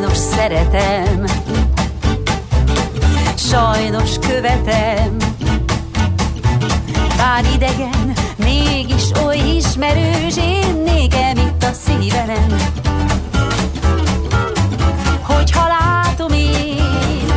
Sajnos 0.00 0.18
szeretem, 0.18 1.24
sajnos 3.36 4.18
követem. 4.18 5.16
Bár 7.16 7.44
idegen, 7.54 8.12
mégis 8.36 9.02
oly 9.24 9.36
ismerős, 9.56 10.36
én 10.36 10.82
nékem 10.84 11.36
itt 11.36 11.62
a 11.62 11.72
szívem. 11.72 12.56
Hogyha 15.22 15.66
látom 15.68 16.32
én, 16.32 17.29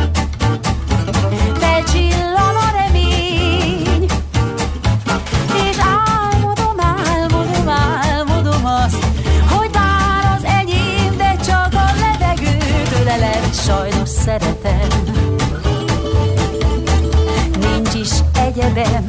szeretem. 14.38 14.88
Nincs 17.60 17.94
is 17.94 18.10
egyebem, 18.38 19.04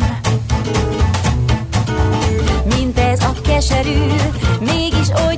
mint 2.76 3.00
ez 3.00 3.24
a 3.24 3.34
keserű, 3.44 4.00
mégis 4.60 5.08
oly 5.26 5.38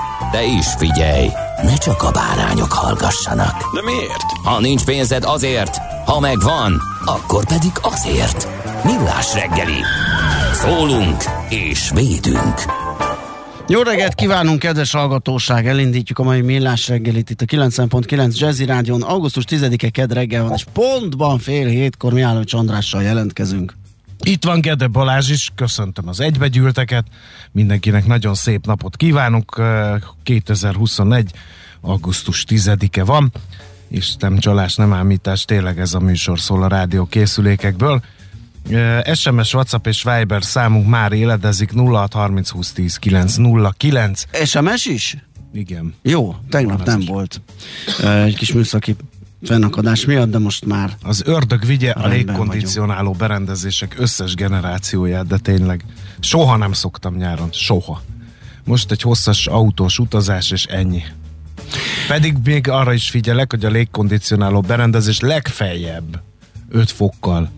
De 0.31 0.43
is 0.43 0.67
figyelj, 0.77 1.27
ne 1.63 1.75
csak 1.75 2.03
a 2.03 2.11
bárányok 2.11 2.71
hallgassanak. 2.71 3.73
De 3.73 3.81
miért? 3.81 4.25
Ha 4.43 4.59
nincs 4.59 4.83
pénzed 4.83 5.23
azért, 5.23 5.77
ha 6.05 6.19
megvan, 6.19 6.81
akkor 7.05 7.45
pedig 7.45 7.71
azért. 7.81 8.47
Millás 8.83 9.33
reggeli. 9.33 9.81
Szólunk 10.53 11.23
és 11.49 11.91
védünk. 11.93 12.55
Jó 13.67 13.81
reggelt 13.81 14.15
kívánunk, 14.15 14.59
kedves 14.59 14.91
hallgatóság! 14.91 15.67
Elindítjuk 15.67 16.19
a 16.19 16.23
mai 16.23 16.41
millás 16.41 16.87
reggelit 16.87 17.29
itt 17.29 17.41
a 17.41 17.45
90.9 17.45 18.37
Jazzy 18.37 18.65
Rádion. 18.65 19.01
Augusztus 19.01 19.43
10-e 19.47 19.89
ked 19.89 20.13
reggel 20.13 20.43
van, 20.43 20.53
és 20.53 20.65
pontban 20.73 21.39
fél 21.39 21.67
hétkor 21.67 22.13
Mihálovics 22.13 22.53
Andrással 22.53 23.01
jelentkezünk. 23.01 23.73
Itt 24.23 24.43
van 24.43 24.61
Gede 24.61 24.87
Balázs 24.87 25.29
is, 25.29 25.51
köszöntöm 25.55 26.07
az 26.07 26.19
egybegyűlteket, 26.19 27.05
mindenkinek 27.51 28.05
nagyon 28.05 28.33
szép 28.33 28.65
napot 28.65 28.95
kívánok, 28.95 29.61
2021. 30.23 31.31
augusztus 31.81 32.45
10-e 32.47 33.03
van, 33.03 33.31
és 33.89 34.15
nem 34.19 34.37
csalás, 34.37 34.75
nem 34.75 34.93
ámítás, 34.93 35.45
tényleg 35.45 35.79
ez 35.79 35.93
a 35.93 35.99
műsor 35.99 36.39
szól 36.39 36.63
a 36.63 36.67
rádió 36.67 37.05
készülékekből. 37.05 38.01
SMS, 39.13 39.53
WhatsApp 39.53 39.87
és 39.87 40.03
Viber 40.03 40.43
számunk 40.43 40.87
már 40.87 41.11
éledezik 41.11 41.71
0630 41.73 42.49
20 42.49 42.71
10 42.71 42.95
909. 42.97 44.23
SMS 44.45 44.85
is? 44.85 45.17
Igen. 45.53 45.93
Jó, 46.01 46.35
tegnap 46.49 46.85
nem 46.85 47.01
volt. 47.05 47.41
Egy 48.03 48.35
kis 48.35 48.53
műszaki 48.53 48.95
fennakadás 49.43 50.05
miatt, 50.05 50.29
de 50.29 50.39
most 50.39 50.65
már 50.65 50.95
Az 51.03 51.21
ördög 51.25 51.65
vigye 51.65 51.91
a 51.91 52.07
légkondicionáló 52.07 53.11
berendezések 53.11 53.95
összes 53.97 54.33
generációját, 54.35 55.27
de 55.27 55.37
tényleg 55.37 55.85
soha 56.19 56.57
nem 56.57 56.73
szoktam 56.73 57.15
nyáron, 57.15 57.49
soha. 57.51 58.01
Most 58.63 58.91
egy 58.91 59.01
hosszas 59.01 59.47
autós 59.47 59.99
utazás, 59.99 60.51
és 60.51 60.65
ennyi. 60.65 61.03
Pedig 62.07 62.35
még 62.43 62.69
arra 62.69 62.93
is 62.93 63.09
figyelek, 63.09 63.51
hogy 63.51 63.65
a 63.65 63.69
légkondicionáló 63.69 64.61
berendezés 64.61 65.19
legfeljebb 65.19 66.21
5 66.69 66.91
fokkal 66.91 67.49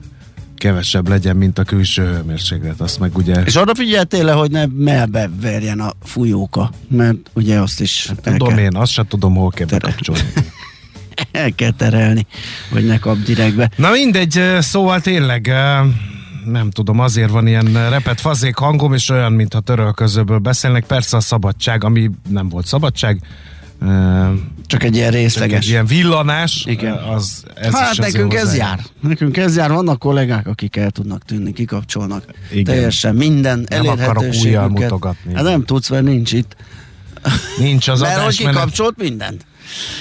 kevesebb 0.55 1.07
legyen, 1.07 1.35
mint 1.35 1.59
a 1.59 1.63
külső 1.63 2.03
hőmérséklet. 2.03 2.81
Azt 2.81 2.99
meg 2.99 3.17
ugye 3.17 3.41
És 3.41 3.55
arra 3.55 3.75
figyeltél 3.75 4.35
hogy 4.35 4.51
ne 4.51 4.65
melbe 4.65 5.29
verjen 5.41 5.79
a 5.79 5.91
fújóka, 6.03 6.71
mert 6.87 7.17
ugye 7.33 7.59
azt 7.59 7.81
is 7.81 8.11
el 8.23 8.31
tudom 8.31 8.47
kell, 8.47 8.57
én, 8.57 8.75
azt 8.75 8.91
sem 8.91 9.07
tudom, 9.07 9.35
hol 9.35 9.49
kell 9.49 9.67
bekapcsolni. 9.67 10.21
El 11.43 11.55
kell 11.55 11.71
terelni, 11.71 12.25
hogy 12.71 12.85
ne 12.85 12.97
kap 12.99 13.17
direktbe. 13.17 13.71
Na 13.75 13.89
mindegy, 13.91 14.41
szóval 14.59 15.01
tényleg 15.01 15.51
nem 16.45 16.69
tudom, 16.69 16.99
azért 16.99 17.29
van 17.29 17.47
ilyen 17.47 17.89
repet 17.89 18.21
fazék 18.21 18.55
hangom, 18.55 18.93
és 18.93 19.09
olyan, 19.09 19.31
mintha 19.31 19.59
törölközőből 19.59 20.37
beszélnek. 20.37 20.85
Persze 20.85 21.17
a 21.17 21.19
szabadság, 21.19 21.83
ami 21.83 22.09
nem 22.29 22.49
volt 22.49 22.65
szabadság, 22.65 23.19
Csak 24.65 24.83
egy 24.83 24.95
ilyen 24.95 25.11
részleges. 25.11 25.63
egy 25.65 25.69
ilyen 25.69 25.85
villanás, 25.85 26.63
Igen. 26.67 26.93
az 26.93 27.43
ez 27.55 27.73
hát 27.73 27.97
nekünk 27.97 28.33
ez 28.33 28.55
jár. 28.57 28.79
Nekünk 29.01 29.37
ez 29.37 29.55
jár. 29.55 29.71
Vannak 29.71 29.99
kollégák, 29.99 30.47
akik 30.47 30.75
el 30.75 30.91
tudnak 30.91 31.23
tűnni, 31.25 31.53
kikapcsolnak. 31.53 32.23
Igen. 32.51 32.63
Teljesen 32.63 33.15
minden 33.15 33.65
Nem 33.69 33.79
elérhetőségüket. 33.85 34.69
mutogatni. 34.69 35.33
Hát 35.33 35.43
nem 35.43 35.65
tudsz, 35.65 35.89
mert 35.89 36.03
nincs 36.03 36.31
itt. 36.31 36.55
Nincs 37.59 37.87
az 37.87 37.99
mert 37.99 38.13
hogy 38.13 38.21
adásmenet. 38.21 38.53
kikapcsolt 38.53 38.97
mindent. 38.97 39.45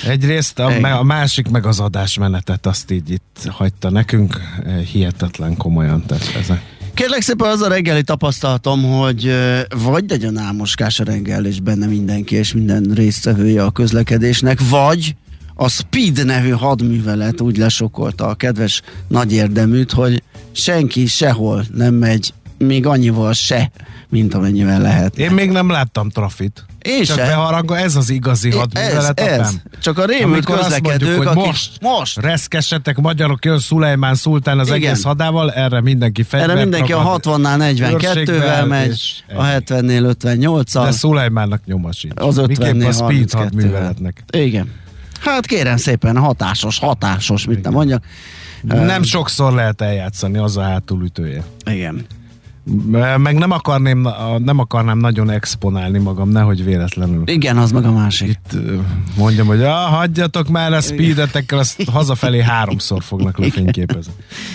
Egyrészt 0.08 0.58
a, 0.58 0.70
Igen. 0.70 0.92
a 0.92 1.02
másik 1.02 1.48
meg 1.48 1.66
az 1.66 1.80
adásmenetet, 1.80 2.66
azt 2.66 2.90
így 2.90 3.10
itt 3.10 3.46
hagyta 3.48 3.90
nekünk. 3.90 4.40
eh, 4.66 4.78
Hihetetlen 4.78 5.56
komolyan 5.56 6.06
tett 6.06 6.32
ez. 6.40 6.52
Kérlek 6.94 7.20
szépen 7.20 7.50
az 7.50 7.60
a 7.60 7.68
reggeli 7.68 8.02
tapasztalatom, 8.02 8.82
hogy 8.82 9.26
ö, 9.26 9.60
vagy 9.82 10.04
nagyon 10.04 10.38
álmoskás 10.38 11.00
a 11.00 11.04
reggel, 11.04 11.44
és 11.46 11.60
benne 11.60 11.86
mindenki, 11.86 12.34
és 12.34 12.52
minden 12.52 12.82
résztvevője 12.94 13.64
a 13.64 13.70
közlekedésnek, 13.70 14.68
vagy 14.68 15.14
a 15.54 15.68
Speed 15.68 16.24
nevű 16.24 16.50
hadművelet 16.50 17.40
úgy 17.40 17.56
lesokolta 17.56 18.26
a 18.26 18.34
kedves 18.34 18.82
nagy 19.08 19.32
érdeműt, 19.32 19.92
hogy 19.92 20.22
senki 20.52 21.06
sehol 21.06 21.64
nem 21.74 21.94
megy, 21.94 22.34
még 22.58 22.86
annyival 22.86 23.32
se, 23.32 23.70
mint 24.08 24.34
amennyivel 24.34 24.80
lehet. 24.80 25.18
Én 25.18 25.30
még 25.30 25.50
nem 25.50 25.70
láttam 25.70 26.08
trafit. 26.08 26.64
Én 26.82 27.04
Csak 27.04 27.16
sem. 27.16 27.26
beharangol, 27.26 27.76
ez 27.76 27.96
az 27.96 28.10
igazi 28.10 28.48
ez, 28.48 28.54
hadművelet. 28.54 29.20
ez. 29.20 29.38
apám. 29.38 29.62
Csak 29.82 29.98
a 29.98 30.04
rémült 30.04 30.44
közlekedők, 30.44 31.08
mondjuk, 31.08 31.36
akik 31.36 31.46
most, 31.46 31.70
most 31.80 32.18
reszkessetek 32.20 32.96
magyarok, 32.96 33.44
jön 33.44 33.58
Szulajmán 33.58 34.14
Szultán 34.14 34.58
az 34.58 34.66
Igen. 34.66 34.82
egész 34.82 35.02
hadával, 35.02 35.52
erre 35.52 35.80
mindenki 35.80 36.22
fegyvert 36.22 36.50
erre 36.50 36.60
mindenki 36.60 36.92
a 36.92 36.96
ragad, 37.02 37.20
60-nál 37.24 37.92
őrségbe 37.92 38.32
42-vel 38.38 38.48
állt, 38.48 38.68
megy, 38.68 39.24
a 39.36 39.44
ennyi. 39.44 39.62
70-nél 39.66 40.14
58-al. 40.22 40.82
De 40.84 40.90
Szulajmánnak 40.90 41.64
nyoma 41.64 41.92
sincs. 41.92 42.14
Az 42.16 42.36
50 42.36 42.76
Miképp 42.76 42.88
a 42.88 42.92
Speed 42.92 43.30
hadműveletnek. 43.32 44.24
Igen. 44.32 44.72
Hát 45.20 45.46
kérem 45.46 45.76
szépen, 45.76 46.16
hatásos, 46.18 46.78
hatásos, 46.78 47.46
mit 47.46 47.62
nem 47.62 47.72
mondjak. 47.72 48.04
Nem 48.62 49.02
sokszor 49.02 49.52
lehet 49.52 49.80
eljátszani, 49.80 50.38
az 50.38 50.56
a 50.56 50.62
hátulütője. 50.62 51.42
Igen. 51.64 52.06
Meg 53.16 53.34
nem 53.34 53.50
akarném, 53.50 54.08
nem 54.38 54.58
akarnám 54.58 54.98
nagyon 54.98 55.30
exponálni 55.30 55.98
magam, 55.98 56.28
nehogy 56.28 56.64
véletlenül. 56.64 57.22
Igen, 57.26 57.58
az 57.58 57.72
meg 57.72 57.84
a 57.84 57.92
másik. 57.92 58.28
Itt 58.28 58.58
mondjam, 59.16 59.46
hogy 59.46 59.62
ah, 59.62 59.94
hagyjatok 59.94 60.48
már 60.48 60.72
a 60.72 60.80
speedetekkel, 60.80 61.58
azt 61.58 61.82
hazafelé 61.92 62.42
háromszor 62.42 63.02
fognak 63.02 63.38
lefényképezni. 63.38 64.12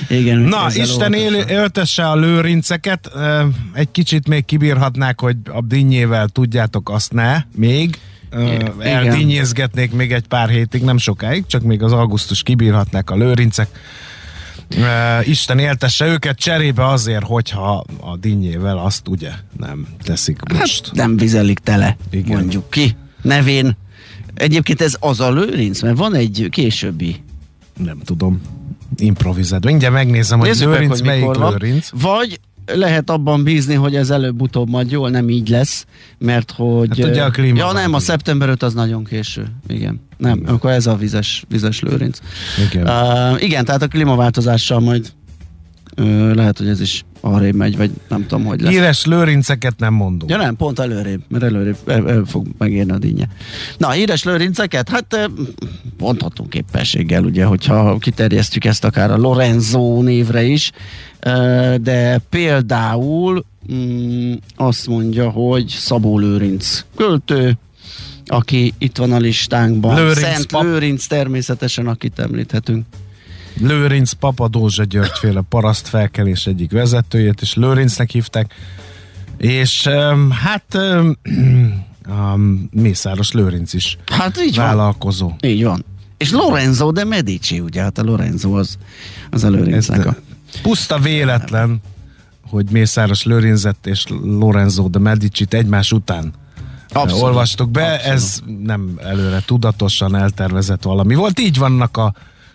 Igen, 0.09 0.39
Na, 0.39 0.68
Isten 0.74 1.13
él, 1.13 1.33
öltesse 1.50 2.09
a 2.09 2.15
lőrinceket, 2.15 3.12
egy 3.74 3.92
kicsit 3.92 4.27
még 4.27 4.45
kibírhatnák, 4.45 5.21
hogy 5.21 5.38
a 5.54 5.62
dinnyével 5.62 6.27
tudjátok, 6.27 6.89
azt 6.89 7.13
ne, 7.13 7.38
még. 7.56 8.00
Eldinnyézgetnék 8.80 9.92
még 9.92 10.12
egy 10.12 10.27
pár 10.27 10.50
hétig, 10.50 10.83
nem 10.83 10.98
sokáig, 10.98 11.45
csak 11.45 11.62
még 11.62 11.83
az 11.83 11.92
augusztus 11.92 12.44
kibírhatnák 12.44 13.09
a 13.09 13.15
lőrincek. 13.15 13.69
Isten 15.23 15.59
éltesse 15.59 16.05
őket 16.07 16.37
cserébe 16.37 16.87
azért, 16.87 17.23
hogyha 17.23 17.85
a 17.99 18.17
dinnyével 18.17 18.77
azt 18.77 19.07
ugye 19.07 19.31
nem 19.57 19.87
teszik 20.03 20.39
most. 20.53 20.85
Hát 20.85 20.95
nem 20.95 21.17
vizelik 21.17 21.59
tele, 21.59 21.97
Igen. 22.09 22.37
Mondjuk 22.37 22.69
ki. 22.69 22.95
Nevén. 23.21 23.77
Egyébként 24.33 24.81
ez 24.81 24.95
az 24.99 25.19
a 25.19 25.31
lőrinc, 25.31 25.81
mert 25.81 25.97
van 25.97 26.15
egy 26.15 26.47
későbbi. 26.49 27.23
Nem 27.83 27.99
tudom. 28.05 28.41
Improvizált. 28.97 29.65
Mindjárt 29.65 29.93
megnézem, 29.93 30.39
hogy 30.39 30.47
Nézzük 30.47 30.67
meg, 30.69 30.73
lőrinc 30.73 30.97
hogy 30.97 31.07
melyik 31.07 31.21
mikor 31.21 31.37
van. 31.37 31.51
lőrinc. 31.51 31.89
Vagy 31.93 32.39
lehet 32.73 33.09
abban 33.09 33.43
bízni, 33.43 33.73
hogy 33.73 33.95
ez 33.95 34.09
előbb-utóbb 34.09 34.69
majd 34.69 34.91
jól 34.91 35.09
nem 35.09 35.29
így 35.29 35.49
lesz, 35.49 35.85
mert 36.17 36.51
hogy... 36.51 36.99
Hát 36.99 37.09
ugye 37.09 37.23
a 37.23 37.29
klíma 37.29 37.57
Ja 37.57 37.71
nem, 37.71 37.93
a 37.93 37.99
szeptember 37.99 38.49
5 38.49 38.63
az 38.63 38.73
nagyon 38.73 39.03
késő. 39.03 39.47
Igen. 39.67 40.01
Nem, 40.17 40.37
Igen. 40.37 40.53
akkor 40.53 40.71
ez 40.71 40.87
a 40.87 40.95
vizes, 40.95 41.45
vizes 41.49 41.79
lőrinc. 41.79 42.19
Igen. 42.71 42.87
Uh, 42.87 43.43
igen, 43.43 43.65
tehát 43.65 43.81
a 43.81 43.87
klímaváltozással 43.87 44.79
majd 44.79 45.11
uh, 45.97 46.33
lehet, 46.33 46.57
hogy 46.57 46.67
ez 46.67 46.81
is 46.81 47.05
arrébb 47.21 47.55
megy, 47.55 47.77
vagy 47.77 47.91
nem 48.09 48.27
tudom, 48.27 48.45
hogy 48.45 48.61
lesz. 48.61 48.71
Híres 48.71 49.05
lőrinceket 49.05 49.79
nem 49.79 49.93
mondunk. 49.93 50.31
Ja 50.31 50.37
nem, 50.37 50.55
pont 50.55 50.79
előrébb, 50.79 51.21
mert 51.27 51.43
előrébb 51.43 51.77
el, 51.85 52.09
el 52.09 52.23
fog 52.25 52.47
megérni 52.57 52.91
a 52.91 52.97
dinnye. 52.97 53.27
Na, 53.77 53.89
híres 53.89 54.23
lőrinceket? 54.23 54.89
Hát 54.89 55.29
mondhatunk 55.97 56.55
éppességgel, 56.55 57.23
ugye, 57.23 57.45
hogyha 57.45 57.97
kiterjesztjük 57.97 58.65
ezt 58.65 58.83
akár 58.83 59.11
a 59.11 59.17
Lorenzo 59.17 60.01
névre 60.01 60.43
is, 60.43 60.71
de 61.81 62.21
például 62.29 63.45
mm, 63.73 64.33
azt 64.55 64.87
mondja, 64.87 65.29
hogy 65.29 65.67
Szabó 65.67 66.17
Lőrinc 66.17 66.85
költő, 66.95 67.57
aki 68.25 68.73
itt 68.77 68.97
van 68.97 69.11
a 69.11 69.17
listánkban. 69.17 69.95
Lőrinc 69.95 70.19
Szent 70.19 70.45
pap. 70.45 70.63
Lőrinc 70.63 71.05
természetesen, 71.05 71.87
akit 71.87 72.19
említhetünk. 72.19 72.85
Lőrinc 73.59 74.12
Papa 74.13 74.48
Dózsa 74.48 74.83
Györgyféle 74.83 75.42
paraszt 75.50 75.88
felkelés 75.88 76.48
egyik 76.48 76.71
vezetőjét, 76.71 77.42
és 77.42 77.54
Lőrincnek 77.56 78.09
hívták, 78.12 78.54
és 79.38 79.88
hát 80.44 80.63
um, 80.74 81.18
Mészáros 82.83 83.31
Lőrinc 83.31 83.74
is 83.74 83.98
Hát 84.12 84.39
így 84.42 84.56
van. 84.56 84.65
vállalkozó. 84.65 85.31
Így 85.42 85.63
van. 85.63 85.86
És 86.18 86.31
Lorenzo 86.31 86.92
de 86.92 87.04
Medici, 87.04 87.59
ugye, 87.59 87.81
hát 87.81 87.98
a 87.98 88.04
Lorenzo 88.04 88.51
az, 88.51 88.77
az 89.30 89.44
a 89.44 89.50
Lőrincnek 89.50 90.06
a... 90.06 90.15
puszta 90.62 91.00
véletlen, 91.00 91.81
hogy 92.50 92.65
Mészáros 92.71 93.24
Lőrincet 93.24 93.88
és 93.88 94.04
Lorenzo 94.24 94.88
de 94.88 95.00
Medicit 95.00 95.54
egymás 95.54 95.92
után 95.92 96.33
Abszolút. 96.94 97.24
olvastuk 97.24 97.69
be, 97.71 97.94
Abszolút. 97.94 98.13
ez 98.13 98.39
nem 98.63 99.00
előre 99.04 99.42
tudatosan 99.45 100.15
eltervezett 100.15 100.83
valami 100.83 101.15
volt, 101.15 101.39
így 101.39 101.57
vannak 101.57 101.98
a 101.98 102.13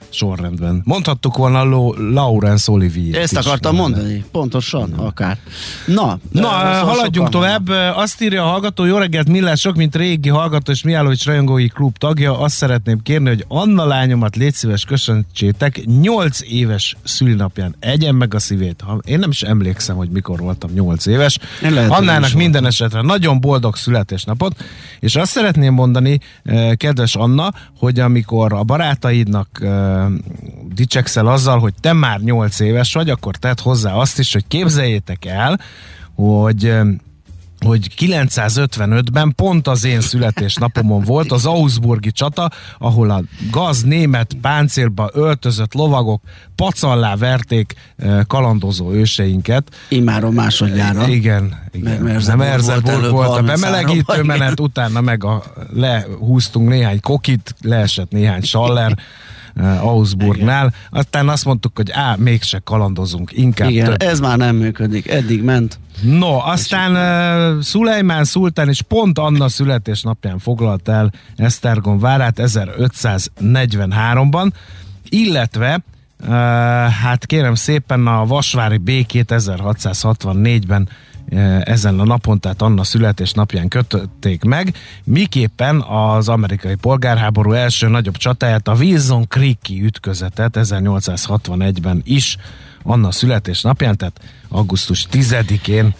sorrendben. 0.08 0.80
Mondhattuk 0.84 1.36
volna 1.36 1.62
Lo- 1.64 1.96
Laurence 1.98 2.72
Olivier. 2.72 3.20
Ezt 3.22 3.36
akartam 3.36 3.74
mondani, 3.74 4.24
pontosan, 4.32 4.92
akár. 4.92 5.38
Na, 5.86 6.18
Na, 6.30 6.40
ö, 6.40 6.42
szóval 6.42 6.84
haladjunk 6.84 7.28
tovább. 7.28 7.68
Azt 7.94 8.22
írja 8.22 8.44
a 8.44 8.46
hallgató, 8.48 8.84
jó 8.84 8.96
reggelt, 8.96 9.28
Millás, 9.28 9.60
sok, 9.60 9.76
mint 9.76 9.96
régi 9.96 10.28
hallgató 10.28 10.72
és 10.72 10.82
Miálovics 10.82 11.24
rajongói 11.24 11.68
klub 11.68 11.96
tagja. 11.98 12.38
Azt 12.38 12.54
szeretném 12.54 13.02
kérni, 13.02 13.28
hogy 13.28 13.44
Anna 13.48 13.84
lányomat 13.84 14.36
légy 14.36 14.54
szíves 14.54 14.84
köszöntsétek 14.84 15.80
8 16.00 16.40
éves 16.48 16.96
szülinapján. 17.04 17.74
Egyen 17.78 18.14
meg 18.14 18.34
a 18.34 18.38
szívét. 18.38 18.84
Én 19.04 19.18
nem 19.18 19.30
is 19.30 19.42
emlékszem, 19.42 19.96
hogy 19.96 20.10
mikor 20.10 20.38
voltam 20.38 20.70
8 20.74 21.06
éves. 21.06 21.38
Lehet, 21.60 21.74
nem 21.74 21.90
Annának 21.90 22.32
minden 22.32 22.66
esetre 22.66 23.00
nagyon 23.00 23.40
boldog 23.40 23.76
születésnapot, 23.76 24.64
és 25.00 25.16
azt 25.16 25.30
szeretném 25.30 25.74
mondani, 25.74 26.20
eh, 26.44 26.72
kedves 26.74 27.14
Anna, 27.14 27.52
hogy 27.78 28.00
amikor 28.00 28.52
a 28.52 28.62
barátaidnak 28.62 29.48
eh, 29.62 29.91
dicsekszel 30.74 31.26
azzal, 31.26 31.58
hogy 31.58 31.74
te 31.80 31.92
már 31.92 32.20
8 32.20 32.60
éves 32.60 32.92
vagy, 32.92 33.10
akkor 33.10 33.36
tedd 33.36 33.56
hozzá 33.62 33.92
azt 33.92 34.18
is, 34.18 34.32
hogy 34.32 34.44
képzeljétek 34.48 35.24
el, 35.24 35.60
hogy 36.14 36.72
hogy 37.64 37.94
955-ben 37.98 39.32
pont 39.36 39.68
az 39.68 39.84
én 39.84 40.00
születésnapomon 40.00 41.02
volt 41.02 41.32
az 41.32 41.46
Augsburgi 41.46 42.12
csata, 42.12 42.50
ahol 42.78 43.10
a 43.10 43.22
gaz 43.50 43.82
német 43.82 44.36
páncélba 44.40 45.10
öltözött 45.12 45.74
lovagok 45.74 46.22
pacallá 46.56 47.16
verték 47.16 47.74
kalandozó 48.26 48.92
őseinket. 48.92 49.76
Immáron 49.88 50.32
másodjára. 50.32 51.08
Igen, 51.08 51.58
igen. 51.72 52.02
Mert 52.02 52.26
Nem 52.26 52.38
Merseburg 52.38 53.10
volt 53.10 53.28
a 53.28 53.40
33-ban, 53.40 53.44
bemelegítő 53.46 54.22
menet, 54.22 54.60
utána 54.60 55.00
meg 55.00 55.24
a, 55.24 55.42
lehúztunk 55.72 56.68
néhány 56.68 57.00
kokit, 57.00 57.54
leesett 57.60 58.10
néhány 58.10 58.42
saller 58.42 58.98
Augsburgnál, 59.80 60.74
aztán 60.90 61.28
azt 61.28 61.44
mondtuk, 61.44 61.76
hogy 61.76 61.90
á, 61.90 62.14
mégse 62.18 62.58
kalandozunk, 62.58 63.32
inkább 63.32 63.70
Igen, 63.70 63.86
több. 63.86 64.02
ez 64.02 64.20
már 64.20 64.38
nem 64.38 64.56
működik. 64.56 65.08
Eddig 65.08 65.42
ment. 65.42 65.78
No, 66.02 66.38
aztán 66.38 66.90
uh, 67.56 67.62
Szulejmán 67.62 68.24
Szultán 68.24 68.68
is 68.68 68.82
pont 68.82 69.18
Anna 69.18 69.48
születésnapján 69.48 70.38
foglalt 70.38 70.88
el 70.88 71.12
Esztergom 71.36 71.98
várát 71.98 72.40
1543-ban, 72.42 74.50
illetve 75.08 75.82
uh, 76.20 76.28
hát 76.88 77.26
kérem 77.26 77.54
szépen 77.54 78.06
a 78.06 78.26
Vasvári 78.26 78.76
békét 78.76 79.32
1664-ben 79.36 80.82
uh, 80.82 80.88
ezen 81.60 82.00
a 82.00 82.04
napon, 82.04 82.40
tehát 82.40 82.62
Anna 82.62 82.84
születésnapján 82.84 83.68
kötötték 83.68 84.42
meg, 84.42 84.74
miképpen 85.04 85.80
az 85.80 86.28
amerikai 86.28 86.74
polgárháború 86.74 87.52
első 87.52 87.88
nagyobb 87.88 88.16
csatáját, 88.16 88.68
a 88.68 88.74
Wilson 88.74 89.28
Creek-i 89.28 89.84
ütközetet 89.84 90.56
1861-ben 90.58 92.02
is 92.04 92.36
Anna 92.82 93.10
születésnapján, 93.10 93.96
tehát 93.96 94.20
augusztus 94.48 95.06
10-én 95.12 95.84
uh, 95.84 95.92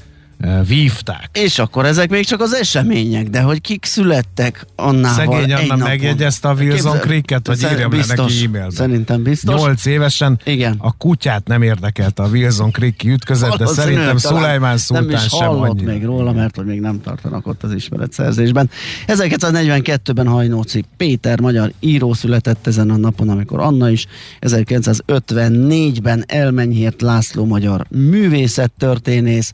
vívták. 0.67 1.29
És 1.33 1.59
akkor 1.59 1.85
ezek 1.87 2.11
még 2.11 2.25
csak 2.25 2.41
az 2.41 2.53
események, 2.55 3.29
de 3.29 3.41
hogy 3.41 3.61
kik 3.61 3.85
születtek 3.85 4.67
Annával 4.77 5.15
Szegény 5.43 5.53
Anna 5.71 5.85
megjegyezte 5.85 6.49
a 6.49 6.53
Wilson 6.55 6.77
Képzel- 6.93 7.01
Creek-et, 7.01 7.47
vagy 7.47 7.57
Szer- 7.59 7.73
írjam 7.73 7.91
le 7.91 7.97
biztos, 7.97 8.17
neki 8.19 8.45
e-mailben. 8.45 8.71
Szerintem 8.71 9.23
biztos. 9.23 9.61
8 9.61 9.87
évesen 9.87 10.41
Igen. 10.45 10.75
a 10.79 10.93
kutyát 10.97 11.47
nem 11.47 11.63
érdekelte 11.63 12.23
a 12.23 12.29
Wilson 12.29 12.71
Creek-i 12.71 13.11
ütközet, 13.11 13.57
de 13.57 13.67
szerintem 13.67 14.17
Szulajmán 14.17 14.69
Nem 14.69 14.77
Szultán 14.77 15.11
is 15.27 15.29
sem 15.39 15.49
annyira. 15.51 15.93
még 15.93 16.05
róla, 16.05 16.33
mert 16.33 16.57
hogy 16.57 16.65
még 16.67 16.81
nem 16.81 17.01
tartanak 17.01 17.47
ott 17.47 17.63
az 17.63 17.73
ismeretszerzésben. 17.73 18.71
1942-ben 19.07 20.27
Hajnóci 20.29 20.85
Péter 20.97 21.41
magyar 21.41 21.73
író 21.81 22.13
született 22.13 22.67
ezen 22.67 22.91
a 22.91 22.97
napon, 22.97 23.29
amikor 23.29 23.61
Anna 23.61 23.91
is. 23.91 24.07
1954-ben 24.41 26.25
Elmenyhért 26.27 27.01
László 27.03 27.45
magyar 27.45 27.87
művészettörténész. 27.91 29.53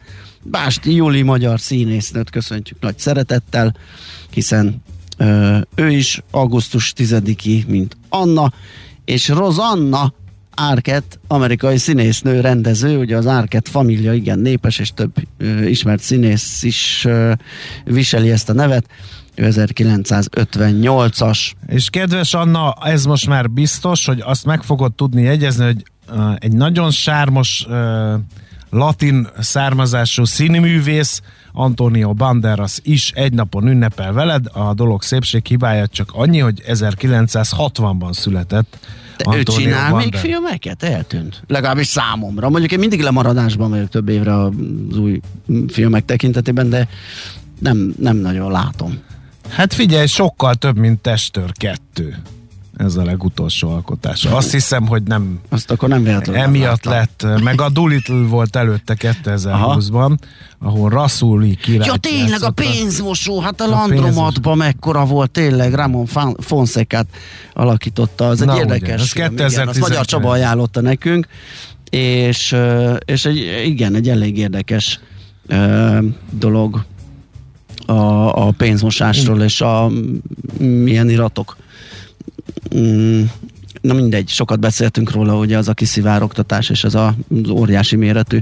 Básti 0.51 0.95
Juli 0.95 1.23
magyar 1.23 1.61
színésznőt 1.61 2.31
köszöntjük 2.31 2.81
nagy 2.81 2.99
szeretettel, 2.99 3.77
hiszen 4.31 4.83
ö, 5.17 5.59
ő 5.75 5.91
is 5.91 6.23
augusztus 6.31 6.93
10-i, 6.97 7.67
mint 7.67 7.97
Anna, 8.09 8.53
és 9.05 9.29
Rosanna 9.29 10.13
Árket, 10.55 11.19
amerikai 11.27 11.77
színésznő, 11.77 12.41
rendező, 12.41 12.99
ugye 12.99 13.17
az 13.17 13.27
Árket 13.27 13.69
família 13.69 14.13
igen 14.13 14.39
népes, 14.39 14.79
és 14.79 14.91
több 14.95 15.13
ö, 15.39 15.63
ismert 15.63 16.03
színész 16.03 16.63
is 16.63 17.05
ö, 17.05 17.33
viseli 17.85 18.31
ezt 18.31 18.49
a 18.49 18.53
nevet. 18.53 18.87
Ő 19.35 19.49
1958-as. 19.51 21.53
És 21.67 21.91
kedves 21.91 22.35
Anna, 22.35 22.75
ez 22.85 23.05
most 23.05 23.27
már 23.27 23.51
biztos, 23.51 24.07
hogy 24.07 24.23
azt 24.25 24.45
meg 24.45 24.63
fogod 24.63 24.95
tudni 24.95 25.23
jegyezni, 25.23 25.65
hogy 25.65 25.83
uh, 26.11 26.35
egy 26.39 26.53
nagyon 26.53 26.91
sármos 26.91 27.67
uh, 27.69 28.15
latin 28.71 29.29
származású 29.39 30.25
színművész, 30.25 31.21
Antonio 31.53 32.13
Banderas 32.13 32.79
is 32.83 33.11
egy 33.15 33.33
napon 33.33 33.69
ünnepel 33.69 34.13
veled. 34.13 34.47
A 34.53 34.75
dolog 34.75 35.03
szépség 35.03 35.47
hibája 35.47 35.87
csak 35.87 36.11
annyi, 36.13 36.39
hogy 36.39 36.63
1960-ban 36.67 38.13
született. 38.13 38.79
De 39.17 39.25
ő 39.35 39.39
Antonio 39.39 39.61
csinál 39.61 39.83
még 39.83 39.91
Banderas. 39.91 40.21
filmeket? 40.21 40.83
Eltűnt. 40.83 41.43
Legalábbis 41.47 41.87
számomra. 41.87 42.49
Mondjuk 42.49 42.73
én 42.73 42.79
mindig 42.79 43.01
lemaradásban 43.01 43.71
vagyok 43.71 43.89
több 43.89 44.09
évre 44.09 44.43
az 44.43 44.99
új 44.99 45.21
filmek 45.69 46.05
tekintetében, 46.05 46.69
de 46.69 46.89
nem, 47.59 47.95
nem 47.99 48.17
nagyon 48.17 48.51
látom. 48.51 48.99
Hát 49.49 49.75
figyelj, 49.75 50.07
sokkal 50.07 50.55
több, 50.55 50.77
mint 50.77 51.01
Testőr 51.01 51.53
2. 51.53 52.23
ez 52.79 52.97
a 52.97 53.05
legutolsó 53.05 53.71
alkotása. 53.71 54.37
Azt 54.37 54.53
hiszem, 54.53 54.87
hogy 54.87 55.03
nem 55.03 55.41
Azt 55.49 55.71
akkor 55.71 55.89
nem 55.89 56.03
véletlenül 56.03 56.41
nem 56.41 56.51
emiatt 56.51 56.85
láttam. 56.85 57.31
lett, 57.31 57.43
meg 57.43 57.61
a 57.61 57.69
Doolittle 57.69 58.27
volt 58.27 58.57
előtte 58.57 58.97
2020-ban, 58.99 60.19
ahol 60.59 60.91
Rasuli 60.91 61.55
király 61.55 61.87
Ja 61.87 61.97
tényleg, 61.97 62.43
a 62.43 62.51
pénzmosó, 62.51 63.41
hát 63.41 63.61
a, 63.61 63.65
A 63.65 63.69
Landromatban 63.69 64.57
mekkora 64.57 65.05
volt 65.05 65.31
tényleg, 65.31 65.75
Ramon 65.75 66.07
Fonszekát 66.39 67.07
alakította, 67.53 68.29
az 68.29 68.41
egy 68.41 68.47
Na, 68.47 68.53
ugye, 68.53 68.63
érdekes 68.63 69.01
ez 69.01 69.11
film, 69.11 69.25
igen, 69.33 69.45
azt 69.45 69.55
2019. 69.57 69.79
Magyar 69.79 70.05
Csaba 70.05 70.31
ajánlotta 70.31 70.81
nekünk, 70.81 71.27
és, 71.91 72.57
és 73.05 73.25
egy, 73.25 73.63
igen, 73.65 73.95
egy 73.95 74.09
elég 74.09 74.39
érdekes 74.39 75.01
dolog 76.31 76.85
a, 77.87 78.47
a 78.47 78.51
pénzmosásról 78.51 79.43
és 79.43 79.61
a 79.61 79.91
milyen 80.59 81.11
iratok. 81.11 81.57
Mm, 82.77 83.23
Na 83.81 83.95
mindegy, 83.95 84.29
sokat 84.29 84.61
beszéltünk 84.61 85.11
róla, 85.11 85.37
ugye 85.39 85.59
az 85.59 85.69
a 85.69 85.75
kiszivárogtatás 85.75 86.71
és 86.71 86.85
az 86.85 86.95
a, 86.95 87.15
az 87.45 87.49
óriási 87.49 87.97
méretű 87.97 88.39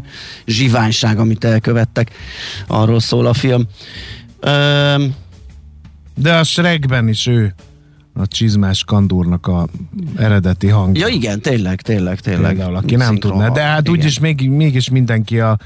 zsiványság, 0.46 1.18
amit 1.18 1.44
elkövettek. 1.44 2.10
Arról 2.66 3.00
szól 3.00 3.26
a 3.26 3.32
film. 3.32 3.64
Öm, 4.40 5.14
De 6.14 6.36
a 6.36 6.44
Shrekben 6.44 7.08
is 7.08 7.26
ő 7.26 7.54
a 8.14 8.26
csizmás 8.26 8.84
kandúrnak 8.84 9.46
a 9.46 9.68
eredeti 10.16 10.66
hangja. 10.68 11.06
ja 11.06 11.14
igen, 11.14 11.40
tényleg, 11.40 11.80
tényleg, 11.80 12.20
tényleg. 12.20 12.54
Például, 12.54 12.76
aki 12.76 12.94
nem 12.94 13.16
tudná. 13.16 13.48
De 13.48 13.60
hang, 13.60 13.72
hát 13.72 13.88
úgyis 13.88 14.18
még, 14.18 14.50
mégis 14.50 14.90
mindenki 14.90 15.40
a, 15.40 15.58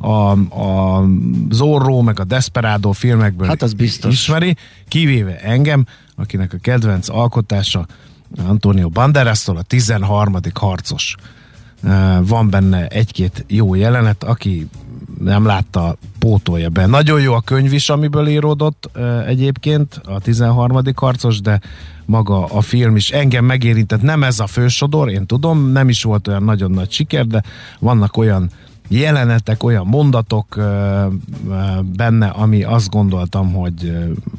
a, 0.00 0.30
a 0.60 1.04
Zorro 1.50 2.02
meg 2.02 2.20
a 2.20 2.24
Desperado 2.24 2.92
filmekből 2.92 3.48
Hát 3.48 3.62
az 3.62 3.72
biztos. 3.72 4.12
ismeri, 4.12 4.56
kivéve 4.88 5.38
engem, 5.38 5.86
akinek 6.16 6.52
a 6.52 6.56
kedvenc 6.60 7.08
alkotása 7.08 7.86
Antonio 8.46 8.88
Banderastól 8.88 9.56
a 9.56 9.62
13. 9.62 10.34
harcos. 10.54 11.14
Uh, 11.82 12.26
Van 12.26 12.50
benne 12.50 12.86
egy-két 12.86 13.44
jó 13.48 13.74
jelenet, 13.74 14.24
aki 14.24 14.68
nem 15.20 15.46
látta, 15.46 15.96
pótolja 16.18 16.68
be. 16.68 16.86
Nagyon 16.86 17.20
jó 17.20 17.34
a 17.34 17.40
könyv 17.40 17.72
is, 17.72 17.88
amiből 17.88 18.28
íródott 18.28 18.90
uh, 18.96 19.28
egyébként, 19.28 20.00
a 20.04 20.20
13. 20.20 20.82
harcos, 20.94 21.40
de 21.40 21.60
maga 22.04 22.44
a 22.44 22.60
film 22.60 22.96
is 22.96 23.10
engem 23.10 23.44
megérintett. 23.44 24.02
Nem 24.02 24.22
ez 24.22 24.40
a 24.40 24.46
fősodor, 24.46 25.10
én 25.10 25.26
tudom, 25.26 25.72
nem 25.72 25.88
is 25.88 26.02
volt 26.02 26.28
olyan 26.28 26.42
nagyon 26.42 26.70
nagy 26.70 26.90
siker, 26.90 27.26
de 27.26 27.42
vannak 27.78 28.16
olyan 28.16 28.50
jelenetek, 28.90 29.62
olyan 29.62 29.86
mondatok 29.86 30.60
benne, 31.96 32.26
ami 32.26 32.62
azt 32.62 32.90
gondoltam, 32.90 33.52
hogy, 33.52 33.92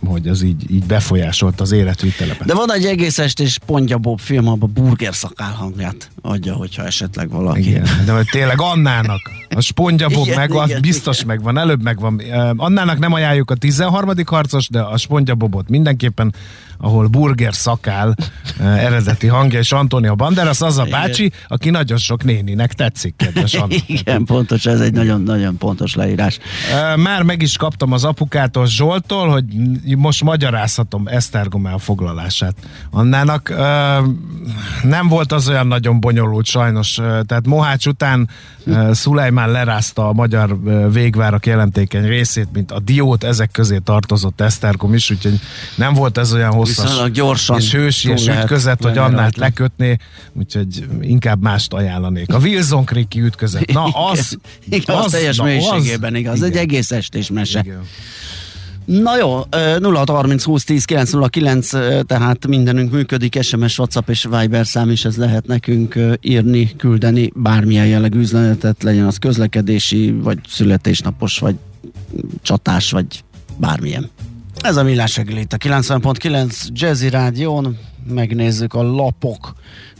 hogy 0.05 0.27
az 0.27 0.41
így, 0.41 0.71
így 0.71 0.83
befolyásolt 0.83 1.61
az 1.61 1.71
életvitelemet. 1.71 2.45
De 2.45 2.53
van 2.53 2.73
egy 2.73 2.85
egész 2.85 3.19
estés 3.19 3.59
Pontja 3.65 3.97
Bob 3.97 4.19
film, 4.19 4.47
abban 4.47 4.71
burger 4.73 5.15
szakál 5.15 5.51
hangját 5.51 6.11
adja, 6.21 6.53
hogyha 6.53 6.83
esetleg 6.83 7.29
valaki. 7.29 7.69
Igen, 7.69 7.87
de 8.05 8.11
hogy 8.11 8.27
tényleg 8.31 8.61
Annának, 8.61 9.21
a 9.49 9.61
Spongyabob 9.61 10.25
Igen, 10.25 10.37
megvan, 10.37 10.67
igen, 10.67 10.81
biztos 10.81 11.15
igen. 11.15 11.27
megvan, 11.27 11.57
előbb 11.57 11.83
megvan. 11.83 12.21
Annának 12.55 12.99
nem 12.99 13.13
ajánljuk 13.13 13.51
a 13.51 13.55
13. 13.55 14.13
harcos, 14.25 14.69
de 14.69 14.81
a 14.81 14.97
Spongyabobot 14.97 15.69
mindenképpen, 15.69 16.33
ahol 16.81 17.07
burger 17.07 17.53
szakál 17.53 18.15
ö, 18.59 18.63
eredeti 18.87 19.27
hangja, 19.27 19.59
és 19.59 19.71
Antonio 19.71 20.15
Banderas 20.15 20.61
az 20.61 20.77
a 20.77 20.85
bácsi, 20.85 21.31
aki 21.47 21.69
nagyon 21.69 21.97
sok 21.97 22.23
néninek 22.23 22.73
tetszik, 22.73 23.15
kedves. 23.17 23.57
Igen, 23.85 24.25
pontos, 24.25 24.65
ez 24.65 24.79
egy 24.79 24.93
nagyon-nagyon 24.93 25.57
pontos 25.57 25.95
leírás. 25.95 26.39
Ö, 26.93 26.95
Már 26.95 27.23
meg 27.23 27.41
is 27.41 27.57
kaptam 27.57 27.91
az 27.91 28.03
apukától 28.03 28.65
Zsoltól, 28.65 29.29
hogy 29.29 29.45
most 29.97 30.23
magyarázhatom 30.23 31.07
Esztergom 31.07 31.65
elfoglalását. 31.65 32.55
Annának 32.91 33.49
ö, 33.49 33.97
nem 34.83 35.07
volt 35.07 35.31
az 35.31 35.49
olyan 35.49 35.67
nagyon 35.67 35.99
bonyolult 35.99 36.45
sajnos, 36.45 36.93
tehát 37.25 37.45
Mohács 37.45 37.85
után 37.85 38.29
Szulajmán 38.91 39.51
lerázta 39.51 40.07
a 40.07 40.13
magyar 40.13 40.57
végvárak 40.91 41.45
jelentékeny 41.45 42.05
részét, 42.05 42.47
mint 42.53 42.71
a 42.71 42.79
diót, 42.79 43.23
ezek 43.23 43.51
közé 43.51 43.77
tartozott 43.77 44.41
Esztergom 44.41 44.93
is, 44.93 45.11
úgyhogy 45.11 45.39
nem 45.75 45.93
volt 45.93 46.17
ez 46.17 46.33
olyan 46.33 46.51
hosszas 46.51 46.85
Viszonylag 46.85 47.11
gyorsan 47.11 47.57
és 47.57 47.71
hősies 47.71 48.23
túl 48.23 48.29
lehet 48.29 48.43
ütközet, 48.43 48.83
hogy 48.83 48.97
Annát 48.97 49.19
rajta. 49.19 49.39
lekötné, 49.39 49.97
úgyhogy 50.33 50.87
inkább 51.01 51.41
mást 51.41 51.73
ajánlanék. 51.73 52.33
A 52.33 52.37
Wilson 52.37 52.85
Creek 52.85 53.15
ütközet, 53.15 53.71
na 53.73 53.83
az, 53.83 54.37
igen, 54.69 54.95
az, 54.95 55.05
az 55.05 55.11
teljes 55.11 55.37
na, 55.37 55.43
mélységében 55.43 56.15
igaz, 56.15 56.37
igen. 56.37 56.49
egy 56.49 56.57
egész 56.57 56.91
estés 56.91 57.29
mese. 57.29 57.59
Igen. 57.59 57.81
Na 58.99 59.17
jó, 59.17 59.41
ö, 59.49 59.77
0630 59.81 60.43
20 60.43 60.63
10 60.63 60.85
909, 60.85 61.73
ö, 61.73 62.01
tehát 62.03 62.47
mindenünk 62.47 62.91
működik, 62.91 63.41
SMS, 63.41 63.77
WhatsApp 63.77 64.09
és 64.09 64.27
Viber 64.39 64.67
szám 64.67 64.89
is, 64.89 65.05
ez 65.05 65.17
lehet 65.17 65.47
nekünk 65.47 65.99
írni, 66.21 66.75
küldeni 66.75 67.31
bármilyen 67.35 67.87
jellegű 67.87 68.19
üzenetet, 68.19 68.83
legyen 68.83 69.05
az 69.05 69.17
közlekedési, 69.17 70.11
vagy 70.11 70.39
születésnapos, 70.47 71.39
vagy 71.39 71.55
csatás, 72.41 72.91
vagy 72.91 73.23
bármilyen. 73.57 74.09
Ez 74.61 74.77
a 74.77 74.83
Millás 74.83 75.15
reggeli 75.15 75.39
itt 75.39 75.53
a 75.53 75.57
90.9 75.57 76.67
Jazzy 76.73 77.09
Rádión, 77.09 77.77
megnézzük 78.07 78.73
a 78.73 78.81
lapok, 78.83 79.53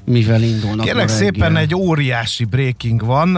mivel 0.05 0.41
indulnak 0.43 0.85
Kérlek 0.85 1.07
szépen 1.07 1.55
egy 1.55 1.75
óriási 1.75 2.45
breaking 2.45 3.05
van, 3.05 3.29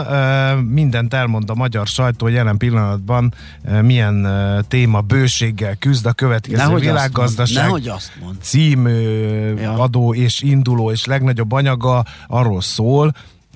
mindent 0.69 1.13
elmond 1.13 1.49
a 1.49 1.55
magyar 1.55 1.87
sajtó 1.87 2.27
jelen 2.27 2.57
pillanatban, 2.57 3.33
milyen 3.81 4.27
téma 4.67 5.01
bőséggel 5.01 5.75
küzd 5.75 6.05
a 6.05 6.11
következő 6.13 6.55
Nehogy 6.57 6.73
azt 6.73 6.83
világgazdaság. 6.83 7.69
mondd, 7.69 7.83
nehogy 7.83 7.87
azt 7.87 8.11
mond. 8.21 8.35
cím, 8.41 8.85
ö, 8.85 9.59
Ja. 9.61 9.73
adó 9.73 10.13
és 10.13 10.41
induló 10.41 10.91
és 10.91 11.05
legnagyobb 11.05 11.51
anyaga 11.51 12.05
arról 12.27 12.61
szól, 12.61 13.13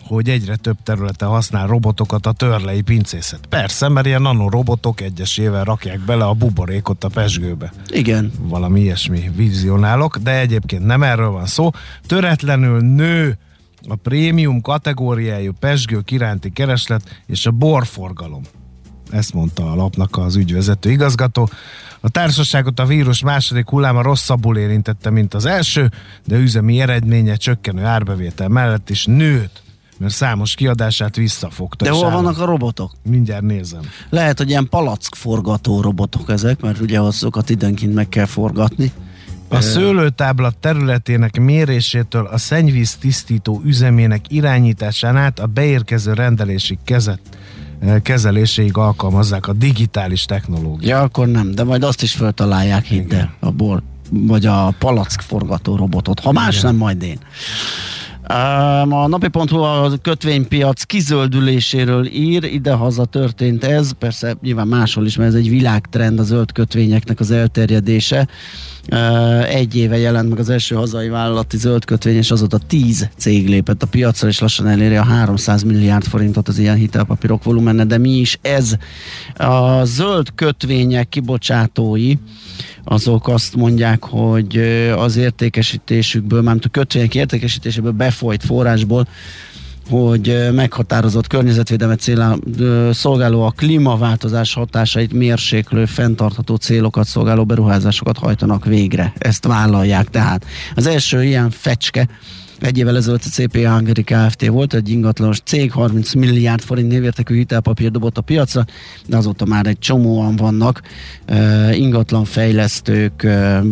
hogy 0.07 0.29
egyre 0.29 0.55
több 0.55 0.77
területen 0.83 1.27
használ 1.27 1.67
robotokat 1.67 2.25
a 2.25 2.31
törlei 2.31 2.81
pincészet. 2.81 3.45
Persze, 3.49 3.87
mert 3.87 4.05
ilyen 4.05 4.21
nanorobotok 4.21 5.01
egyesével 5.01 5.63
rakják 5.63 5.99
bele 5.99 6.25
a 6.25 6.33
buborékot 6.33 7.03
a 7.03 7.07
pesgőbe 7.07 7.73
Igen, 7.87 8.31
valami 8.39 8.81
ilyesmi 8.81 9.31
vizionálok, 9.35 10.17
de 10.17 10.39
egyébként 10.39 10.85
nem 10.85 11.03
erről 11.03 11.29
van 11.29 11.45
szó. 11.45 11.69
Töretlenül 12.05 12.79
nő 12.79 13.37
a 13.87 13.95
prémium 13.95 14.61
kategóriájú 14.61 15.51
pesgők 15.59 16.11
iránti 16.11 16.51
kereslet 16.51 17.21
és 17.25 17.45
a 17.45 17.51
borforgalom. 17.51 18.41
Ezt 19.09 19.33
mondta 19.33 19.71
a 19.71 19.75
lapnak 19.75 20.17
az 20.17 20.35
ügyvezető 20.35 20.91
igazgató. 20.91 21.49
A 21.99 22.09
társaságot 22.09 22.79
a 22.79 22.85
vírus 22.85 23.23
második 23.23 23.69
hulláma 23.69 24.01
rosszabbul 24.01 24.57
érintette, 24.57 25.09
mint 25.09 25.33
az 25.33 25.45
első, 25.45 25.91
de 26.25 26.37
üzemi 26.37 26.81
eredménye 26.81 27.35
csökkenő 27.35 27.83
árbevétel 27.83 28.47
mellett 28.47 28.89
is 28.89 29.05
nőtt, 29.05 29.61
mert 29.99 30.13
számos 30.13 30.55
kiadását 30.55 31.15
visszafogta. 31.15 31.85
de 31.85 31.91
hol 31.91 32.09
vannak 32.09 32.39
a 32.39 32.45
robotok? 32.45 32.91
Mindjárt 33.03 33.43
nézem. 33.43 33.81
Lehet, 34.09 34.37
hogy 34.37 34.49
ilyen 34.49 34.69
palack 34.69 35.15
forgató 35.15 35.81
robotok 35.81 36.29
ezek, 36.29 36.61
mert 36.61 36.79
ugye 36.79 36.99
azokat 36.99 37.49
időnként 37.49 37.93
meg 37.93 38.09
kell 38.09 38.25
forgatni. 38.25 38.91
A 39.49 39.61
szőlőtábla 39.61 40.51
területének 40.59 41.39
mérésétől 41.39 42.25
a 42.25 42.37
szennyvíz 42.37 42.95
tisztító 42.95 43.61
üzemének 43.65 44.25
irányításán 44.27 45.17
át 45.17 45.39
a 45.39 45.45
beérkező 45.45 46.13
rendelési 46.13 46.77
kezet, 46.83 47.19
eh, 47.79 47.99
kezeléséig 48.01 48.77
alkalmazzák 48.77 49.47
a 49.47 49.53
digitális 49.53 50.25
technológiát. 50.25 50.89
Ja, 50.89 51.01
akkor 51.01 51.27
nem, 51.27 51.51
de 51.51 51.63
majd 51.63 51.83
azt 51.83 52.01
is 52.01 52.13
föltalálják, 52.13 52.85
hidd 52.85 53.13
el, 53.13 53.33
a 53.39 53.51
bor, 53.51 53.81
vagy 54.09 54.45
a 54.45 54.73
palack 54.79 55.21
forgató 55.21 55.75
robotot. 55.75 56.19
Ha 56.19 56.31
más 56.31 56.61
nem, 56.61 56.75
majd 56.75 57.03
én. 57.03 57.19
A 58.27 59.07
napi.hu 59.07 59.57
a 59.57 59.91
kötvénypiac 60.01 60.83
kizöldüléséről 60.83 62.05
ír, 62.05 62.43
idehaza 62.43 63.05
történt 63.05 63.63
ez, 63.63 63.91
persze 63.91 64.37
nyilván 64.41 64.67
máshol 64.67 65.05
is, 65.05 65.17
mert 65.17 65.29
ez 65.29 65.35
egy 65.35 65.49
világtrend 65.49 66.19
a 66.19 66.23
zöld 66.23 66.51
kötvényeknek 66.51 67.19
az 67.19 67.31
elterjedése. 67.31 68.27
Egy 69.49 69.75
éve 69.75 69.97
jelent 69.97 70.29
meg 70.29 70.39
az 70.39 70.49
első 70.49 70.75
hazai 70.75 71.09
vállalati 71.09 71.57
zöld 71.57 71.85
kötvény, 71.85 72.15
és 72.15 72.31
azóta 72.31 72.57
10 72.57 73.09
cég 73.17 73.47
lépett 73.47 73.83
a 73.83 73.87
piacra, 73.87 74.27
és 74.27 74.39
lassan 74.39 74.67
eléri 74.67 74.95
a 74.95 75.03
300 75.03 75.63
milliárd 75.63 76.03
forintot 76.03 76.47
az 76.47 76.59
ilyen 76.59 76.75
hitelpapírok 76.75 77.43
volumene, 77.43 77.85
de 77.85 77.97
mi 77.97 78.09
is 78.09 78.39
ez? 78.41 78.75
A 79.35 79.85
zöld 79.85 80.27
kötvények 80.35 81.09
kibocsátói 81.09 82.13
azok 82.89 83.27
azt 83.27 83.55
mondják, 83.55 84.03
hogy 84.03 84.57
az 84.97 85.15
értékesítésükből, 85.15 86.41
mármint 86.41 86.65
a 86.65 86.69
kötvények 86.69 87.15
értékesítéséből 87.15 87.91
befolyt 87.91 88.43
forrásból, 88.43 89.07
hogy 89.89 90.49
meghatározott 90.51 91.27
környezetvédelmet 91.27 91.99
célá, 91.99 92.35
szolgáló 92.91 93.43
a 93.43 93.53
klímaváltozás 93.55 94.53
hatásait 94.53 95.13
mérséklő, 95.13 95.85
fenntartható 95.85 96.55
célokat 96.55 97.05
szolgáló 97.05 97.45
beruházásokat 97.45 98.17
hajtanak 98.17 98.65
végre. 98.65 99.13
Ezt 99.17 99.45
vállalják 99.45 100.09
tehát. 100.09 100.45
Az 100.75 100.87
első 100.87 101.23
ilyen 101.23 101.49
fecske 101.49 102.07
Egy 102.59 102.77
évvel 102.77 102.95
ezelőtt 102.95 103.23
a 103.23 103.29
CP 103.29 103.55
Hungary 103.55 104.03
Kft. 104.03 104.47
volt 104.47 104.73
egy 104.73 104.89
ingatlanos 104.89 105.39
cég, 105.39 105.71
30 105.71 106.13
milliárd 106.13 106.61
forint 106.61 106.87
névértékű 106.87 107.35
hitelpapír 107.35 107.91
dobott 107.91 108.17
a 108.17 108.21
piacra, 108.21 108.65
de 109.05 109.17
azóta 109.17 109.45
már 109.45 109.65
egy 109.65 109.79
csomóan 109.79 110.35
vannak 110.35 110.81
uh, 111.29 111.77
ingatlanfejlesztők, 111.77 113.21
uh, 113.23 113.65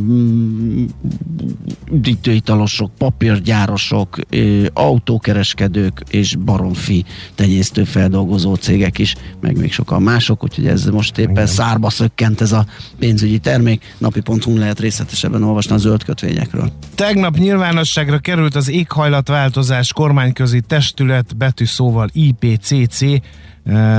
diktőitalosok, 1.92 2.92
papírgyárosok, 2.98 4.20
uh, 4.32 4.66
autókereskedők 4.74 6.04
és 6.10 6.36
baromfi 6.36 7.06
tenyésztő 7.36 7.84
feldolgozó 7.84 8.56
cégek 8.56 8.98
is, 8.98 9.16
meg 9.42 9.58
még 9.58 9.72
sokan 9.72 10.02
mások, 10.02 10.44
úgyhogy 10.44 10.68
ez 10.68 10.86
most 10.86 11.18
éppen 11.18 11.32
Igen. 11.32 11.48
szárba 11.48 11.90
szökkent 11.90 12.42
ez 12.42 12.52
a 12.52 12.66
pénzügyi 13.00 13.38
termék. 13.38 13.96
Napi.hu 13.98 14.58
lehet 14.58 14.80
részletesebben 14.80 15.44
olvasni 15.44 15.76
a 15.76 15.78
zöld 15.78 16.04
kötvényekről. 16.04 16.72
Tegnap 16.96 17.38
nyilvánosságra 17.38 18.20
került 18.20 18.56
az 18.56 18.74
éghajlatváltozás 18.76 19.94
kormányközi 19.94 20.62
testület 20.62 21.38
betűszóval 21.38 22.10
IPCC 22.12 23.00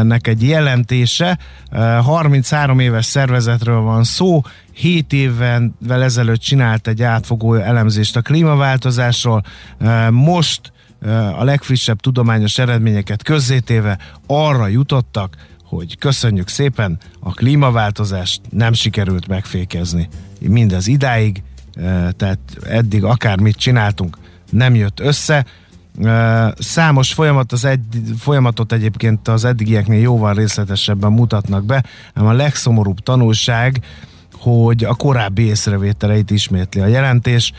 nek 0.03 0.27
egy 0.27 0.43
jelentése. 0.43 1.39
33 2.03 2.79
éves 2.79 3.05
szervezetről 3.05 3.81
van 3.81 4.05
szó, 4.05 4.43
7 4.73 5.13
évvel 5.13 5.73
ezelőtt 5.89 6.41
csinált 6.41 6.89
egy 6.89 7.03
átfogó 7.03 7.55
elemzést 7.55 8.17
a 8.17 8.23
klímaváltozásról, 8.23 9.43
most 10.11 10.73
a 11.39 11.45
legfrissebb 11.45 12.01
tudományos 12.01 12.59
eredményeket 12.59 13.23
közzétéve 13.23 13.99
arra 14.27 14.67
jutottak, 14.67 15.37
hogy 15.65 15.99
köszönjük 15.99 16.49
szépen, 16.49 16.99
a 17.21 17.33
klímaváltozást 17.33 18.41
nem 18.51 18.73
sikerült 18.73 19.27
megfékezni. 19.27 20.09
Mindez 20.41 20.87
idáig, 20.87 21.43
tehát 22.17 22.39
eddig 22.67 23.05
akármit 23.05 23.57
csináltunk, 23.57 24.19
nem 24.51 24.75
jött 24.75 25.01
össze. 25.01 25.45
Számos 26.59 27.13
folyamat 27.13 27.53
az 27.53 27.65
egy, 27.65 27.85
folyamatot 28.19 28.73
egyébként 28.73 29.29
az 29.29 29.45
eddigieknél 29.45 30.01
jóval 30.01 30.35
részletesebben 30.35 31.13
mutatnak 31.13 31.65
be, 31.65 31.85
ám 32.15 32.27
a 32.27 32.33
legszomorúbb 32.33 32.99
tanulság, 32.99 33.81
hogy 34.39 34.85
a 34.85 34.95
korábbi 34.95 35.43
észrevételeit 35.43 36.31
ismétli 36.31 36.81
a 36.81 36.87
jelentés, 36.87 37.53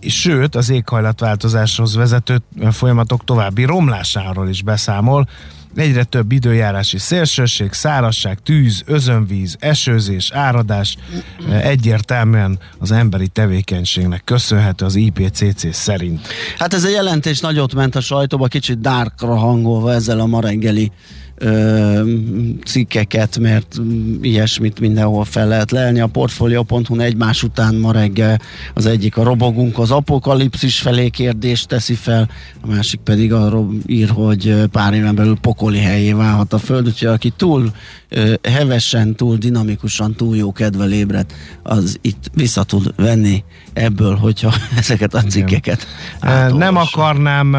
sőt 0.00 0.54
az 0.54 0.70
éghajlatváltozáshoz 0.70 1.94
vezető 1.94 2.38
folyamatok 2.70 3.24
további 3.24 3.64
romlásáról 3.64 4.48
is 4.48 4.62
beszámol, 4.62 5.28
Egyre 5.76 6.04
több 6.04 6.32
időjárási 6.32 6.98
szélsőség, 6.98 7.72
szárazság, 7.72 8.38
tűz, 8.42 8.82
özönvíz, 8.86 9.56
esőzés, 9.60 10.30
áradás 10.32 10.96
egyértelműen 11.50 12.58
az 12.78 12.90
emberi 12.90 13.28
tevékenységnek 13.28 14.24
köszönhető 14.24 14.84
az 14.84 14.94
IPCC 14.94 15.74
szerint. 15.74 16.28
Hát 16.58 16.74
ez 16.74 16.84
a 16.84 16.88
jelentés 16.88 17.40
nagyot 17.40 17.74
ment 17.74 17.96
a 17.96 18.00
sajtóba, 18.00 18.46
kicsit 18.46 18.80
dárkra 18.80 19.36
hangolva 19.36 19.92
ezzel 19.92 20.20
a 20.20 20.26
ma 20.26 20.40
reggeli 20.40 20.92
ö, 21.36 22.02
cikkeket, 22.64 23.38
mert 23.38 23.80
ilyesmit 24.20 24.80
mindenhol 24.80 25.24
fel 25.24 25.48
lehet 25.48 25.70
lelni. 25.70 26.00
A 26.00 26.06
Portfolio.hu 26.06 27.00
egymás 27.00 27.42
után 27.42 27.74
ma 27.74 27.92
reggel 27.92 28.40
az 28.74 28.86
egyik 28.86 29.16
a 29.16 29.22
robogunk 29.22 29.78
az 29.78 29.90
apokalipszis 29.90 30.78
felé 30.78 31.08
kérdést 31.08 31.68
teszi 31.68 31.94
fel, 31.94 32.28
a 32.60 32.66
másik 32.66 33.00
pedig 33.00 33.32
arról 33.32 33.74
ír, 33.86 34.08
hogy 34.08 34.54
pár 34.70 34.94
éven 34.94 35.14
belül 35.14 35.38
pokoli 35.40 35.78
helyé 35.78 36.12
válhat 36.12 36.52
a 36.52 36.58
Föld, 36.58 36.86
úgyhogy 36.86 37.08
aki 37.08 37.32
túl 37.36 37.72
ö, 38.08 38.34
hevesen, 38.42 39.14
túl 39.14 39.36
dinamikusan, 39.36 40.14
túl 40.14 40.36
jó 40.36 40.52
kedvel 40.52 40.92
ébred, 40.92 41.26
az 41.62 41.98
itt 42.00 42.30
vissza 42.34 42.62
tud 42.62 42.92
venni 42.96 43.44
ebből, 43.72 44.14
hogyha 44.14 44.54
ezeket 44.78 45.14
a 45.14 45.22
cikkeket 45.22 45.86
Nem 46.56 46.76
akarnám 46.76 47.56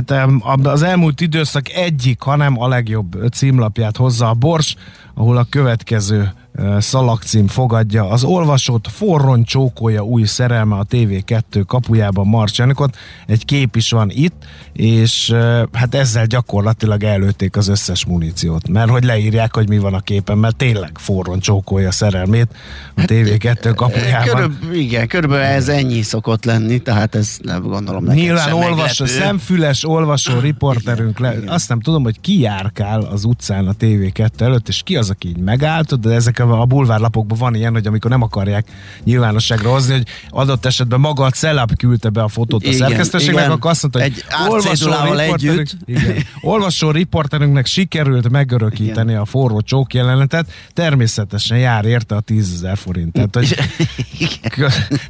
tehát 0.00 0.30
az 0.62 0.82
elmúlt 0.82 1.20
időszak 1.20 1.68
egyik, 1.68 2.20
hanem 2.20 2.60
a 2.60 2.68
legjobb 2.68 3.16
címlapját 3.32 3.96
hozza 3.96 4.28
a 4.28 4.34
Bors, 4.34 4.76
ahol 5.14 5.36
a 5.36 5.46
következő 5.50 6.32
szalagcím 6.78 7.46
fogadja. 7.46 8.08
Az 8.08 8.24
olvasott 8.24 8.88
forron 8.88 9.44
csókolja 9.44 10.02
új 10.02 10.24
szerelme 10.24 10.76
a 10.76 10.84
TV2 10.90 11.62
kapujában 11.66 12.26
Marcs 12.26 12.58
Janikot. 12.58 12.96
Egy 13.26 13.44
kép 13.44 13.76
is 13.76 13.90
van 13.90 14.10
itt, 14.10 14.44
és 14.72 15.34
hát 15.72 15.94
ezzel 15.94 16.26
gyakorlatilag 16.26 17.02
előtték 17.02 17.56
az 17.56 17.68
összes 17.68 18.04
muníciót, 18.04 18.68
mert 18.68 18.90
hogy 18.90 19.04
leírják, 19.04 19.54
hogy 19.54 19.68
mi 19.68 19.78
van 19.78 19.94
a 19.94 20.00
képen, 20.00 20.38
mert 20.38 20.56
tényleg 20.56 20.90
forron 20.94 21.38
csókolja 21.38 21.90
szerelmét 21.90 22.48
a 22.94 23.00
hát, 23.00 23.10
TV2 23.12 23.72
kapujában. 23.76 24.58
Körül, 24.60 24.74
igen, 24.74 25.08
körülbelül 25.08 25.44
ez 25.44 25.68
ennyi 25.68 26.02
szokott 26.02 26.44
lenni, 26.44 26.78
tehát 26.78 27.14
ez 27.14 27.36
nem 27.42 27.62
gondolom 27.62 28.04
neked 28.04 28.22
Nyilván 28.22 28.52
olvasó, 28.52 29.04
szemfüles 29.04 29.88
olvasó 29.88 30.38
riporterünk, 30.38 31.18
le, 31.18 31.34
azt 31.46 31.68
nem 31.68 31.80
tudom, 31.80 32.02
hogy 32.02 32.20
ki 32.20 32.40
járkál 32.40 33.00
az 33.00 33.24
utcán 33.24 33.66
a 33.66 33.72
TV2 33.72 34.40
előtt, 34.40 34.68
és 34.68 34.82
ki 34.82 34.96
az, 34.96 35.10
aki 35.10 35.28
így 35.28 35.38
megállt, 35.38 36.00
de 36.00 36.10
ezek 36.10 36.38
a 36.38 36.43
bulvárlapokban 36.66 37.38
van 37.38 37.54
ilyen, 37.54 37.72
hogy 37.72 37.86
amikor 37.86 38.10
nem 38.10 38.22
akarják 38.22 38.66
nyilvánosságra 39.04 39.70
hozni, 39.70 39.92
hogy 39.92 40.06
adott 40.30 40.64
esetben 40.64 41.00
maga 41.00 41.24
a 41.24 41.30
celeb 41.30 41.76
küldte 41.76 42.08
be 42.08 42.22
a 42.22 42.28
fotót 42.28 42.64
a 42.64 42.66
igen, 42.66 42.78
szerkesztőségnek, 42.78 43.50
akkor 43.50 43.70
azt 43.70 43.82
mondta, 43.82 44.00
hogy 44.00 44.12
egy 44.16 44.24
olvasó 44.48 44.90
riporterünk, 44.90 45.68
igen, 45.84 46.16
olvasó 46.40 46.90
riporterünknek 46.90 47.66
sikerült 47.66 48.30
megörökíteni 48.30 49.10
igen. 49.10 49.20
a 49.20 49.24
forró 49.24 49.60
csók 49.60 49.94
jelenetet, 49.94 50.50
természetesen 50.72 51.58
jár 51.58 51.84
érte 51.84 52.14
a 52.14 52.20
10 52.20 52.52
ezer 52.52 52.76
forint. 52.76 53.12
Tehát, 53.12 53.34
hogy, 53.34 53.56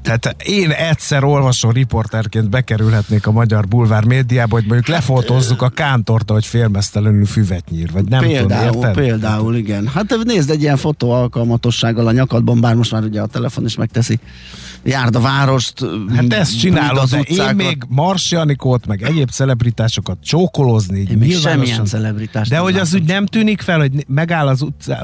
tehát 0.03 0.37
én 0.45 0.71
egyszer 0.71 1.25
olvasó 1.25 1.71
riporterként 1.71 2.51
bekerülhetnék 2.51 3.27
a 3.27 3.33
magyar 3.33 3.67
bulvár 3.67 4.05
médiába, 4.05 4.55
hogy 4.55 4.65
mondjuk 4.65 4.87
lefotózzuk 4.87 5.63
a 5.63 5.69
kántorta, 5.69 6.33
hogy 6.33 6.47
félmeztelenül 6.47 7.27
füvet 7.27 7.71
nyír, 7.71 7.93
vagy 7.93 8.05
nem 8.05 8.21
például, 8.21 8.71
tudom, 8.71 8.89
érted? 8.89 9.05
Például, 9.05 9.57
igen. 9.57 9.89
Hát 9.89 10.17
nézd 10.25 10.51
egy 10.51 10.63
ilyen 10.63 10.77
fotó 10.77 11.24
alkalmatossággal 11.25 12.07
a 12.07 12.13
nyakadban, 12.13 12.61
bár 12.61 12.75
most 12.75 12.93
már 12.93 13.03
ugye 13.03 13.21
a 13.21 13.27
telefon 13.27 13.65
is 13.65 13.77
megteszi. 13.77 14.19
Járd 14.83 15.17
a 15.17 15.21
várost. 15.21 15.85
Hát 16.15 16.33
ezt 16.33 16.59
csinálod, 16.59 17.09
de 17.09 17.21
én 17.21 17.55
még 17.55 17.83
Mars 17.89 18.31
Janikót, 18.31 18.87
meg 18.87 19.03
egyéb 19.03 19.31
celebritásokat 19.31 20.19
csókolózni. 20.23 21.07
Én 21.11 21.19
még 21.19 21.37
semmilyen 21.37 21.85
celebritást 21.85 22.51
De 22.51 22.59
hogy 22.59 22.77
az 22.77 22.95
úgy 22.95 23.05
nem 23.05 23.27
tűnik 23.27 23.61
fel, 23.61 23.79
hogy 23.79 24.05
megáll 24.09 24.49
az 24.49 24.63
utca, 24.63 24.95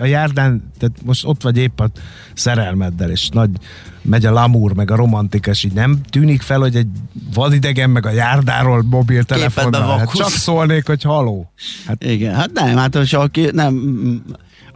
a 0.00 0.04
járdán, 0.04 0.72
tehát 0.78 0.96
most 1.04 1.26
ott 1.26 1.42
vagy 1.42 1.56
épp 1.56 1.80
a 1.80 1.90
szerelmeddel, 2.34 3.10
és 3.10 3.28
nagy 3.28 3.50
megy 4.02 4.26
a 4.26 4.32
lamúr, 4.32 4.72
meg 4.72 4.90
a 4.90 4.96
romantika, 4.96 5.50
és 5.50 5.64
így 5.64 5.72
nem 5.72 6.00
tűnik 6.10 6.42
fel, 6.42 6.60
hogy 6.60 6.76
egy 6.76 6.88
vadidegen 7.34 7.90
meg 7.90 8.06
a 8.06 8.10
járdáról 8.10 8.82
mobiltelefonnal. 8.82 9.98
Hát 9.98 10.10
csak 10.10 10.28
szólnék, 10.28 10.86
hogy 10.86 11.02
haló. 11.02 11.52
Hát, 11.86 12.04
Igen, 12.04 12.34
hát 12.34 12.50
nem, 12.52 12.76
hát 12.76 12.94
hogyha 12.94 13.28
nem, 13.52 13.74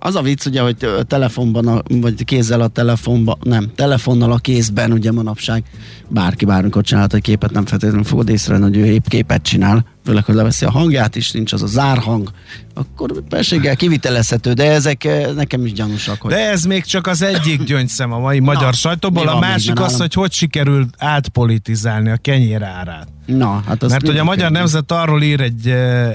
az 0.05 0.15
a 0.15 0.23
vicc 0.23 0.47
ugye, 0.47 0.61
hogy 0.61 0.89
telefonban, 1.07 1.67
a, 1.67 1.83
vagy 1.89 2.25
kézzel 2.25 2.61
a 2.61 2.69
telefonban, 2.69 3.39
nem, 3.43 3.71
telefonnal 3.75 4.33
a 4.33 4.37
kézben 4.37 4.93
ugye 4.93 5.13
manapság 5.13 5.65
bárki 6.09 6.45
bármikor 6.45 6.83
csinálhat 6.83 7.15
egy 7.15 7.23
képet, 7.23 7.51
nem 7.51 7.67
feltétlenül 7.67 8.05
fogod 8.05 8.29
észre, 8.29 8.57
hogy 8.57 8.77
ő 8.77 8.85
épp 8.85 9.07
képet 9.07 9.43
csinál, 9.43 9.85
főleg, 10.05 10.25
hogy 10.25 10.35
leveszi 10.35 10.65
a 10.65 10.71
hangját 10.71 11.17
is, 11.17 11.31
nincs 11.31 11.53
az 11.53 11.63
a 11.63 11.67
zárhang, 11.67 12.31
akkor 12.75 13.23
perséggel 13.29 13.77
kivitelezhető, 13.77 14.53
de 14.53 14.71
ezek 14.71 15.09
nekem 15.35 15.67
is 15.67 15.73
gyanúsak. 15.73 16.21
Hogy... 16.21 16.31
De 16.31 16.51
ez 16.51 16.65
még 16.65 16.85
csak 16.85 17.07
az 17.07 17.23
egyik 17.23 17.63
gyöngyszem 17.71 18.13
a 18.13 18.19
mai 18.19 18.39
Na, 18.39 18.45
magyar 18.45 18.75
sajtóból, 18.75 19.29
a 19.29 19.39
másik 19.39 19.81
az, 19.81 19.97
hogy 19.97 20.15
hogy 20.15 20.33
sikerül 20.33 20.87
átpolitizálni 20.99 22.11
a 22.11 22.17
kenyér 22.17 22.63
árát. 22.63 23.09
Na, 23.37 23.63
hát 23.67 23.89
Mert 23.89 24.07
hogy 24.07 24.19
a 24.19 24.25
Magyar 24.25 24.51
Nemzet 24.51 24.93
arról 24.93 25.23
ír 25.23 25.41
egy, 25.41 25.69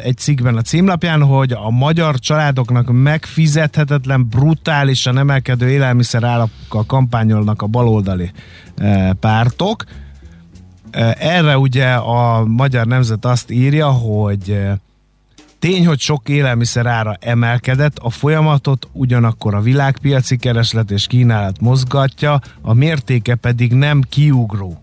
egy 0.03 0.17
cikkben 0.17 0.55
a 0.57 0.61
címlapján, 0.61 1.23
hogy 1.23 1.51
a 1.51 1.69
magyar 1.69 2.19
családoknak 2.19 2.91
megfizethetetlen, 2.91 4.27
brutálisan 4.27 5.17
emelkedő 5.17 5.69
élelmiszer 5.69 6.23
állakkal 6.23 6.85
kampányolnak 6.85 7.61
a 7.61 7.67
baloldali 7.67 8.31
pártok. 9.19 9.83
Erre 11.19 11.57
ugye 11.57 11.93
a 11.93 12.45
Magyar 12.45 12.85
Nemzet 12.85 13.25
azt 13.25 13.51
írja, 13.51 13.87
hogy 13.87 14.57
Tény, 15.59 15.87
hogy 15.87 15.99
sok 15.99 16.29
élelmiszer 16.29 16.85
ára 16.85 17.15
emelkedett, 17.19 17.97
a 17.97 18.09
folyamatot 18.09 18.87
ugyanakkor 18.91 19.55
a 19.55 19.61
világpiaci 19.61 20.37
kereslet 20.37 20.91
és 20.91 21.07
kínálat 21.07 21.59
mozgatja, 21.61 22.39
a 22.61 22.73
mértéke 22.73 23.35
pedig 23.35 23.73
nem 23.73 24.01
kiugró. 24.09 24.81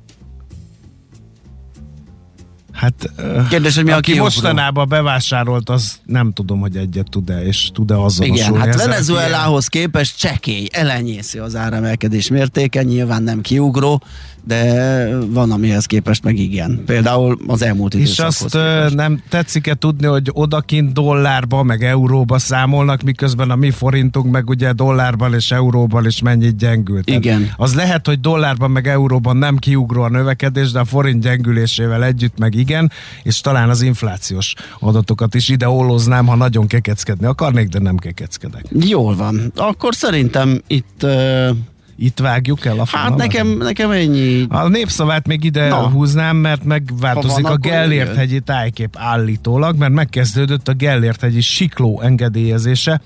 Hát, 2.84 3.10
Kérdés, 3.48 3.74
hogy 3.74 3.84
mi 3.84 3.90
a 3.90 3.96
aki 3.96 4.04
kiugró? 4.04 4.24
mostanában 4.24 4.88
bevásárolt, 4.88 5.70
az 5.70 5.98
nem 6.04 6.32
tudom, 6.32 6.60
hogy 6.60 6.76
egyet 6.76 7.06
tud-e, 7.10 7.44
és 7.44 7.70
tud-e 7.72 7.94
azonosulni. 8.00 8.56
Igen, 8.56 8.56
hát 8.56 8.74
Venezuelához 8.86 9.66
képest 9.66 10.18
csekély, 10.18 10.68
elenyészi 10.72 11.38
az 11.38 11.56
áremelkedés 11.56 12.28
mértéke, 12.28 12.82
nyilván 12.82 13.22
nem 13.22 13.40
kiugró, 13.40 14.02
de 14.46 15.08
van 15.26 15.52
amihez 15.52 15.86
képest 15.86 16.24
meg 16.24 16.38
igen. 16.38 16.82
Például 16.86 17.38
az 17.46 17.62
elmúlt 17.62 17.94
És 17.94 18.00
időszakhoz 18.00 18.42
azt 18.44 18.54
ö, 18.54 18.74
képest. 18.74 18.94
nem 18.94 19.22
tetszik-e 19.28 19.74
tudni, 19.74 20.06
hogy 20.06 20.30
odakint 20.32 20.92
dollárba, 20.92 21.62
meg 21.62 21.84
euróba 21.84 22.38
számolnak, 22.38 23.02
miközben 23.02 23.50
a 23.50 23.56
mi 23.56 23.70
forintunk 23.70 24.32
meg 24.32 24.48
ugye 24.48 24.72
dollárban 24.72 25.34
és 25.34 25.50
euróban 25.50 26.06
is 26.06 26.22
mennyit 26.22 26.56
gyengült. 26.56 27.04
Tehát 27.04 27.24
Igen. 27.24 27.50
Az 27.56 27.74
lehet, 27.74 28.06
hogy 28.06 28.20
dollárban 28.20 28.70
meg 28.70 28.86
euróban 28.88 29.36
nem 29.36 29.56
kiugró 29.56 30.02
a 30.02 30.08
növekedés, 30.08 30.70
de 30.72 30.78
a 30.78 30.84
forint 30.84 31.22
gyengülésével 31.22 32.04
együtt 32.04 32.38
meg 32.38 32.54
igen, 32.54 32.90
és 33.22 33.40
talán 33.40 33.68
az 33.68 33.82
inflációs 33.82 34.54
adatokat 34.80 35.34
is 35.34 35.48
ide 35.48 35.68
olloznám, 35.68 36.26
ha 36.26 36.34
nagyon 36.34 36.66
kekeckedni 36.66 37.26
akarnék, 37.26 37.68
de 37.68 37.78
nem 37.78 37.96
kekeckedek. 37.96 38.64
Jól 38.70 39.16
van. 39.16 39.52
Akkor 39.56 39.94
szerintem 39.94 40.62
itt, 40.66 41.02
uh, 41.02 41.48
Itt 41.96 42.18
vágjuk 42.18 42.64
el 42.64 42.74
a 42.74 42.78
hát 42.78 42.88
fonalat? 42.88 43.18
nekem, 43.18 43.48
nekem 43.48 43.90
ennyi. 43.90 44.46
A 44.48 44.68
népszavát 44.68 45.26
még 45.26 45.44
ide 45.44 45.68
Na. 45.68 45.88
Húznám, 45.88 46.36
mert 46.36 46.64
megváltozik 46.64 47.44
a 47.44 47.48
akkor 47.48 47.60
Gellért-hegyi 47.60 48.40
tájkép 48.40 48.96
állítólag, 48.98 49.76
mert 49.76 49.92
megkezdődött 49.92 50.68
a 50.68 50.72
Gellért-hegyi 50.72 51.40
sikló 51.40 52.00
engedélyezése. 52.00 53.00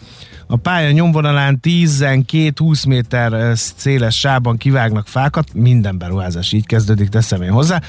A 0.46 0.57
pálya 0.57 0.90
nyomvonalán 0.90 1.59
10-20 1.62 2.87
méter 2.87 3.33
eh, 3.33 3.55
széles 3.55 4.18
sában 4.18 4.57
kivágnak 4.57 5.07
fákat, 5.07 5.55
minden 5.55 5.98
beruházás 5.98 6.53
így 6.53 6.66
kezdődik, 6.66 7.09
teszem 7.09 7.42
én 7.42 7.51
hozzá, 7.51 7.83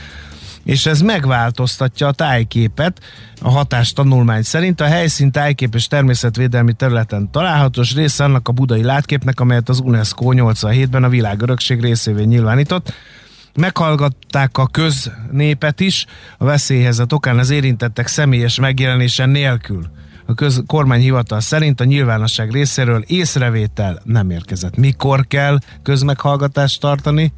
és 0.64 0.86
ez 0.86 1.02
megváltoztatja 1.02 2.08
a 2.08 2.12
tájképet. 2.12 3.00
A 3.42 3.50
hatás 3.50 3.94
tanulmány 3.94 4.42
szerint 4.42 4.82
a 4.82 4.86
helyszín 4.86 5.32
tájkép 5.32 5.76
és 5.76 5.88
természetvédelmi 5.88 6.74
területen 6.74 7.32
találhatós 7.32 7.94
része 7.96 8.24
annak 8.24 8.48
a 8.48 8.52
budai 8.52 8.84
látképnek, 8.84 9.40
amelyet 9.40 9.70
az 9.70 9.80
UNESCO 9.80 10.26
87-ben 10.30 11.04
a 11.04 11.10
világörökség 11.10 11.82
részévé 11.82 12.24
nyilvánított. 12.24 12.94
Meghallgatták 13.56 14.58
a 14.58 14.68
köznépet 14.68 15.80
is 15.80 16.06
a 16.38 16.46
veszélyhelyzet 16.46 17.14
okán 17.14 17.40
az 17.40 17.50
érintettek 17.50 18.08
személyes 18.08 18.60
megjelenése 18.60 19.26
nélkül. 19.26 19.86
A 20.26 20.34
köz, 20.34 20.64
kormányhivatal 20.68 21.40
szerint 21.40 21.80
a 21.80 21.84
nyilvánosság 21.84 22.52
részéről 22.52 23.04
észrevétel 23.08 24.02
nem 24.04 24.30
érkezett. 24.30 24.78
Mikor 24.78 25.28
kell 25.28 25.60
közmeghallgatást 25.84 26.80
tartani? 26.80 27.34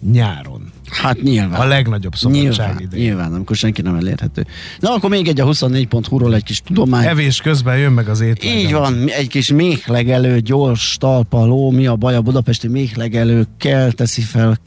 Nyáron. 0.00 0.73
Hát 0.94 1.22
nyilván. 1.22 1.60
A 1.60 1.64
legnagyobb 1.64 2.14
szabadság 2.14 2.42
Nyilván, 2.44 2.78
idején. 2.80 3.06
nyilván, 3.06 3.32
amikor 3.32 3.56
senki 3.56 3.82
nem 3.82 3.94
elérhető. 3.94 4.46
Na 4.80 4.94
akkor 4.94 5.10
még 5.10 5.28
egy 5.28 5.40
a 5.40 5.46
24.hu-ról 5.46 6.34
egy 6.34 6.44
kis 6.44 6.60
tudomány. 6.60 7.06
Evés 7.06 7.40
közben 7.40 7.78
jön 7.78 7.92
meg 7.92 8.08
az 8.08 8.20
étel. 8.20 8.56
Így 8.56 8.72
van, 8.72 9.08
egy 9.08 9.28
kis 9.28 9.48
méhlegelő, 9.48 10.40
gyors 10.40 10.96
talpaló, 11.00 11.70
mi 11.70 11.86
a 11.86 11.96
baj 11.96 12.14
a 12.14 12.20
budapesti 12.20 12.68
méhlegelőkkel, 12.68 13.92
teszi 13.92 14.20
fel 14.20 14.58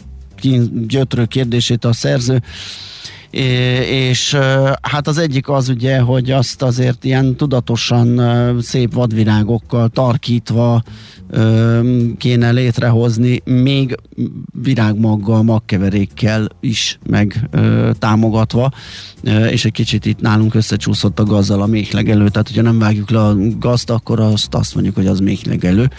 gyötrő 0.88 1.26
kérdését 1.26 1.86
a 1.86 1.94
szerző. 1.94 2.42
És 3.90 4.38
hát 4.82 5.08
az 5.08 5.18
egyik 5.18 5.50
az 5.50 5.70
ugye, 5.70 6.00
hogy 6.00 6.32
azt 6.32 6.62
azért 6.62 7.04
ilyen 7.04 7.36
tudatosan 7.36 8.22
szép 8.62 8.94
vadvirágokkal 8.94 9.90
tarkítva 9.90 10.84
kéne 12.18 12.52
létrehozni, 12.52 13.42
még 13.46 13.96
virágmaggal, 14.64 15.44
magkeverékkel 15.44 16.48
is 16.60 17.00
meg 17.10 17.50
támogatva, 18.00 18.72
és 19.52 19.66
egy 19.66 19.72
kicsit 19.72 20.06
itt 20.06 20.20
nálunk 20.20 20.56
összecsúszott 20.56 21.20
a 21.20 21.24
gazzal 21.24 21.62
a 21.62 21.66
méhlegelő, 21.66 22.30
tehát 22.30 22.48
hogyha 22.48 22.62
nem 22.62 22.80
vágjuk 22.80 23.10
le 23.10 23.20
a 23.20 23.36
gazt, 23.60 23.90
akkor 23.90 24.20
azt, 24.20 24.56
azt 24.56 24.74
mondjuk, 24.74 24.96
hogy 24.96 25.08
az 25.08 25.20
méhlegelő. 25.20 25.90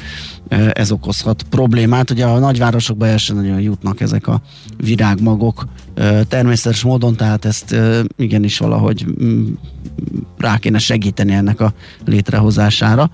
Ez 0.72 0.90
okozhat 0.90 1.42
problémát. 1.42 2.10
Ugye 2.10 2.24
a 2.24 2.38
nagyvárosokban 2.38 3.08
el 3.08 3.16
sem 3.16 3.36
nagyon 3.36 3.60
jutnak 3.60 4.00
ezek 4.00 4.26
a 4.26 4.40
virágmagok 4.76 5.66
természetes 6.28 6.82
módon, 6.82 7.16
tehát 7.16 7.44
ezt 7.44 7.76
igenis 8.16 8.58
valahogy 8.58 9.06
mm, 9.22 9.46
rá 10.38 10.56
kéne 10.56 10.78
segíteni 10.78 11.32
ennek 11.32 11.60
a 11.60 11.72
létrehozására. 12.04 13.10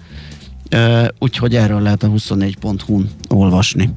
Úgyhogy 1.19 1.55
erről 1.57 1.81
lehet 1.81 2.03
a 2.03 2.09
24.hu-n 2.09 3.11
olvasni. 3.29 3.91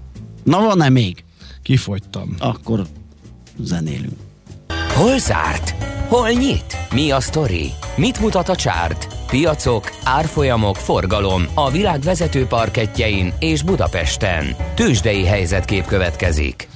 Na 0.43 0.59
van-e 0.59 0.89
még? 0.89 1.23
Kifogytam. 1.63 2.35
Akkor 2.39 2.85
zenélünk. 3.59 4.17
Hol 4.93 5.19
zárt? 5.19 5.75
Hol 6.07 6.29
nyit? 6.29 6.77
Mi 6.93 7.11
a 7.11 7.19
sztori? 7.19 7.71
Mit 7.95 8.19
mutat 8.19 8.49
a 8.49 8.55
csárt? 8.55 9.16
Piacok, 9.27 9.91
árfolyamok, 10.03 10.75
forgalom 10.75 11.43
a 11.53 11.71
világ 11.71 11.99
vezető 11.99 12.45
parketjein 12.45 13.33
és 13.39 13.63
Budapesten. 13.63 14.55
Tősdei 14.75 15.25
helyzetkép 15.25 15.85
következik. 15.85 16.67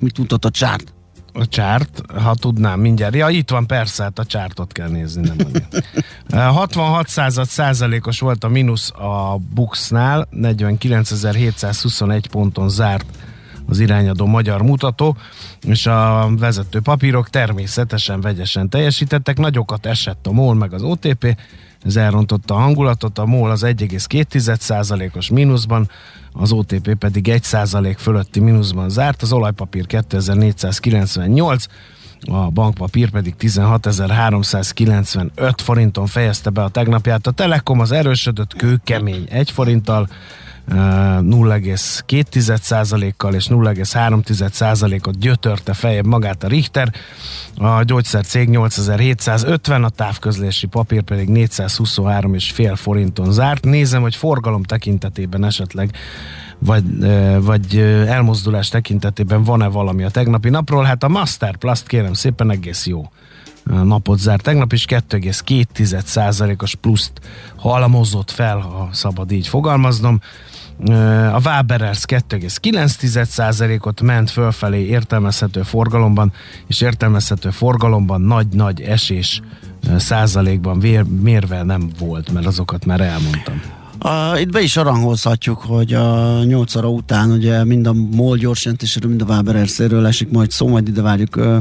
Mit 0.00 0.18
mutat 0.18 0.44
a 0.44 0.50
csárt? 0.50 0.92
A 1.32 1.48
csárt, 1.48 2.02
ha 2.22 2.34
tudnám 2.34 2.80
mindjárt. 2.80 3.14
Ja, 3.14 3.28
itt 3.28 3.50
van 3.50 3.66
persze, 3.66 4.02
hát 4.02 4.18
a 4.18 4.24
csártot 4.24 4.72
kell 4.72 4.88
nézni, 4.88 5.22
nem 5.28 5.36
annyi. 5.44 5.64
Eh, 6.28 6.54
66 6.54 7.08
század 7.08 7.46
százalékos 7.46 8.20
volt 8.20 8.44
a 8.44 8.48
mínusz 8.48 8.90
a 8.90 9.38
Buxnál, 9.54 10.28
49.721 10.32 12.24
ponton 12.30 12.68
zárt 12.68 13.06
az 13.66 13.78
irányadó 13.78 14.26
magyar 14.26 14.62
mutató, 14.62 15.16
és 15.62 15.86
a 15.86 16.30
vezető 16.38 16.80
papírok 16.80 17.30
természetesen 17.30 18.20
vegyesen 18.20 18.68
teljesítettek, 18.68 19.38
nagyokat 19.38 19.86
esett 19.86 20.26
a 20.26 20.32
MOL 20.32 20.54
meg 20.54 20.72
az 20.72 20.82
OTP, 20.82 21.36
ez 21.84 21.96
elrontotta 21.96 22.54
a 22.54 22.58
hangulatot, 22.58 23.18
a 23.18 23.26
MOL 23.26 23.50
az 23.50 23.62
1,2%-os 23.64 25.30
mínuszban, 25.30 25.90
az 26.32 26.52
OTP 26.52 26.94
pedig 26.94 27.26
1% 27.30 27.94
fölötti 27.98 28.40
mínuszban 28.40 28.88
zárt, 28.88 29.22
az 29.22 29.32
olajpapír 29.32 29.86
2498, 29.86 31.64
a 32.20 32.50
bankpapír 32.50 33.10
pedig 33.10 33.34
16.395 33.38 35.54
forinton 35.56 36.06
fejezte 36.06 36.50
be 36.50 36.62
a 36.62 36.68
tegnapját. 36.68 37.26
A 37.26 37.30
Telekom 37.30 37.80
az 37.80 37.92
erősödött 37.92 38.54
kőkemény 38.54 39.26
1 39.30 39.50
forinttal, 39.50 40.08
0,2%-kal 40.68 43.34
és 43.34 43.46
0,3%-ot 43.50 45.18
gyötörte 45.18 45.74
fejebb 45.74 46.06
magát 46.06 46.44
a 46.44 46.48
Richter. 46.48 46.92
A 47.56 47.82
gyógyszercég 47.82 48.48
8750, 48.48 49.84
a 49.84 49.88
távközlési 49.88 50.66
papír 50.66 51.02
pedig 51.02 51.28
423,5 51.30 52.72
forinton 52.74 53.32
zárt. 53.32 53.64
Nézem, 53.64 54.02
hogy 54.02 54.14
forgalom 54.14 54.62
tekintetében 54.62 55.44
esetleg 55.44 55.90
vagy, 56.58 56.84
vagy 57.40 57.76
elmozdulás 58.06 58.68
tekintetében 58.68 59.42
van-e 59.42 59.66
valami 59.66 60.04
a 60.04 60.10
tegnapi 60.10 60.48
napról. 60.48 60.84
Hát 60.84 61.02
a 61.02 61.08
Masterplast 61.08 61.86
kérem 61.86 62.12
szépen 62.12 62.50
egész 62.50 62.86
jó 62.86 63.10
napot 63.64 64.18
zárt. 64.18 64.42
Tegnap 64.42 64.72
is 64.72 64.84
2,2%-os 64.88 66.74
pluszt 66.74 67.12
halmozott 67.56 68.30
fel, 68.30 68.58
ha 68.58 68.88
szabad 68.92 69.30
így 69.30 69.48
fogalmaznom. 69.48 70.20
A 71.32 71.40
Waberers 71.44 72.04
2,9%-ot 72.06 74.00
ment 74.00 74.30
fölfelé 74.30 74.86
értelmezhető 74.86 75.62
forgalomban, 75.62 76.32
és 76.66 76.80
értelmezhető 76.80 77.50
forgalomban 77.50 78.20
nagy-nagy 78.20 78.80
esés 78.80 79.40
százalékban 79.96 80.76
mérve 81.22 81.62
nem 81.62 81.90
volt, 81.98 82.30
mert 82.32 82.46
azokat 82.46 82.84
már 82.84 83.00
elmondtam. 83.00 83.79
A, 84.02 84.38
itt 84.38 84.50
be 84.50 84.60
is 84.60 84.76
arangozhatjuk, 84.76 85.58
hogy 85.58 85.94
a 85.94 86.42
8 86.44 86.74
óra 86.76 86.88
után 86.88 87.30
ugye 87.30 87.64
mind 87.64 87.86
a 87.86 87.92
MOL 87.92 88.36
gyorsjelentéséről, 88.36 89.08
mind 89.08 89.22
a 89.22 89.24
Waber 89.24 89.62
RC-ről 89.62 90.06
esik 90.06 90.30
majd 90.30 90.50
szó, 90.50 90.68
majd 90.68 90.88
ide 90.88 91.02
várjuk 91.02 91.36
ö, 91.36 91.58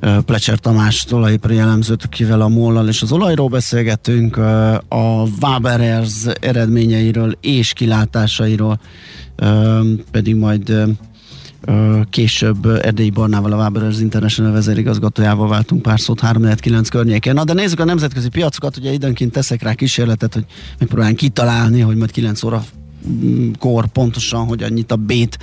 ö, 0.00 0.18
Plecser 0.20 0.58
Tamás 0.58 1.06
olajipari 1.10 1.54
jellemzőt, 1.54 2.04
akivel 2.04 2.40
a 2.40 2.48
mollal 2.48 2.88
és 2.88 3.02
az 3.02 3.12
olajról 3.12 3.48
beszélgetünk, 3.48 4.36
ö, 4.36 4.74
a 4.88 5.26
RC 6.00 6.26
eredményeiről 6.40 7.38
és 7.40 7.72
kilátásairól 7.72 8.80
ö, 9.36 9.80
pedig 10.10 10.36
majd 10.36 10.68
Ö, 10.68 10.84
Később 12.10 12.66
Erdélyi 12.66 13.10
Barnával, 13.10 13.52
a 13.52 13.56
Waberers 13.56 14.00
International 14.00 14.52
vezérigazgatójával 14.52 15.48
váltunk 15.48 15.82
pár 15.82 16.00
szót 16.00 16.20
3-9 16.22 16.86
környéken. 16.90 17.34
Na 17.34 17.44
de 17.44 17.52
nézzük 17.52 17.80
a 17.80 17.84
nemzetközi 17.84 18.28
piacokat, 18.28 18.76
ugye 18.76 18.92
időnként 18.92 19.32
teszek 19.32 19.62
rá 19.62 19.74
kísérletet, 19.74 20.34
hogy 20.34 20.44
megpróbáljunk 20.78 21.18
kitalálni, 21.18 21.80
hogy 21.80 21.96
majd 21.96 22.10
9 22.10 22.42
óra 22.42 22.64
mm, 23.08 23.50
kor 23.58 23.86
pontosan 23.86 24.46
hogyan 24.46 24.72
nyit 24.72 24.92
a 24.92 24.96
bét, 24.96 25.38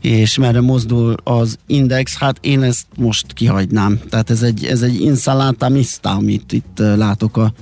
és 0.00 0.38
merre 0.38 0.60
mozdul 0.60 1.14
az 1.24 1.58
index, 1.66 2.18
hát 2.18 2.38
én 2.40 2.62
ezt 2.62 2.86
most 2.96 3.32
kihagynám. 3.32 4.00
Tehát 4.08 4.30
ez 4.30 4.42
egy, 4.42 4.64
ez 4.64 4.82
egy 4.82 5.00
insalata 5.00 5.68
mista, 5.68 6.10
amit 6.10 6.52
itt 6.52 6.78
látok 6.78 7.36
a, 7.36 7.52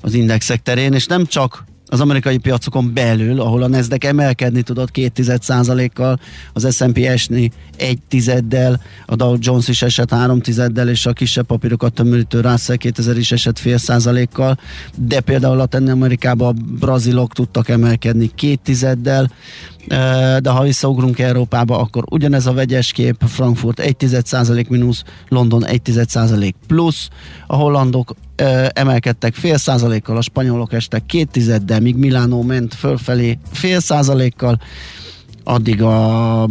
az 0.00 0.14
indexek 0.14 0.62
terén, 0.62 0.92
és 0.92 1.06
nem 1.06 1.26
csak 1.26 1.64
az 1.92 2.00
amerikai 2.00 2.38
piacokon 2.38 2.94
belül, 2.94 3.40
ahol 3.40 3.62
a 3.62 3.68
Nasdaq 3.68 4.06
emelkedni 4.06 4.62
tudott 4.62 4.88
2% 4.94 5.90
kal 5.94 6.20
az 6.52 6.74
S&P 6.74 6.98
esni 6.98 7.50
egy 7.76 7.98
tizeddel, 8.08 8.80
a 9.06 9.16
Dow 9.16 9.36
Jones 9.38 9.68
is 9.68 9.82
esett 9.82 10.10
három 10.10 10.40
tizeddel, 10.40 10.88
és 10.88 11.06
a 11.06 11.12
kisebb 11.12 11.46
papírokat 11.46 11.92
tömörítő 11.92 12.40
Russell 12.40 12.76
2000 12.76 13.16
is 13.16 13.32
esett 13.32 13.58
fél 13.58 13.78
százalékkal, 13.78 14.58
de 14.96 15.20
például 15.20 15.60
a 15.60 15.68
Amerikában 15.72 16.56
a 16.56 16.76
brazilok 16.78 17.32
tudtak 17.32 17.68
emelkedni 17.68 18.30
két 18.34 18.60
tizeddel, 18.60 19.30
de 20.38 20.50
ha 20.50 20.62
visszaugrunk 20.62 21.18
Európába, 21.18 21.78
akkor 21.78 22.04
ugyanez 22.10 22.46
a 22.46 22.52
vegyes 22.52 22.92
kép, 22.92 23.22
Frankfurt 23.26 23.80
1 23.80 24.68
mínusz, 24.68 25.02
London 25.28 25.64
1% 25.66 26.52
plusz, 26.66 27.08
a 27.46 27.56
hollandok 27.56 28.14
emelkedtek 28.72 29.34
fél 29.34 29.56
százalékkal, 29.56 30.16
a 30.16 30.22
spanyolok 30.22 30.72
estek 30.72 31.06
két 31.06 31.30
tizeddel, 31.30 31.80
míg 31.80 31.96
Milánó 31.96 32.42
ment 32.42 32.74
fölfelé 32.74 33.38
fél 33.52 33.80
százalékkal, 33.80 34.60
addig 35.44 35.82
a 35.82 36.48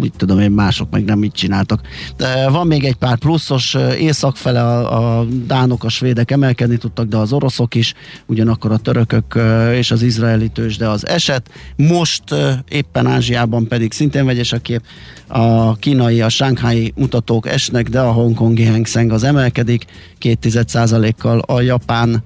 mit 0.00 0.12
tudom 0.16 0.40
én, 0.40 0.50
mások 0.50 0.90
meg 0.90 1.04
nem 1.04 1.18
mit 1.18 1.32
csináltak. 1.32 1.80
De 2.16 2.48
van 2.48 2.66
még 2.66 2.84
egy 2.84 2.94
pár 2.94 3.18
pluszos, 3.18 3.76
északfele 3.98 4.62
a, 4.62 5.18
a 5.18 5.24
dánok, 5.46 5.84
a 5.84 5.88
svédek 5.88 6.30
emelkedni 6.30 6.76
tudtak, 6.76 7.06
de 7.06 7.16
az 7.16 7.32
oroszok 7.32 7.74
is, 7.74 7.94
ugyanakkor 8.26 8.72
a 8.72 8.76
törökök 8.76 9.38
és 9.74 9.90
az 9.90 10.02
izraeli 10.02 10.48
tős, 10.48 10.76
de 10.76 10.88
az 10.88 11.06
eset. 11.06 11.50
Most 11.76 12.22
éppen 12.68 13.06
Ázsiában 13.06 13.68
pedig 13.68 13.92
szintén 13.92 14.24
vegyes 14.24 14.52
a 14.52 14.58
kép, 14.58 14.82
a 15.26 15.76
kínai, 15.76 16.20
a 16.20 16.28
sánghái 16.28 16.92
mutatók 16.96 17.48
esnek, 17.48 17.88
de 17.88 18.00
a 18.00 18.12
hongkongi 18.12 18.64
Hang 18.64 18.86
Seng 18.86 19.12
az 19.12 19.24
emelkedik, 19.24 19.84
két 20.18 20.48
kal 21.18 21.38
a 21.38 21.60
japán 21.60 22.22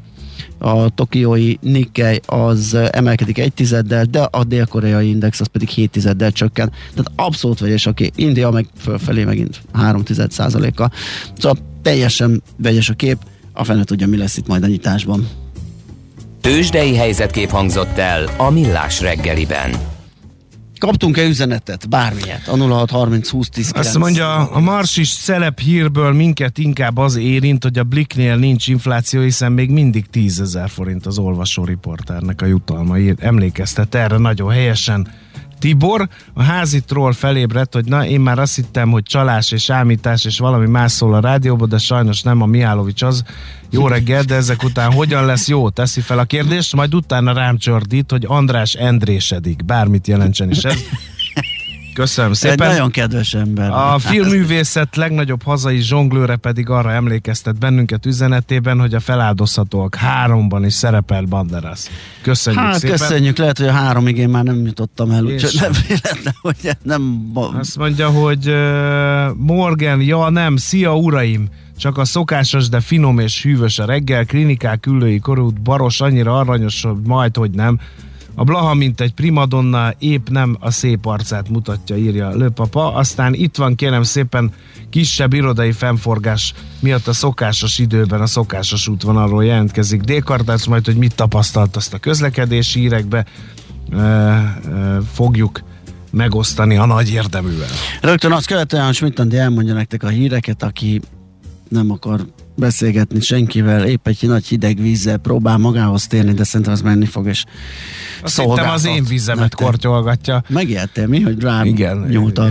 a 0.59 0.89
tokiói 0.89 1.55
Nikkei 1.61 2.21
az 2.27 2.77
emelkedik 2.91 3.39
egy 3.39 3.53
tizeddel, 3.53 4.05
de 4.05 4.21
a 4.21 4.45
dél-koreai 4.45 5.09
index 5.09 5.41
az 5.41 5.47
pedig 5.47 5.69
7 5.69 5.91
tizeddel 5.91 6.33
csökken. 6.33 6.71
Tehát 6.95 7.11
abszolút 7.17 7.59
vegyes, 7.59 7.87
aki 7.87 8.11
India 8.15 8.51
meg 8.51 8.67
fölfelé 8.79 9.25
megint 9.25 9.61
3 9.73 10.03
százaléka. 10.29 10.91
Szóval 11.39 11.59
teljesen 11.83 12.43
vegyes 12.57 12.89
a 12.89 12.95
kép, 12.95 13.19
a 13.53 13.65
fene 13.65 13.85
tudja, 13.85 14.07
mi 14.07 14.17
lesz 14.17 14.37
itt 14.37 14.47
majd 14.47 14.63
a 14.63 14.67
nyitásban. 14.67 15.29
Tőzsdei 16.41 16.95
helyzetkép 16.95 17.51
hangzott 17.51 17.99
el 17.99 18.31
a 18.37 18.51
Millás 18.51 19.01
reggeliben. 19.01 19.94
Kaptunk-e 20.85 21.25
üzenetet, 21.27 21.89
bármilyet? 21.89 22.49
A 22.49 22.57
0630 22.57 23.29
20 23.29 23.49
10 23.49 23.73
Azt 23.75 23.99
mondja, 23.99 24.51
a 24.51 24.61
marsis 24.61 25.09
szelep 25.09 25.59
hírből 25.59 26.13
minket 26.13 26.59
inkább 26.59 26.97
az 26.97 27.17
érint, 27.17 27.63
hogy 27.63 27.79
a 27.79 27.85
Blicknél 27.85 28.37
nincs 28.37 28.69
infláció, 28.69 29.21
hiszen 29.21 29.53
még 29.53 29.71
mindig 29.71 30.07
10 30.11 30.41
ezer 30.41 30.69
forint 30.69 31.07
az 31.07 31.19
olvasó 31.19 31.65
riporternek 31.65 32.43
a 32.43 32.47
jutalma. 32.47 32.97
Emlékeztet 33.19 33.95
erre 33.95 34.17
nagyon 34.17 34.51
helyesen 34.51 35.09
Tibor 35.65 36.09
a 36.33 36.43
házitról 36.43 37.13
felébredt, 37.13 37.75
hogy 37.75 37.85
na 37.85 38.07
én 38.07 38.21
már 38.21 38.39
azt 38.39 38.55
hittem, 38.55 38.91
hogy 38.91 39.03
csalás 39.03 39.53
és 39.53 39.71
ámítás 39.71 40.25
és 40.25 40.39
valami 40.39 40.67
más 40.67 40.93
szól 40.93 41.15
a 41.15 41.21
rádióban, 41.21 41.69
de 41.69 41.79
sajnos 41.79 42.23
nem 42.23 42.43
a 42.43 42.47
Mihálovics 42.47 43.03
az. 43.03 43.23
Jó 43.71 43.89
reggel, 43.89 44.23
de 44.23 44.35
ezek 44.35 44.63
után 44.63 44.93
hogyan 44.93 45.25
lesz 45.25 45.49
jó? 45.49 45.71
Teszi 45.71 46.01
fel 46.01 46.19
a 46.19 46.25
kérdést, 46.25 46.75
majd 46.75 46.95
utána 46.95 47.33
rám 47.33 47.59
csordít, 47.59 48.11
hogy 48.11 48.25
András 48.27 48.75
Endrésedik. 48.75 49.65
Bármit 49.65 50.07
jelentsen 50.07 50.51
is 50.51 50.65
ez. 50.65 50.77
Köszönöm 51.95 52.33
szépen. 52.33 52.67
Egy 52.67 52.73
nagyon 52.73 52.91
kedves 52.91 53.35
ember. 53.35 53.71
A 53.71 53.99
filmművészet 53.99 54.97
legnagyobb 54.97 55.43
hazai 55.43 55.81
zsonglőre 55.81 56.37
pedig 56.37 56.69
arra 56.69 56.93
emlékeztet 56.93 57.59
bennünket 57.59 58.07
üzenetében, 58.07 58.81
hogy 58.81 58.95
a 58.95 59.01
feláldozhatóak 59.01 59.95
háromban 59.95 60.65
is 60.65 60.73
szerepel 60.73 61.23
Banderas. 61.23 61.81
Köszönjük 62.23 62.63
hát, 62.63 62.79
szépen. 62.79 62.97
köszönjük, 62.97 63.37
lehet, 63.37 63.59
hogy 63.59 63.67
a 63.67 63.73
háromig 63.73 64.17
én 64.17 64.29
már 64.29 64.45
nem 64.45 64.67
jutottam 64.67 65.11
el, 65.11 65.25
úgyhogy 65.25 65.59
nem 65.61 65.73
véletlen, 65.89 66.35
hogy 66.41 66.77
nem... 66.83 67.33
Azt 67.59 67.77
mondja, 67.77 68.09
hogy 68.09 68.49
uh, 68.49 69.37
Morgan, 69.37 70.01
ja 70.01 70.29
nem, 70.29 70.57
szia 70.57 70.97
uraim! 70.97 71.49
Csak 71.79 71.99
a 71.99 72.05
szokásos, 72.05 72.69
de 72.69 72.81
finom 72.81 73.19
és 73.19 73.43
hűvös 73.43 73.79
a 73.79 73.85
reggel, 73.85 74.25
klinikák, 74.25 74.87
ülői 74.87 75.19
korút, 75.19 75.61
baros 75.61 76.01
annyira 76.01 76.39
aranyos, 76.39 76.83
hogy 76.83 76.97
majd, 77.05 77.37
hogy 77.37 77.51
nem. 77.51 77.79
A 78.35 78.45
Blaha, 78.45 78.75
mint 78.75 79.01
egy 79.01 79.15
primadonna, 79.15 79.93
épp 79.99 80.29
nem 80.29 80.57
a 80.61 80.71
szép 80.71 81.07
arcát 81.07 81.49
mutatja, 81.49 81.97
írja 81.97 82.31
Lőpapa. 82.31 82.95
Aztán 82.95 83.35
itt 83.35 83.57
van 83.57 83.75
kérem 83.75 84.03
szépen 84.03 84.53
kisebb 84.91 85.33
irodai 85.33 85.73
fennforgás 85.73 86.55
miatt 86.81 87.07
a 87.07 87.13
szokásos 87.13 87.79
időben 87.79 88.21
a 88.21 88.27
szokásos 88.27 88.89
útvonalról 88.89 89.45
jelentkezik 89.45 90.01
Dékartác, 90.01 90.67
majd 90.67 90.85
hogy 90.85 90.97
mit 90.97 91.15
tapasztalt 91.15 91.77
azt 91.77 91.95
a 91.95 91.99
közlekedési 91.99 92.81
hírekbe 92.81 93.25
e, 93.91 93.97
e, 93.97 94.55
fogjuk 95.13 95.63
megosztani 96.11 96.77
a 96.77 96.87
nagy 96.87 97.11
érdeművel. 97.11 97.69
Rögtön 98.01 98.33
azt 98.33 98.47
követően, 98.47 98.85
hogy 98.85 98.95
Schmidt 98.95 99.35
elmondja 99.35 99.75
nektek 99.75 100.03
a 100.03 100.09
híreket, 100.09 100.63
aki 100.63 101.01
nem 101.69 101.91
akar 101.91 102.21
beszélgetni 102.57 103.21
senkivel, 103.21 103.87
épp 103.87 104.07
egy 104.07 104.19
nagy 104.23 104.47
hideg 104.47 104.81
vízzel 104.81 105.17
próbál 105.17 105.57
magához 105.59 106.07
térni, 106.07 106.33
de 106.33 106.45
szerintem 106.45 106.73
az 106.73 106.81
menni 106.81 107.07
fog, 107.07 107.27
és 107.27 107.45
Azt 108.23 108.41
hittem 108.41 108.71
az 108.71 108.85
én 108.85 109.05
vízemet 109.05 109.41
nektek. 109.41 109.67
kortyolgatja. 109.67 110.43
Megijedtél 110.49 111.07
mi, 111.07 111.21
hogy 111.21 111.41
rám 111.43 111.65
Igen, 111.65 112.07
nyúlt 112.09 112.39
a 112.39 112.51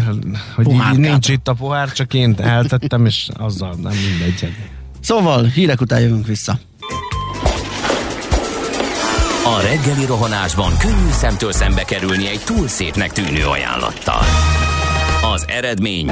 hogy 0.56 0.72
így 0.72 0.98
nincs 0.98 1.30
itt 1.30 1.48
a 1.48 1.54
pohár, 1.54 1.92
csak 1.92 2.13
én 2.13 2.36
eltettem, 2.38 3.06
és 3.06 3.28
azzal 3.34 3.76
nem 3.82 3.94
mindegy. 4.10 4.54
Szóval, 5.00 5.44
hírek 5.44 5.82
után 5.82 6.00
jövünk 6.00 6.28
vissza. 6.28 6.60
A 9.46 9.62
reggeli 9.62 10.06
rohanásban 10.06 10.78
könnyű 10.78 11.12
szemtől 11.12 11.52
szembe 11.52 11.84
kerülni 11.84 12.28
egy 12.28 12.42
túl 12.46 12.68
szépnek 12.68 13.12
tűnő 13.12 13.46
ajánlattal. 13.46 14.22
Az 15.34 15.46
eredmény 15.48 16.12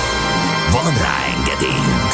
Van 0.71 0.93
rá 0.93 1.17
engedélyünk! 1.37 2.11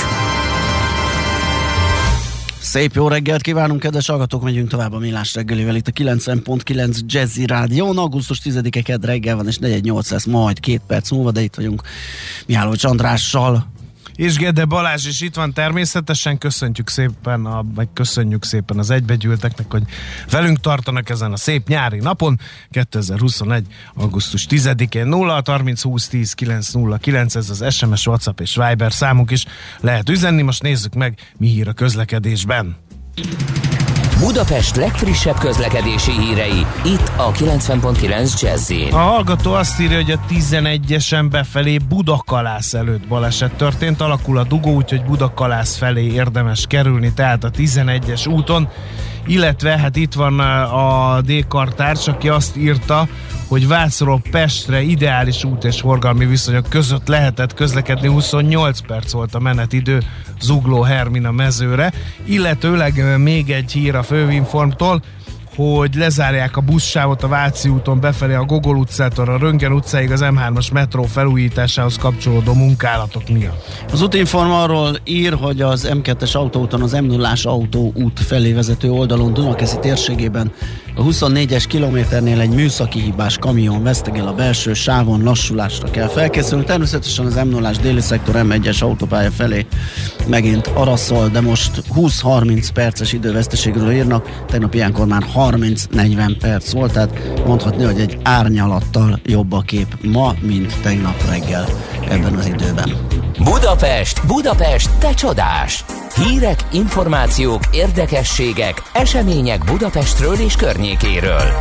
Szép 2.60 2.93
jó 2.93 3.08
reggelt 3.08 3.41
kívánunk, 3.41 3.80
kedves 3.80 4.08
hallgatók, 4.08 4.43
megyünk 4.43 4.70
tovább 4.70 4.93
a 4.93 4.98
Millás 4.98 5.34
reggelivel 5.34 5.76
itt 5.76 5.88
a 5.88 5.91
90.9 5.91 7.00
Jazzy 7.06 7.46
Rádión. 7.46 7.98
Augusztus 7.98 8.41
10-e 8.43 8.82
kedd 8.82 9.06
reggel 9.06 9.36
van, 9.36 9.48
és 9.48 9.58
418 9.58 10.12
lesz 10.12 10.26
majd 10.26 10.60
két 10.60 10.82
perc 10.88 11.12
múlva, 11.12 11.32
de 11.32 11.41
itt 11.41 11.56
vagyunk 11.56 11.82
Mihály 12.46 12.70
Andrással, 12.82 13.67
és 14.18 14.36
Gede 14.36 14.66
Balázs 14.66 15.06
is 15.06 15.22
itt 15.22 15.36
van 15.36 15.54
természetesen, 15.54 16.38
köszöntjük 16.38 16.90
szépen, 16.90 17.46
a, 17.46 17.64
vagy 17.76 17.88
köszönjük 17.94 18.44
szépen 18.44 18.78
az 18.80 18.90
egybegyűlteknek, 18.90 19.72
hogy 19.72 19.84
velünk 20.30 20.60
tartanak 20.60 21.10
ezen 21.10 21.32
a 21.32 21.38
szép 21.38 21.68
nyári 21.68 22.00
napon, 22.00 22.40
2021. 22.70 23.66
augusztus 23.94 24.46
10-én 24.50 25.08
0 25.08 25.42
30 25.46 25.82
20 25.82 26.08
10 26.08 26.34
9 26.34 26.72
0 26.72 26.98
9, 26.98 27.36
ez 27.36 27.50
az 27.50 27.74
SMS, 27.74 28.08
WhatsApp 28.08 28.40
és 28.40 28.56
Viber 28.56 28.94
számunk 28.94 29.32
is 29.32 29.46
lehet 29.80 30.10
üzenni, 30.10 30.42
most 30.42 30.62
nézzük 30.62 30.94
meg, 30.94 31.20
mi 31.38 31.48
hír 31.48 31.68
a 31.68 31.74
közlekedésben. 31.74 32.76
Budapest 34.20 34.76
legfrissebb 34.76 35.38
közlekedési 35.38 36.12
hírei, 36.12 36.66
itt 36.84 37.12
a 37.16 37.32
90.9 37.32 38.42
jazz 38.42 38.72
A 38.92 38.96
hallgató 38.96 39.54
azt 39.54 39.80
írja, 39.80 39.96
hogy 39.96 40.12
a 40.12 40.20
11-esen 40.30 41.28
befelé 41.30 41.78
Budakalász 41.78 42.74
előtt 42.74 43.08
baleset 43.08 43.52
történt, 43.54 44.02
alakul 44.02 44.38
a 44.38 44.44
dugó, 44.44 44.74
úgyhogy 44.74 45.04
Budakalász 45.04 45.78
felé 45.78 46.12
érdemes 46.12 46.66
kerülni, 46.68 47.14
tehát 47.14 47.44
a 47.44 47.52
11-es 47.52 48.30
úton, 48.30 48.70
illetve 49.26 49.78
hát 49.78 49.96
itt 49.96 50.14
van 50.14 50.40
a 50.40 51.22
D-kartárs, 51.22 52.08
aki 52.08 52.30
azt 52.30 52.58
írta, 52.58 53.08
hogy 53.48 53.68
Vászról 53.68 54.22
Pestre 54.32 54.82
ideális 54.82 55.44
út 55.44 55.64
és 55.64 55.80
forgalmi 55.80 56.26
viszonyok 56.26 56.70
között 56.70 57.08
lehetett 57.08 57.54
közlekedni, 57.54 58.08
28 58.08 58.80
perc 58.80 59.12
volt 59.12 59.36
a 59.36 59.40
menetidő 59.40 60.02
Zugló 60.42 60.82
Hermina 60.82 61.32
mezőre, 61.32 61.94
illetőleg 62.26 63.20
még 63.20 63.50
egy 63.52 63.72
hír 63.72 63.96
a 63.96 64.04
főinformtól, 64.04 65.02
hogy 65.58 65.96
lezárják 65.96 66.58
a 66.58 66.62
buszsávot 66.62 67.24
a 67.24 67.28
Váci 67.28 67.70
úton 67.70 68.00
befelé 68.00 68.34
a 68.34 68.43
Gogol 68.43 68.78
utcától 68.78 69.30
a 69.30 69.38
Röngen 69.38 69.72
utcáig 69.72 70.12
az 70.12 70.22
M3-as 70.24 70.72
metró 70.72 71.04
felújításához 71.04 71.98
kapcsolódó 71.98 72.54
munkálatok 72.54 73.30
miatt. 73.30 73.86
Az 73.91 74.02
útinform 74.02 74.52
arról 74.52 74.98
ír, 75.04 75.34
hogy 75.34 75.62
az 75.62 75.89
M2-es 75.91 76.36
autóúton 76.36 76.82
az 76.82 76.91
m 76.91 77.06
0 77.06 77.34
autóút 77.43 78.20
felé 78.20 78.54
vezető 78.54 78.91
oldalon 78.91 79.34
Dunakeszi 79.34 79.78
térségében 79.80 80.52
a 80.98 81.04
24-es 81.04 81.63
kilométernél 81.67 82.39
egy 82.39 82.50
műszaki 82.50 83.00
hibás 83.00 83.38
kamion 83.38 83.84
vesztegel 83.84 84.28
a 84.28 84.34
belső 84.34 84.74
sávon, 84.74 85.24
lassulásra 85.24 85.89
kell 85.89 86.08
felkészülni. 86.08 86.63
Természetesen 86.63 87.26
az 87.26 87.36
m 87.36 87.48
0 87.48 87.72
déli 87.82 88.02
szektor 88.02 88.36
M1-es 88.38 88.84
autópálya 88.84 89.32
felé 89.32 89.65
megint 90.28 90.67
araszol, 90.67 91.28
de 91.28 91.41
most 91.41 91.84
20-30 91.96 92.67
perces 92.74 93.13
időveszteségről 93.13 93.91
írnak, 93.91 94.43
tegnap 94.46 94.74
ilyenkor 94.74 95.08
már 95.08 95.24
30-40 95.50 96.36
perc 96.40 96.72
volt, 96.72 96.92
tehát 96.92 97.46
mondhatni, 97.46 97.84
hogy 97.84 98.00
egy 98.00 98.18
árnyalattal 98.24 99.20
jobb 99.26 99.52
a 99.52 99.62
kép 99.62 99.98
ma, 100.04 100.36
mint 100.42 100.82
tegnap 100.82 101.30
reggel 101.30 101.66
ebben 102.10 102.34
az 102.34 102.46
időben. 102.46 102.92
Budapest, 103.44 104.28
Budapest, 104.28 104.90
te 105.00 105.14
csodás! 105.14 105.86
Hírek, 106.16 106.68
információk, 106.72 107.62
érdekességek, 107.72 108.82
események 108.94 109.64
Budapestről 109.64 110.36
és 110.36 110.56
környékéről. 110.56 111.52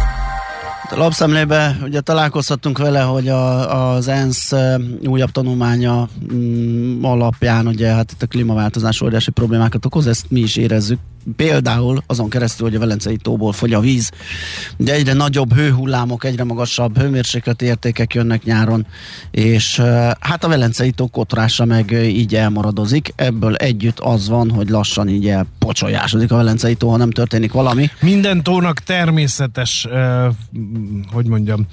A 0.90 0.96
lapszemlébe 0.96 1.76
ugye 1.82 2.00
találkozhattunk 2.00 2.78
vele, 2.78 3.00
hogy 3.00 3.28
a, 3.28 3.92
az 3.92 4.08
ENSZ 4.08 4.52
újabb 5.06 5.30
tanulmánya 5.30 6.08
mm, 6.34 7.04
alapján 7.04 7.66
ugye 7.66 7.88
hát 7.88 8.12
itt 8.12 8.22
a 8.22 8.26
klímaváltozás 8.26 9.00
óriási 9.00 9.30
problémákat 9.30 9.84
okoz, 9.84 10.06
ezt 10.06 10.24
mi 10.28 10.40
is 10.40 10.56
érezzük 10.56 10.98
például 11.36 12.02
azon 12.06 12.28
keresztül, 12.28 12.66
hogy 12.66 12.76
a 12.76 12.78
Velencei 12.78 13.16
tóból 13.16 13.52
fogy 13.52 13.72
a 13.72 13.80
víz, 13.80 14.10
de 14.76 14.92
egyre 14.92 15.12
nagyobb 15.12 15.54
hőhullámok, 15.54 16.24
egyre 16.24 16.44
magasabb 16.44 16.98
hőmérsékleti 16.98 17.64
értékek 17.64 18.14
jönnek 18.14 18.44
nyáron, 18.44 18.86
és 19.30 19.82
hát 20.20 20.44
a 20.44 20.48
Velencei 20.48 20.90
tó 20.90 21.06
kotrása 21.06 21.64
meg 21.64 21.90
így 21.90 22.34
elmaradozik. 22.34 23.12
Ebből 23.16 23.54
együtt 23.54 23.98
az 23.98 24.28
van, 24.28 24.50
hogy 24.50 24.68
lassan 24.68 25.08
így 25.08 25.28
elpocsolyásodik 25.28 26.32
a 26.32 26.36
Velencei 26.36 26.74
tó, 26.74 26.88
ha 26.88 26.96
nem 26.96 27.10
történik 27.10 27.52
valami. 27.52 27.90
Minden 28.00 28.42
tónak 28.42 28.78
természetes, 28.78 29.88
hogy 31.12 31.26
mondjam, 31.26 31.66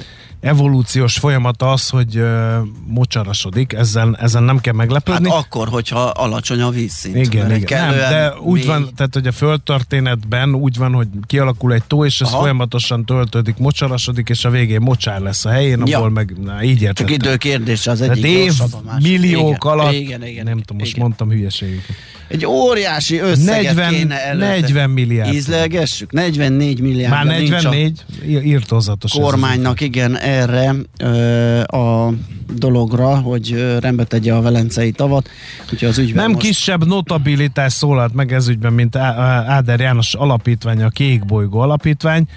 evolúciós 0.43 1.17
folyamata 1.17 1.71
az, 1.71 1.89
hogy 1.89 2.17
uh, 2.17 2.56
mocsarasodik, 2.88 3.73
ezzel, 3.73 4.17
ezzel 4.19 4.41
nem 4.41 4.60
kell 4.60 4.73
meglepődni. 4.73 5.29
Hát 5.29 5.38
akkor, 5.38 5.67
hogyha 5.67 5.99
alacsony 5.99 6.62
a 6.62 6.69
vízszint. 6.69 7.15
Igen, 7.15 7.56
igen. 7.56 7.89
Nem, 7.89 7.97
de 7.97 8.34
úgy 8.39 8.60
mély... 8.60 8.67
van, 8.67 8.89
tehát 8.95 9.13
hogy 9.13 9.27
a 9.27 9.32
földtörténetben 9.32 10.56
úgy 10.56 10.77
van, 10.77 10.93
hogy 10.93 11.08
kialakul 11.25 11.73
egy 11.73 11.84
tó, 11.84 12.06
és 12.06 12.21
ez 12.21 12.27
Aha. 12.27 12.39
folyamatosan 12.39 13.06
töltődik, 13.06 13.58
mocsarasodik, 13.58 14.29
és 14.29 14.45
a 14.45 14.49
végén 14.49 14.82
mocsár 14.82 15.21
lesz 15.21 15.45
a 15.45 15.49
helyén, 15.49 15.82
ja. 15.86 15.97
abból 15.97 16.10
meg, 16.10 16.34
na, 16.43 16.63
így 16.63 16.82
értettem. 16.82 17.06
Csak 17.06 17.15
időkérdés 17.15 17.88
az 17.88 18.01
egyik 18.01 18.25
év, 18.25 18.53
milliók 19.01 19.47
igen, 19.47 19.58
alatt, 19.60 19.93
igen, 19.93 20.25
igen, 20.25 20.43
nem 20.43 20.58
tudom, 20.58 20.77
most 20.77 20.89
igen. 20.89 21.01
mondtam 21.01 21.29
hülyeségeket. 21.29 21.95
Egy 22.34 22.46
óriási 22.46 23.17
összeget 23.17 23.76
40, 23.76 23.93
kéne 23.93 24.26
előtte. 24.26 24.46
40 24.46 24.89
milliárd. 24.89 25.34
Ízlelgessük, 25.34 26.12
44 26.12 26.82
milliárd. 26.82 27.13
Már 27.13 27.26
44? 27.26 28.06
Írtózatos. 28.26 29.12
Kormánynak, 29.12 29.82
igen, 29.82 30.17
erre 30.17 30.76
ö, 30.98 31.60
a 31.60 32.13
dologra, 32.56 33.15
hogy 33.15 33.78
rendbe 33.80 34.04
tegye 34.04 34.34
a 34.34 34.41
velencei 34.41 34.91
tavat. 34.91 35.30
Úgyhogy 35.72 35.89
az 35.89 36.02
Nem 36.13 36.32
most... 36.32 36.46
kisebb 36.46 36.86
notabilitás 36.86 37.74
szólalt 37.74 38.13
meg 38.13 38.34
ez 38.34 38.48
ügyben, 38.48 38.74
mint 38.74 38.96
Áder 38.96 39.80
János 39.80 40.13
alapítvány, 40.13 40.84
a 40.84 40.89
Kék 40.89 41.26
Bolygó 41.26 41.60
alapítvány. 41.60 42.28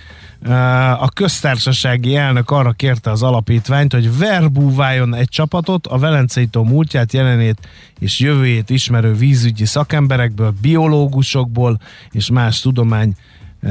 A 1.00 1.08
köztársasági 1.08 2.16
elnök 2.16 2.50
arra 2.50 2.72
kérte 2.72 3.10
az 3.10 3.22
alapítványt, 3.22 3.92
hogy 3.92 4.18
verbúváljon 4.18 5.14
egy 5.14 5.28
csapatot 5.28 5.86
a 5.86 5.98
Velencei 5.98 6.46
tó 6.46 6.64
múltját, 6.64 7.12
jelenét 7.12 7.58
és 7.98 8.18
jövőjét 8.18 8.70
ismerő 8.70 9.12
vízügyi 9.12 9.64
szakemberekből, 9.64 10.54
biológusokból 10.60 11.80
és 12.10 12.30
más 12.30 12.60
tudomány 12.60 13.14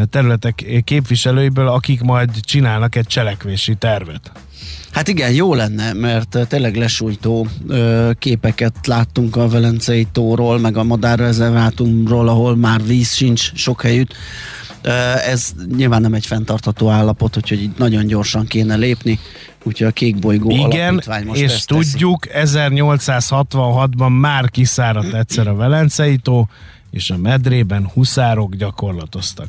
területek 0.09 0.65
képviselőiből, 0.83 1.67
akik 1.67 2.01
majd 2.01 2.39
csinálnak 2.39 2.95
egy 2.95 3.07
cselekvési 3.07 3.75
tervet. 3.75 4.31
Hát 4.91 5.07
igen, 5.07 5.31
jó 5.31 5.53
lenne, 5.53 5.93
mert 5.93 6.37
tényleg 6.47 6.75
lesújtó 6.75 7.47
ö, 7.67 8.11
képeket 8.19 8.87
láttunk 8.87 9.35
a 9.35 9.47
Velencei 9.47 10.07
tóról, 10.11 10.59
meg 10.59 10.77
a 10.77 10.83
madárrezervátumról, 10.83 12.27
ahol 12.27 12.55
már 12.55 12.83
víz 12.85 13.13
sincs 13.13 13.53
sok 13.53 13.81
helyütt. 13.81 14.13
Ez 15.25 15.53
nyilván 15.75 16.01
nem 16.01 16.13
egy 16.13 16.25
fenntartható 16.25 16.89
állapot, 16.89 17.37
úgyhogy 17.37 17.63
itt 17.63 17.77
nagyon 17.77 18.05
gyorsan 18.05 18.45
kéne 18.45 18.75
lépni 18.75 19.19
úgyhogy 19.63 19.87
a 19.87 19.91
Kék 19.91 20.19
Bolygó 20.19 20.49
Igen, 20.49 20.93
most 21.25 21.41
és 21.41 21.65
tudjuk, 21.65 22.25
1866-ban 22.33 24.19
már 24.19 24.49
kiszáradt 24.49 25.13
egyszer 25.13 25.47
a 25.47 25.55
Velencei 25.55 26.17
tó, 26.17 26.47
és 26.95 27.09
a 27.09 27.17
medrében 27.17 27.89
huszárok 27.93 28.55
gyakorlatoztak. 28.55 29.47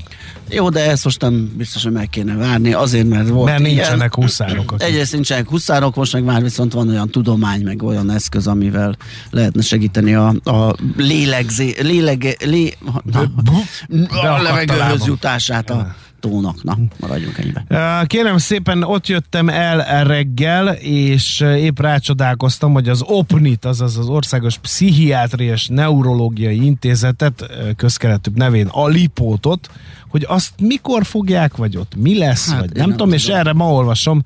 Jó, 0.49 0.69
de 0.69 0.91
ezt 0.91 1.05
most 1.05 1.21
nem 1.21 1.53
biztos, 1.57 1.83
hogy 1.83 1.93
meg 1.93 2.09
kéne 2.09 2.35
várni, 2.35 2.73
azért, 2.73 3.09
mert 3.09 3.29
volt 3.29 3.51
Mert 3.51 3.63
nincsenek 3.63 3.97
ilyen, 4.17 4.27
huszárok. 4.27 4.73
Akik. 4.73 4.87
Egyrészt 4.87 5.13
nincsenek 5.13 5.49
huszárok, 5.49 5.95
most 5.95 6.13
meg 6.13 6.25
már 6.25 6.43
viszont 6.43 6.73
van 6.73 6.89
olyan 6.89 7.09
tudomány, 7.09 7.63
meg 7.63 7.83
olyan 7.83 8.11
eszköz, 8.11 8.47
amivel 8.47 8.97
lehetne 9.31 9.63
segíteni 9.63 10.15
a, 10.15 10.35
a 10.45 10.75
lélegzé, 10.97 11.75
lélege, 11.81 12.35
lé, 12.45 12.75
na, 13.05 14.33
a 14.35 14.43
levegőhöz 14.43 15.07
jutását 15.07 15.71
a 15.71 15.95
tónak. 16.29 16.63
Na, 16.63 16.79
maradjunk 17.01 17.39
ennyibe. 17.39 17.65
Kérem 18.07 18.39
szépen, 18.39 18.83
ott 18.83 19.07
jöttem 19.07 19.49
el 19.49 20.05
reggel, 20.05 20.69
és 20.81 21.41
épp 21.41 21.81
rácsodálkoztam, 21.81 22.73
hogy 22.73 22.89
az 22.89 23.03
OPNIT, 23.03 23.65
azaz 23.65 23.99
az 23.99 24.09
Országos 24.09 24.59
Pszichiátriás 24.59 25.67
Neurológiai 25.67 26.65
Intézetet, 26.65 27.47
közkeletűbb 27.77 28.37
nevén 28.37 28.67
a 28.67 28.87
Lipótot, 28.87 29.71
hogy 30.09 30.25
azt 30.29 30.53
mikor 30.61 31.05
fogják, 31.05 31.57
vagy 31.57 31.77
ott 31.77 31.93
mi 31.97 32.19
lesz, 32.19 32.51
hát, 32.51 32.61
vagy 32.61 32.71
nem, 32.73 32.89
nem 32.89 32.97
tudom, 32.97 33.13
és 33.13 33.29
erre 33.29 33.53
ma 33.53 33.73
olvasom, 33.73 34.23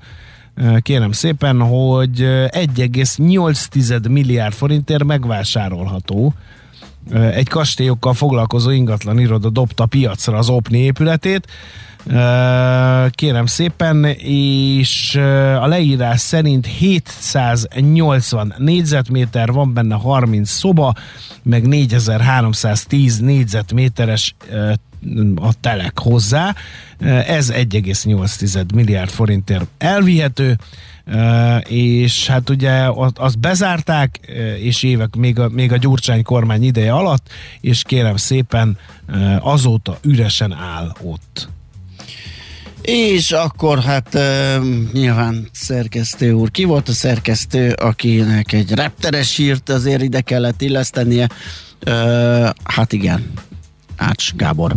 kérem 0.79 1.11
szépen, 1.11 1.59
hogy 1.59 2.19
1,8 2.19 4.09
milliárd 4.09 4.53
forintért 4.53 5.03
megvásárolható 5.03 6.33
egy 7.09 7.47
kastélyokkal 7.47 8.13
foglalkozó 8.13 8.69
ingatlan 8.69 9.19
iroda 9.19 9.49
dobta 9.49 9.85
piacra 9.85 10.37
az 10.37 10.49
OPNI 10.49 10.77
épületét, 10.77 11.47
kérem 13.09 13.45
szépen, 13.45 14.05
és 14.25 15.15
a 15.59 15.67
leírás 15.67 16.19
szerint 16.19 16.65
780 16.65 18.53
négyzetméter, 18.57 19.51
van 19.51 19.73
benne 19.73 19.95
30 19.95 20.49
szoba, 20.49 20.93
meg 21.43 21.67
4310 21.67 23.19
négyzetméteres 23.19 24.35
a 25.35 25.53
telek 25.61 25.99
hozzá. 25.99 26.55
Ez 27.27 27.51
1,8 27.51 28.73
milliárd 28.73 29.09
forintért 29.09 29.67
elvihető 29.77 30.57
és 31.67 32.27
hát 32.27 32.49
ugye 32.49 32.87
azt 33.13 33.39
bezárták, 33.39 34.19
és 34.59 34.83
évek 34.83 35.15
még 35.15 35.39
a, 35.39 35.49
még 35.49 35.71
a 35.71 35.77
Gyurcsány 35.77 36.23
kormány 36.23 36.63
ideje 36.63 36.93
alatt, 36.93 37.29
és 37.61 37.83
kérem 37.83 38.15
szépen 38.15 38.77
azóta 39.39 39.97
üresen 40.01 40.53
áll 40.53 40.91
ott. 41.01 41.49
És 42.81 43.31
akkor 43.31 43.79
hát 43.79 44.17
nyilván 44.93 45.49
szerkesztő 45.51 46.31
úr, 46.31 46.51
ki 46.51 46.63
volt 46.63 46.89
a 46.89 46.93
szerkesztő, 46.93 47.71
akinek 47.71 48.53
egy 48.53 48.71
repteres 48.71 49.35
hírt 49.35 49.69
azért 49.69 50.01
ide 50.01 50.21
kellett 50.21 50.61
illesztenie? 50.61 51.29
Hát 52.63 52.93
igen, 52.93 53.31
Ács 54.01 54.33
Gábor. 54.35 54.73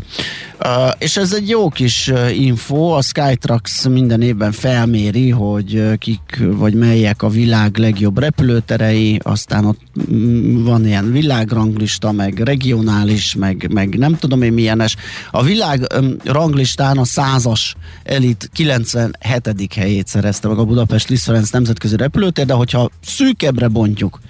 Uh, 0.60 0.90
és 0.98 1.16
ez 1.16 1.32
egy 1.32 1.48
jó 1.48 1.68
kis 1.68 2.12
info, 2.32 2.76
a 2.76 3.02
Skytrax 3.02 3.86
minden 3.86 4.22
évben 4.22 4.52
felméri, 4.52 5.30
hogy 5.30 5.98
kik 5.98 6.42
vagy 6.46 6.74
melyek 6.74 7.22
a 7.22 7.28
világ 7.28 7.76
legjobb 7.76 8.18
repülőterei, 8.18 9.20
aztán 9.22 9.64
ott 9.64 9.80
mm, 10.12 10.64
van 10.64 10.86
ilyen 10.86 11.12
világranglista, 11.12 12.12
meg 12.12 12.38
regionális, 12.38 13.34
meg, 13.34 13.68
meg 13.72 13.98
nem 13.98 14.16
tudom 14.16 14.42
én 14.42 14.52
milyenes. 14.52 14.96
A 15.30 15.42
világ 15.42 15.86
ranglistán 16.24 16.98
a 16.98 17.04
százas 17.04 17.74
elit 18.02 18.50
97. 18.52 19.74
helyét 19.74 20.06
szerezte 20.06 20.48
meg 20.48 20.58
a 20.58 20.64
Budapest 20.64 21.08
Liszt 21.08 21.24
Ferenc 21.24 21.50
nemzetközi 21.50 21.96
repülőtér, 21.96 22.46
de 22.46 22.52
hogyha 22.52 22.90
szűkebbre 23.04 23.68
bontjuk, 23.68 24.20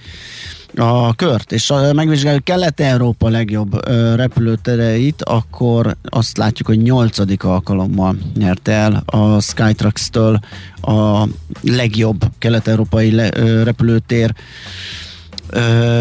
a 0.77 1.15
kört, 1.15 1.53
és 1.53 1.73
megvizsgáljuk 1.93 2.45
Kelet-Európa 2.45 3.29
legjobb 3.29 3.89
repülőtereit, 4.15 5.23
akkor 5.23 5.97
azt 6.03 6.37
látjuk, 6.37 6.69
hogy 6.69 6.83
nyolcadik 6.83 7.45
alkalommal 7.45 8.17
nyerte 8.37 8.73
el 8.73 9.03
a 9.07 9.41
Skytrax-től 9.41 10.41
a 10.81 11.29
legjobb 11.61 12.25
kelet-európai 12.39 13.11
le, 13.11 13.31
repülőtér 13.65 14.35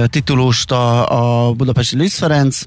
titulust 0.05 0.71
a, 0.71 1.47
a 1.47 1.53
budapesti 1.53 1.97
Liszt 1.97 2.17
Ferenc, 2.17 2.61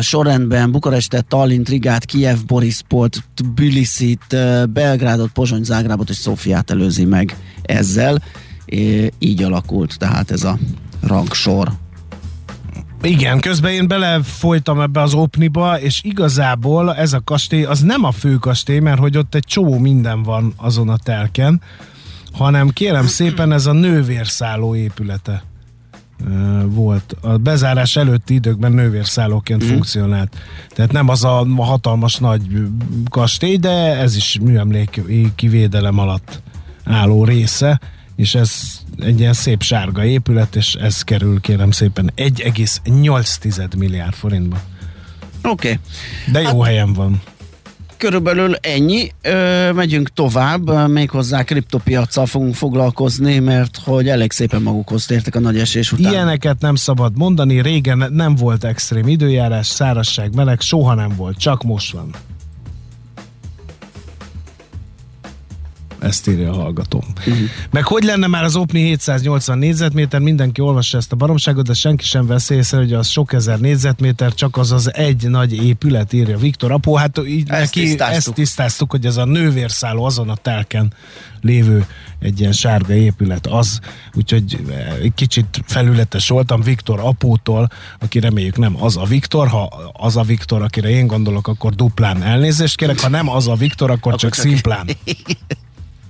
sorrendben 0.00 0.70
Bukarestet, 0.70 1.26
Tallint, 1.26 1.68
Rigát, 1.68 2.04
Kiev, 2.04 2.38
Borisport, 2.46 3.22
Tbilisit, 3.34 4.36
Belgrádot, 4.68 5.30
Pozsony, 5.30 5.62
Zágrábot 5.62 6.10
és 6.10 6.16
Szófiát 6.16 6.70
előzi 6.70 7.04
meg 7.04 7.36
ezzel. 7.62 8.22
Így 9.18 9.42
alakult 9.42 9.98
tehát 9.98 10.30
ez 10.30 10.44
a 10.44 10.58
rangsor. 11.08 11.72
Igen, 13.02 13.40
közben 13.40 13.72
én 13.72 13.88
belefolytam 13.88 14.80
ebbe 14.80 15.00
az 15.00 15.14
opniba, 15.14 15.80
és 15.80 16.00
igazából 16.02 16.94
ez 16.94 17.12
a 17.12 17.20
kastély 17.24 17.64
az 17.64 17.80
nem 17.80 18.04
a 18.04 18.12
főkastély, 18.12 18.78
mert 18.78 18.98
hogy 18.98 19.16
ott 19.16 19.34
egy 19.34 19.44
csomó 19.44 19.78
minden 19.78 20.22
van 20.22 20.52
azon 20.56 20.88
a 20.88 20.96
telken, 20.96 21.60
hanem 22.32 22.68
kérem 22.68 23.06
szépen 23.06 23.52
ez 23.52 23.66
a 23.66 23.72
nővérszálló 23.72 24.74
épülete 24.74 25.42
volt. 26.64 27.16
A 27.20 27.36
bezárás 27.36 27.96
előtti 27.96 28.34
időkben 28.34 28.72
nővérszállóként 28.72 29.64
mm. 29.64 29.68
funkcionált. 29.68 30.36
Tehát 30.68 30.92
nem 30.92 31.08
az 31.08 31.24
a 31.24 31.46
hatalmas 31.56 32.16
nagy 32.16 32.42
kastély, 33.10 33.56
de 33.56 33.96
ez 33.96 34.16
is 34.16 34.38
műemléki 34.42 35.48
védelem 35.48 35.98
alatt 35.98 36.42
álló 36.84 37.24
része, 37.24 37.80
és 38.16 38.34
ez 38.34 38.80
egy 39.00 39.20
ilyen 39.20 39.32
szép 39.32 39.62
sárga 39.62 40.04
épület, 40.04 40.56
és 40.56 40.74
ez 40.74 41.02
kerül 41.02 41.40
kérem 41.40 41.70
szépen 41.70 42.12
1,8 42.16 43.76
milliárd 43.76 44.14
forintba. 44.14 44.60
Oké. 45.42 45.50
Okay. 45.50 45.78
De 46.32 46.40
jó 46.40 46.60
hát, 46.60 46.68
helyen 46.68 46.92
van. 46.92 47.22
Körülbelül 47.96 48.54
ennyi. 48.54 49.12
Ö, 49.22 49.72
megyünk 49.72 50.08
tovább, 50.08 50.88
méghozzá 50.88 51.42
kriptopiacsal 51.42 52.26
fogunk 52.26 52.54
foglalkozni, 52.54 53.38
mert 53.38 53.78
hogy 53.84 54.08
elég 54.08 54.32
szépen 54.32 54.62
magukhoz 54.62 55.06
tértek 55.06 55.34
a 55.34 55.40
nagy 55.40 55.58
esés 55.58 55.92
után. 55.92 56.12
Ilyeneket 56.12 56.60
nem 56.60 56.74
szabad 56.74 57.16
mondani, 57.16 57.62
régen 57.62 58.08
nem 58.10 58.34
volt 58.34 58.64
extrém 58.64 59.08
időjárás, 59.08 59.66
szárazság, 59.66 60.34
meleg, 60.34 60.60
soha 60.60 60.94
nem 60.94 61.12
volt, 61.16 61.38
csak 61.38 61.62
most 61.62 61.92
van. 61.92 62.14
Ezt 66.00 66.28
írja 66.28 66.50
a 66.50 66.54
hallgatóm. 66.54 67.02
Uh-huh. 67.18 67.36
Meg 67.70 67.84
hogy 67.84 68.02
lenne 68.02 68.26
már 68.26 68.44
az 68.44 68.56
OPNI 68.56 68.80
780 68.80 69.58
négyzetméter, 69.58 70.20
mindenki 70.20 70.60
olvassa 70.60 70.98
ezt 70.98 71.12
a 71.12 71.16
baromságot, 71.16 71.66
de 71.66 71.72
senki 71.72 72.04
sem 72.04 72.26
vesz 72.26 72.50
észre, 72.50 72.78
hogy 72.78 72.92
az 72.92 73.08
sok 73.08 73.32
ezer 73.32 73.58
négyzetméter, 73.58 74.34
csak 74.34 74.56
az 74.56 74.72
az 74.72 74.94
egy 74.94 75.28
nagy 75.28 75.64
épület, 75.64 76.12
írja 76.12 76.38
Viktor 76.38 76.72
Apó. 76.72 76.94
Hát 76.94 77.18
így 77.26 77.48
ezt, 77.48 77.60
neki, 77.60 77.80
tisztáztuk. 77.80 78.16
ezt 78.16 78.32
tisztáztuk, 78.32 78.90
hogy 78.90 79.06
ez 79.06 79.16
a 79.16 79.24
nővérszálló 79.24 80.04
azon 80.04 80.28
a 80.28 80.36
telken 80.36 80.92
lévő 81.40 81.86
egy 82.20 82.40
ilyen 82.40 82.52
sárga 82.52 82.94
épület 82.94 83.46
az, 83.46 83.80
úgyhogy 84.14 84.58
egy 85.02 85.14
kicsit 85.14 85.62
felületes 85.66 86.28
voltam 86.28 86.62
Viktor 86.62 87.00
apótól, 87.00 87.68
aki 87.98 88.20
reméljük 88.20 88.56
nem 88.56 88.82
az 88.82 88.96
a 88.96 89.04
Viktor, 89.04 89.48
ha 89.48 89.92
az 89.92 90.16
a 90.16 90.22
Viktor, 90.22 90.62
akire 90.62 90.88
én 90.88 91.06
gondolok, 91.06 91.48
akkor 91.48 91.74
duplán 91.74 92.22
elnézést 92.22 92.76
kérek, 92.76 93.00
ha 93.00 93.08
nem 93.08 93.28
az 93.28 93.48
a 93.48 93.54
Viktor, 93.54 93.90
akkor, 93.90 94.12
akkor 94.12 94.20
csak, 94.20 94.34
csak 94.34 94.44
szimplán. 94.44 94.88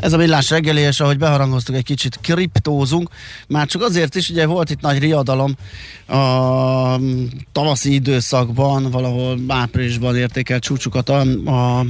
Ez 0.00 0.12
a 0.12 0.16
villás 0.16 0.50
reggeli, 0.50 0.80
és 0.80 1.00
ahogy 1.00 1.18
beharangoztuk, 1.18 1.74
egy 1.74 1.84
kicsit 1.84 2.18
kriptózunk. 2.22 3.08
Már 3.48 3.66
csak 3.66 3.82
azért 3.82 4.14
is, 4.14 4.28
ugye 4.28 4.46
volt 4.46 4.70
itt 4.70 4.80
nagy 4.80 4.98
riadalom 4.98 5.56
a 6.06 7.00
tavaszi 7.52 7.94
időszakban, 7.94 8.90
valahol 8.90 9.38
áprilisban 9.48 10.16
értékelt 10.16 10.62
csúcsukat 10.62 11.08
a, 11.08 11.20
a 11.44 11.84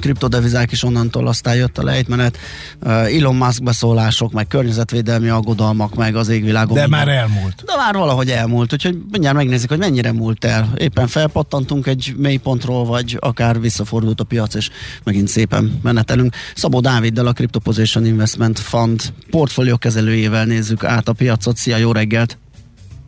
kriptodevizák 0.00 0.72
is 0.72 0.82
onnantól 0.82 1.26
aztán 1.26 1.54
jött 1.54 1.78
a 1.78 1.82
lejtmenet. 1.82 2.38
Elon 2.82 3.34
Musk 3.34 3.62
beszólások, 3.62 4.32
meg 4.32 4.46
környezetvédelmi 4.46 5.28
aggodalmak, 5.28 5.94
meg 5.94 6.16
az 6.16 6.28
égvilágon. 6.28 6.74
De 6.74 6.80
minden. 6.80 7.06
már 7.06 7.16
elmúlt. 7.16 7.62
De 7.64 7.76
már 7.76 7.94
valahogy 7.94 8.30
elmúlt, 8.30 8.72
úgyhogy 8.72 8.98
mindjárt 9.10 9.36
megnézzük, 9.36 9.68
hogy 9.68 9.78
mennyire 9.78 10.12
múlt 10.12 10.44
el. 10.44 10.72
Éppen 10.76 11.06
felpattantunk 11.06 11.86
egy 11.86 12.14
mélypontról, 12.16 12.84
vagy 12.84 13.16
akár 13.20 13.60
visszafordult 13.60 14.20
a 14.20 14.24
piac, 14.24 14.54
és 14.54 14.70
megint 15.04 15.28
szépen 15.28 15.80
menetelünk. 15.82 16.34
Szabó 16.54 16.80
Dáviddal 16.80 17.26
a 17.26 17.32
Crypto 17.42 17.58
Position 17.58 18.06
Investment 18.06 18.58
Fund 18.58 19.00
portfólió 19.30 19.76
kezelőjével 19.76 20.44
nézzük 20.44 20.84
át 20.84 21.08
a 21.08 21.12
piacot. 21.12 21.56
Szia, 21.56 21.76
jó 21.76 21.92
reggelt! 21.92 22.38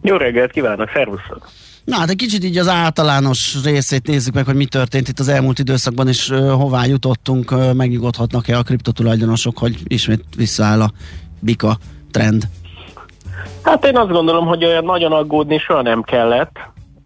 Jó 0.02 0.16
reggelt 0.16 0.50
kívánok, 0.50 0.90
szervusztok! 0.94 1.48
Na 1.84 1.96
hát 1.96 2.10
egy 2.10 2.16
kicsit 2.16 2.44
így 2.44 2.58
az 2.58 2.68
általános 2.68 3.56
részét 3.64 4.06
nézzük 4.06 4.34
meg, 4.34 4.44
hogy 4.44 4.54
mi 4.54 4.66
történt 4.66 5.08
itt 5.08 5.18
az 5.18 5.28
elmúlt 5.28 5.58
időszakban, 5.58 6.08
és 6.08 6.30
uh, 6.30 6.50
hová 6.50 6.84
jutottunk, 6.84 7.50
uh, 7.50 7.74
megnyugodhatnak-e 7.74 8.58
a 8.58 8.62
kriptotulajdonosok, 8.62 9.58
hogy 9.58 9.78
ismét 9.84 10.24
visszaáll 10.36 10.80
a 10.80 10.90
bika 11.40 11.76
trend? 12.10 12.48
Hát 13.62 13.84
én 13.84 13.96
azt 13.96 14.10
gondolom, 14.10 14.46
hogy 14.46 14.64
olyan 14.64 14.84
nagyon 14.84 15.12
aggódni 15.12 15.58
soha 15.58 15.82
nem 15.82 16.02
kellett. 16.02 16.56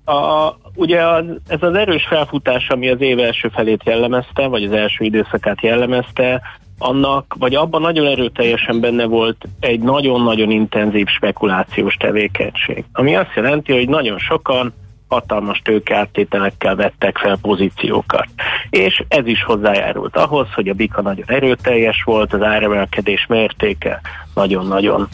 A, 0.08 0.56
ugye 0.74 1.06
az, 1.06 1.24
ez 1.48 1.62
az 1.62 1.74
erős 1.74 2.06
felfutás, 2.06 2.68
ami 2.68 2.88
az 2.88 3.00
év 3.00 3.18
első 3.18 3.48
felét 3.48 3.82
jellemezte, 3.84 4.46
vagy 4.46 4.64
az 4.64 4.72
első 4.72 5.04
időszakát 5.04 5.62
jellemezte, 5.62 6.42
annak, 6.78 7.34
vagy 7.38 7.54
abban 7.54 7.80
nagyon 7.80 8.06
erőteljesen 8.06 8.80
benne 8.80 9.04
volt 9.04 9.44
egy 9.60 9.80
nagyon-nagyon 9.80 10.50
intenzív 10.50 11.06
spekulációs 11.06 11.94
tevékenység. 11.94 12.84
Ami 12.92 13.16
azt 13.16 13.34
jelenti, 13.34 13.72
hogy 13.72 13.88
nagyon 13.88 14.18
sokan 14.18 14.72
hatalmas 15.08 15.60
tőkeáttételekkel 15.64 16.76
vettek 16.76 17.18
fel 17.18 17.38
pozíciókat. 17.42 18.26
És 18.70 19.02
ez 19.08 19.26
is 19.26 19.42
hozzájárult 19.42 20.16
ahhoz, 20.16 20.46
hogy 20.54 20.68
a 20.68 20.74
bika 20.74 21.02
nagyon 21.02 21.24
erőteljes 21.26 22.02
volt, 22.02 22.32
az 22.32 22.42
áremelkedés 22.42 23.26
mértéke 23.28 24.00
nagyon-nagyon 24.34 25.08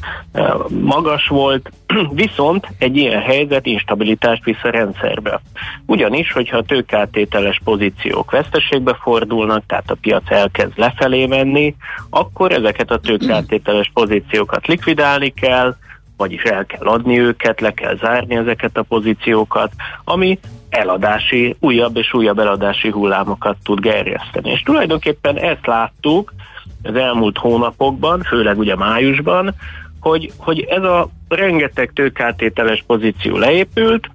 magas 0.69 1.29
volt, 1.29 1.71
viszont 2.25 2.67
egy 2.79 2.97
ilyen 2.97 3.21
helyzet 3.21 3.67
instabilitást 3.67 4.45
visz 4.45 4.63
a 4.63 4.71
rendszerbe. 4.71 5.41
Ugyanis, 5.87 6.33
hogyha 6.33 6.57
a 6.57 6.63
tőkeáttételes 6.63 7.61
pozíciók 7.65 8.31
veszteségbe 8.31 8.99
fordulnak, 9.03 9.67
tehát 9.67 9.91
a 9.91 9.97
piac 10.01 10.31
elkezd 10.31 10.73
lefelé 10.79 11.27
menni, 11.27 11.75
akkor 12.11 12.53
ezeket 12.53 12.91
a 12.91 12.99
tőkeáttételes 12.99 13.91
pozíciókat 13.95 14.67
likvidálni 14.67 15.31
kell, 15.31 15.77
vagyis 16.25 16.43
el 16.43 16.67
kell 16.67 16.87
adni 16.87 17.21
őket, 17.21 17.61
le 17.61 17.73
kell 17.73 17.97
zárni 17.97 18.35
ezeket 18.35 18.77
a 18.77 18.83
pozíciókat, 18.83 19.73
ami 20.05 20.39
eladási, 20.69 21.57
újabb 21.61 21.97
és 21.97 22.15
újabb 22.15 22.39
eladási 22.39 22.91
hullámokat 22.91 23.57
tud 23.65 23.81
gerjeszteni. 23.81 24.51
És 24.51 24.61
tulajdonképpen 24.61 25.39
ezt 25.39 25.67
láttuk 25.67 26.35
az 26.83 26.95
elmúlt 26.95 27.39
hónapokban, 27.39 28.23
főleg 28.23 28.59
ugye 28.59 28.77
májusban, 28.77 29.55
hogy, 30.01 30.33
hogy 30.37 30.61
ez 30.61 30.83
a 30.83 31.09
rengeteg 31.29 31.91
tőkátételes 31.95 32.85
pozíció 32.87 33.37
leépült, 33.37 34.11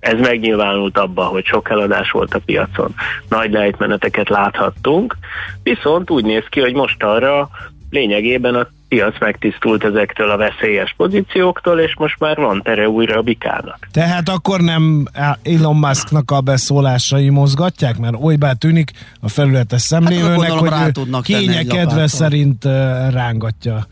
ez 0.00 0.18
megnyilvánult 0.20 0.98
abban, 0.98 1.26
hogy 1.26 1.44
sok 1.44 1.70
eladás 1.70 2.10
volt 2.10 2.34
a 2.34 2.40
piacon. 2.44 2.94
Nagy 3.28 3.52
lejtmeneteket 3.52 4.28
láthattunk, 4.28 5.16
viszont 5.62 6.10
úgy 6.10 6.24
néz 6.24 6.44
ki, 6.48 6.60
hogy 6.60 6.74
most 6.74 7.02
arra 7.02 7.50
lényegében 7.90 8.54
a 8.54 8.66
piac 8.88 9.20
megtisztult 9.20 9.84
ezektől 9.84 10.30
a 10.30 10.36
veszélyes 10.36 10.94
pozícióktól, 10.96 11.78
és 11.78 11.94
most 11.96 12.18
már 12.18 12.36
van 12.36 12.62
tere 12.62 12.88
újra 12.88 13.18
a 13.18 13.22
bikának. 13.22 13.88
Tehát 13.92 14.28
akkor 14.28 14.60
nem 14.60 15.04
Elon 15.42 15.76
Musknak 15.76 16.30
a 16.30 16.40
beszólásai 16.40 17.28
mozgatják, 17.28 17.98
mert 17.98 18.14
olybá 18.20 18.52
tűnik 18.52 18.90
a 19.20 19.28
felületes 19.28 19.82
szemlélőnek, 19.82 20.68
hát, 20.68 20.96
hogy 20.96 21.22
kénye 21.22 21.64
kedve 21.64 22.06
szerint 22.06 22.64
rángatja 23.12 23.86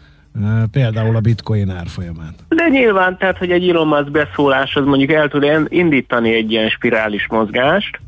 például 0.70 1.16
a 1.16 1.20
bitcoin 1.20 1.70
árfolyamát. 1.70 2.34
De 2.48 2.68
nyilván, 2.68 3.16
tehát, 3.18 3.38
hogy 3.38 3.50
egy 3.50 3.68
Elon 3.68 3.86
Musk 3.86 4.10
beszólás 4.10 4.74
az 4.74 4.84
mondjuk 4.84 5.12
el 5.12 5.28
tud 5.28 5.46
indítani 5.68 6.34
egy 6.34 6.50
ilyen 6.50 6.68
spirális 6.68 7.26
mozgást, 7.28 8.00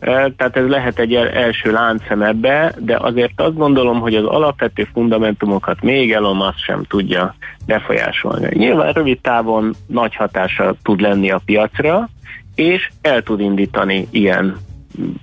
tehát 0.00 0.56
ez 0.56 0.68
lehet 0.68 0.98
egy 0.98 1.14
első 1.14 1.72
láncszem 1.72 2.22
ebbe, 2.22 2.74
de 2.78 2.96
azért 2.96 3.40
azt 3.40 3.56
gondolom, 3.56 4.00
hogy 4.00 4.14
az 4.14 4.24
alapvető 4.24 4.88
fundamentumokat 4.92 5.82
még 5.82 6.12
Elon 6.12 6.36
Musk 6.36 6.58
sem 6.58 6.84
tudja 6.84 7.34
befolyásolni. 7.66 8.48
Nyilván 8.52 8.92
rövid 8.92 9.20
távon 9.20 9.74
nagy 9.86 10.14
hatása 10.14 10.74
tud 10.82 11.00
lenni 11.00 11.30
a 11.30 11.40
piacra, 11.44 12.08
és 12.54 12.90
el 13.00 13.22
tud 13.22 13.40
indítani 13.40 14.08
ilyen 14.10 14.56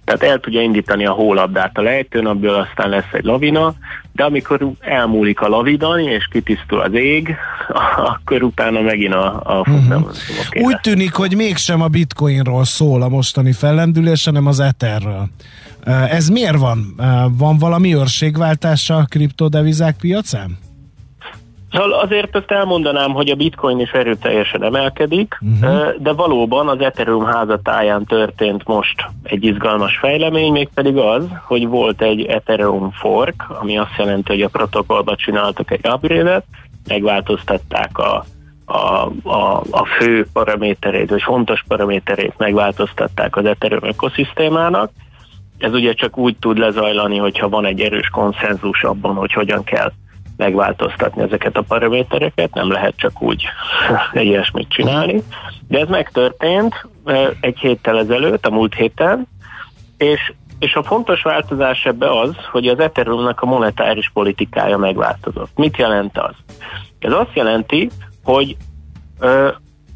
tehát 0.03 0.23
el 0.23 0.39
tudja 0.39 0.61
indítani 0.61 1.05
a 1.05 1.11
hólabdát 1.11 1.77
a 1.77 1.81
lejtőn, 1.81 2.25
abból 2.25 2.53
aztán 2.53 2.89
lesz 2.89 3.13
egy 3.13 3.23
lavina, 3.23 3.73
de 4.15 4.23
amikor 4.23 4.71
elmúlik 4.79 5.41
a 5.41 5.47
lavina, 5.47 5.99
és 5.99 6.27
kitisztul 6.31 6.79
az 6.79 6.93
ég, 6.93 7.35
akkor 8.13 8.43
utána 8.43 8.81
megint 8.81 9.13
a, 9.13 9.41
a 9.43 9.59
uh-huh. 9.59 10.09
Úgy 10.61 10.79
tűnik, 10.81 11.13
hogy 11.13 11.35
mégsem 11.35 11.81
a 11.81 11.87
bitcoinról 11.87 12.65
szól 12.65 13.01
a 13.01 13.09
mostani 13.09 13.51
fellendülés, 13.51 14.25
hanem 14.25 14.45
az 14.45 14.59
etherről. 14.59 15.29
Ez 16.09 16.29
miért 16.29 16.57
van? 16.57 16.95
Van 17.37 17.57
valami 17.57 17.95
őrségváltása 17.95 18.95
a 18.95 19.05
kriptodevizák 19.09 19.95
piacán? 19.97 20.57
Szóval 21.75 21.99
azért 21.99 22.35
ezt 22.35 22.51
elmondanám, 22.51 23.11
hogy 23.11 23.29
a 23.29 23.35
bitcoin 23.35 23.79
is 23.79 23.91
erőteljesen 23.91 24.63
emelkedik, 24.63 25.37
uh-huh. 25.41 25.95
de 25.97 26.13
valóban 26.13 26.67
az 26.67 26.79
Ethereum 26.79 27.25
házatáján 27.25 28.05
történt 28.05 28.65
most 28.65 29.05
egy 29.23 29.43
izgalmas 29.43 29.97
fejlemény, 29.97 30.51
mégpedig 30.51 30.97
az, 30.97 31.27
hogy 31.45 31.67
volt 31.67 32.01
egy 32.01 32.25
Ethereum 32.25 32.91
fork, 32.91 33.45
ami 33.61 33.77
azt 33.77 33.95
jelenti, 33.97 34.31
hogy 34.31 34.41
a 34.41 34.49
protokollba 34.49 35.15
csináltak 35.15 35.71
egy 35.71 35.87
upgrade-et, 35.93 36.45
megváltoztatták 36.87 37.97
a, 37.97 38.25
a, 38.65 39.11
a, 39.23 39.63
a 39.71 39.85
fő 39.99 40.27
paraméterét, 40.33 41.09
vagy 41.09 41.21
fontos 41.21 41.63
paraméterét 41.67 42.33
megváltoztatták 42.37 43.35
az 43.35 43.45
Ethereum 43.45 43.83
ökoszisztémának. 43.83 44.91
Ez 45.57 45.73
ugye 45.73 45.93
csak 45.93 46.17
úgy 46.17 46.37
tud 46.37 46.57
lezajlani, 46.57 47.17
hogyha 47.17 47.49
van 47.49 47.65
egy 47.65 47.79
erős 47.79 48.09
konszenzus 48.09 48.83
abban, 48.83 49.15
hogy 49.15 49.33
hogyan 49.33 49.63
kell 49.63 49.91
megváltoztatni 50.37 51.21
ezeket 51.21 51.57
a 51.57 51.61
paramétereket, 51.61 52.53
nem 52.53 52.71
lehet 52.71 52.93
csak 52.97 53.21
úgy 53.21 53.43
ilyesmit 54.13 54.69
csinálni. 54.69 55.23
De 55.67 55.79
ez 55.79 55.87
megtörtént 55.87 56.87
egy 57.39 57.59
héttel 57.59 57.97
ezelőtt, 57.97 58.45
a 58.45 58.51
múlt 58.51 58.73
héten, 58.73 59.27
és, 59.97 60.33
és 60.59 60.73
a 60.73 60.83
fontos 60.83 61.21
változás 61.21 61.85
ebbe 61.85 62.19
az, 62.19 62.35
hogy 62.51 62.67
az 62.67 62.79
Ethereumnak 62.79 63.41
a 63.41 63.45
monetáris 63.45 64.09
politikája 64.13 64.77
megváltozott. 64.77 65.51
Mit 65.55 65.77
jelent 65.77 66.17
az? 66.17 66.35
Ez 66.99 67.11
azt 67.11 67.33
jelenti, 67.33 67.89
hogy, 68.23 68.57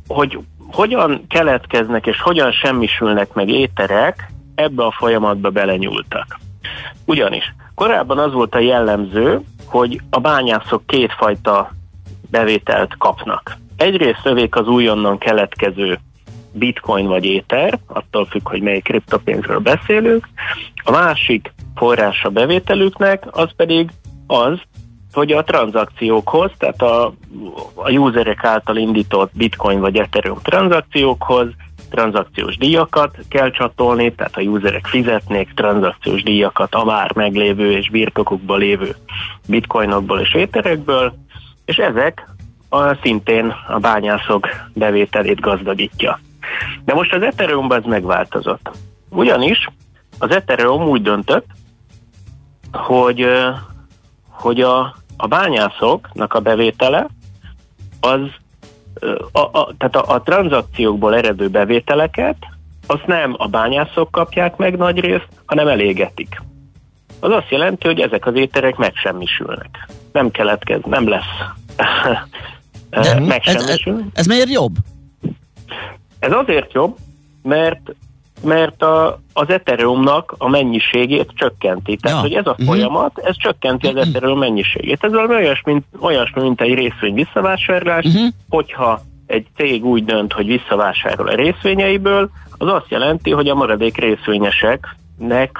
hogy 0.08 0.40
hogyan 0.72 1.26
keletkeznek 1.28 2.08
és 2.08 2.22
hogyan 2.22 2.52
semmisülnek 2.52 3.34
meg 3.34 3.50
éterek, 3.50 4.32
ebbe 4.56 4.86
a 4.86 4.92
folyamatba 4.92 5.50
belenyúltak. 5.50 6.40
Ugyanis 7.06 7.54
korábban 7.76 8.18
az 8.18 8.34
volt 8.34 8.56
a 8.56 8.60
jellemző, 8.60 9.42
hogy 9.66 10.02
a 10.10 10.20
bányászok 10.20 10.86
kétfajta 10.86 11.72
bevételt 12.32 12.98
kapnak. 12.98 13.58
Egyrészt 13.78 14.26
övék 14.26 14.56
az 14.56 14.68
újonnan 14.68 15.18
keletkező 15.18 16.00
bitcoin 16.52 17.08
vagy 17.08 17.26
éter, 17.26 17.80
attól 17.88 18.26
függ, 18.26 18.48
hogy 18.48 18.62
melyik 18.62 18.84
kriptopénzről 18.84 19.60
beszélünk. 19.60 20.28
A 20.84 20.92
másik 20.92 21.54
forrása 21.76 22.30
bevételüknek 22.30 23.24
az 23.32 23.50
pedig 23.56 23.90
az, 24.28 24.60
hogy 25.14 25.32
a 25.32 25.44
tranzakciókhoz, 25.44 26.52
tehát 26.58 26.82
a, 26.82 27.06
a 27.74 27.92
userek 27.92 28.44
által 28.44 28.78
indított 28.78 29.32
bitcoin 29.34 29.80
vagy 29.80 29.98
ethereum 29.98 30.40
tranzakciókhoz 30.42 31.48
tranzakciós 31.90 32.58
díjakat 32.58 33.18
kell 33.30 33.52
csatolni, 33.52 34.14
tehát 34.14 34.38
a 34.38 34.42
userek 34.42 34.86
fizetnék 34.86 35.54
tranzakciós 35.54 36.24
díjakat 36.24 36.76
a 36.76 36.84
már 36.84 37.16
meglévő 37.16 37.72
és 37.72 37.90
birtokukban 37.90 38.60
lévő 38.60 38.96
bitcoinokból 39.48 40.20
és 40.20 40.34
éterekből, 40.34 41.14
és 41.66 41.78
ezek 41.78 42.28
a, 42.70 42.96
szintén 42.96 43.54
a 43.68 43.80
bányászok 43.80 44.48
bevételét 44.74 45.40
gazdagítja. 45.40 46.20
De 46.86 46.94
most 46.94 47.14
az 47.14 47.22
ethereum 47.22 47.72
ez 47.72 47.84
megváltozott. 47.84 48.72
Ugyanis 49.10 49.68
az 50.20 50.32
Ethereum 50.32 50.88
úgy 50.88 51.02
döntött, 51.02 51.46
hogy, 52.72 53.28
hogy 54.30 54.62
a, 54.62 54.96
a 55.18 55.28
bányászoknak 55.28 56.34
a 56.34 56.40
bevétele 56.40 57.08
az 58.00 58.20
a, 59.32 59.40
a, 59.40 59.74
tehát 59.78 59.96
a, 59.96 60.14
a 60.14 60.22
tranzakciókból 60.22 61.16
eredő 61.16 61.48
bevételeket 61.48 62.36
azt 62.88 63.06
nem 63.06 63.36
a 63.38 63.48
bányászok 63.48 64.12
kapják 64.12 64.56
meg 64.56 64.78
nagy 64.78 65.00
részt, 65.00 65.28
hanem 65.46 65.68
elégetik. 65.68 66.42
Az 67.20 67.32
azt 67.32 67.50
jelenti, 67.50 67.88
hogy 67.88 68.00
ezek 68.00 68.26
az 68.26 68.36
éterek 68.36 68.76
megsemmisülnek. 68.76 69.90
Nem 70.12 70.32
keletkez, 70.32 70.82
nem 70.86 71.08
lesz 71.08 71.24
megsemmisül. 73.28 73.94
Ez, 73.94 74.00
ez, 74.00 74.06
ez 74.14 74.26
miért 74.26 74.50
jobb? 74.50 74.76
Ez 76.20 76.32
azért 76.32 76.74
jobb, 76.74 76.96
mert 77.44 77.96
mert 78.44 78.84
a, 78.84 79.20
az 79.34 79.50
Ethereumnak 79.50 80.36
a 80.38 80.50
mennyiségét 80.50 81.32
csökkenti. 81.36 81.96
Tehát, 81.96 82.18
ja. 82.18 82.24
hogy 82.24 82.34
ez 82.34 82.48
a 82.48 82.56
mhm. 82.58 82.68
folyamat, 82.68 83.18
ez 83.18 83.38
csökkenti 83.38 83.88
az 83.88 83.94
mhm. 83.94 84.02
Ethereum 84.02 84.40
mennyiségét. 84.40 85.04
Ez 85.04 85.12
valami 85.12 85.36
olyasmi, 85.36 85.72
mint, 85.72 85.86
olyasmi, 86.00 86.42
mint 86.42 86.62
egy 86.62 86.74
részvény 86.74 87.14
visszavásárlás, 87.14 88.06
uh-huh. 88.06 88.28
hogyha 88.50 89.02
egy 89.26 89.46
cég 89.56 89.86
úgy 89.86 90.06
dönt, 90.06 90.34
hogy 90.34 90.46
visszavásárol 90.46 91.28
a 91.28 91.36
részvényeiből, 91.36 92.30
az 92.58 92.68
azt 92.68 92.90
jelenti, 92.90 93.32
hogy 93.32 93.48
a 93.48 93.56
maradék 93.56 93.98
részvényeseknek 93.98 95.58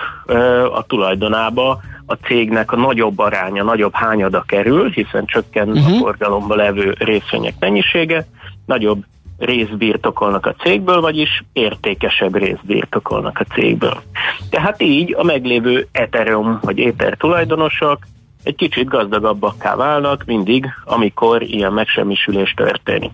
a 0.74 0.84
tulajdonába 0.88 1.80
a 2.06 2.14
cégnek 2.14 2.72
a 2.72 2.76
nagyobb 2.76 3.20
aránya, 3.20 3.64
nagyobb 3.64 3.94
hányada 3.94 4.44
kerül, 4.48 4.90
hiszen 4.90 5.26
csökken 5.26 5.70
uh-huh. 5.70 5.94
a 5.94 5.98
forgalomba 5.98 6.56
levő 6.56 6.96
részvények 6.98 7.54
mennyisége, 7.60 8.28
nagyobb 8.66 9.04
részt 9.40 9.78
birtokolnak 9.78 10.46
a 10.46 10.54
cégből, 10.54 11.02
vagyis 11.02 11.44
értékesebb 11.54 12.36
részt 12.36 12.66
birtokolnak 12.66 13.40
a 13.40 13.54
cégből. 13.54 14.02
Tehát 14.50 14.82
így 14.82 15.16
a 15.18 15.24
meglévő 15.24 15.88
Ethereum 15.92 16.60
vagy 16.62 16.80
Ether 16.80 17.18
tulajdonosok 17.18 18.00
egy 18.44 18.56
kicsit 18.56 18.88
gazdagabbakká 18.88 19.76
válnak 19.76 20.24
mindig, 20.26 20.66
amikor 20.86 21.42
ilyen 21.42 21.74
megsemmisülés 21.74 22.54
történik. 22.56 23.12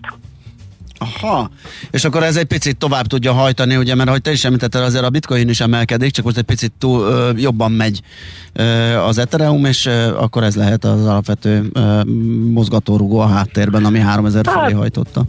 Aha, 0.98 1.50
és 1.90 2.04
akkor 2.04 2.22
ez 2.22 2.36
egy 2.36 2.44
picit 2.44 2.76
tovább 2.76 3.06
tudja 3.06 3.32
hajtani, 3.32 3.76
ugye, 3.76 3.94
mert 3.94 4.08
ahogy 4.08 4.22
te 4.22 4.30
is 4.30 4.44
említetted, 4.44 4.82
azért 4.82 5.04
a 5.04 5.10
bitcoin 5.10 5.48
is 5.48 5.60
emelkedik, 5.60 6.10
csak 6.10 6.24
most 6.24 6.36
egy 6.36 6.44
picit 6.44 6.72
túl, 6.78 7.00
ö, 7.00 7.30
jobban 7.36 7.72
megy 7.72 8.00
ö, 8.52 8.62
az 8.94 9.18
Ethereum, 9.18 9.64
és 9.64 9.86
ö, 9.86 10.16
akkor 10.16 10.42
ez 10.42 10.56
lehet 10.56 10.84
az 10.84 11.06
alapvető 11.06 11.70
ö, 11.72 12.00
mozgatórugó 12.52 13.18
a 13.18 13.26
háttérben, 13.26 13.84
ami 13.84 13.98
3000 13.98 14.46
hát, 14.46 14.54
felé 14.54 14.72
hajtotta. 14.72 15.22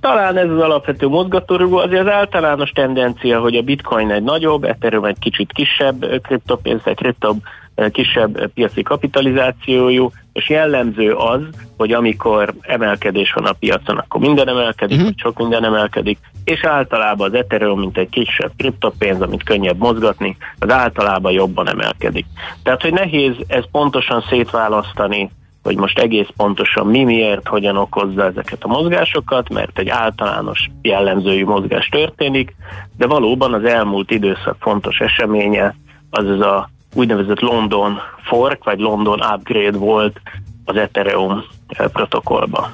Talán 0.00 0.36
ez 0.36 0.50
az 0.50 0.58
alapvető 0.58 1.08
mozgatórugó, 1.08 1.76
azért 1.76 2.00
az 2.00 2.12
általános 2.12 2.70
tendencia, 2.70 3.40
hogy 3.40 3.56
a 3.56 3.62
bitcoin 3.62 4.10
egy 4.10 4.22
nagyobb, 4.22 4.64
Ethereum 4.64 5.04
egy 5.04 5.18
kicsit 5.18 5.52
kisebb 5.52 6.20
kriptopénz, 6.22 6.80
egy 6.84 6.96
kriptob 6.96 7.42
kisebb 7.90 8.46
piaci 8.46 8.82
kapitalizációjú, 8.82 10.10
és 10.32 10.48
jellemző 10.48 11.12
az, 11.12 11.40
hogy 11.76 11.92
amikor 11.92 12.54
emelkedés 12.60 13.32
van 13.32 13.44
a 13.44 13.52
piacon, 13.52 13.96
akkor 13.96 14.20
minden 14.20 14.48
emelkedik, 14.48 14.96
uh-huh. 14.96 15.10
vagy 15.10 15.18
sok 15.18 15.38
minden 15.38 15.64
emelkedik, 15.64 16.18
és 16.44 16.64
általában 16.64 17.28
az 17.28 17.34
Ethereum, 17.34 17.78
mint 17.78 17.98
egy 17.98 18.08
kisebb 18.08 18.50
kriptopénz, 18.56 19.20
amit 19.20 19.42
könnyebb 19.42 19.78
mozgatni, 19.78 20.36
az 20.58 20.70
általában 20.70 21.32
jobban 21.32 21.68
emelkedik. 21.68 22.26
Tehát, 22.62 22.82
hogy 22.82 22.92
nehéz 22.92 23.34
ez 23.46 23.64
pontosan 23.70 24.24
szétválasztani 24.28 25.30
hogy 25.62 25.76
most 25.76 25.98
egész 25.98 26.28
pontosan 26.36 26.86
mi 26.86 27.04
miért, 27.04 27.48
hogyan 27.48 27.76
okozza 27.76 28.24
ezeket 28.24 28.62
a 28.64 28.68
mozgásokat, 28.68 29.48
mert 29.48 29.78
egy 29.78 29.88
általános 29.88 30.70
jellemzői 30.82 31.42
mozgás 31.42 31.88
történik, 31.88 32.54
de 32.96 33.06
valóban 33.06 33.54
az 33.54 33.64
elmúlt 33.64 34.10
időszak 34.10 34.56
fontos 34.60 34.98
eseménye 34.98 35.74
az 36.10 36.24
ez 36.24 36.40
a 36.40 36.70
úgynevezett 36.94 37.40
London 37.40 37.98
fork, 38.24 38.64
vagy 38.64 38.78
London 38.78 39.20
upgrade 39.34 39.78
volt 39.78 40.20
az 40.64 40.76
Ethereum 40.76 41.44
eh, 41.68 41.86
protokollba. 41.86 42.72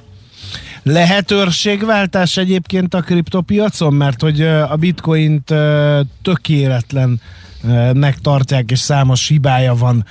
Lehet 0.82 1.30
őrségváltás 1.30 2.36
egyébként 2.36 2.94
a 2.94 3.00
kriptopiacon, 3.00 3.94
mert 3.94 4.20
hogy 4.20 4.40
eh, 4.40 4.72
a 4.72 4.76
bitcoint 4.76 5.50
eh, 5.50 6.00
tökéletlen 6.22 7.20
nek 7.92 8.18
tartják, 8.18 8.70
és 8.70 8.78
számos 8.78 9.28
hibája 9.28 9.74
van 9.74 10.04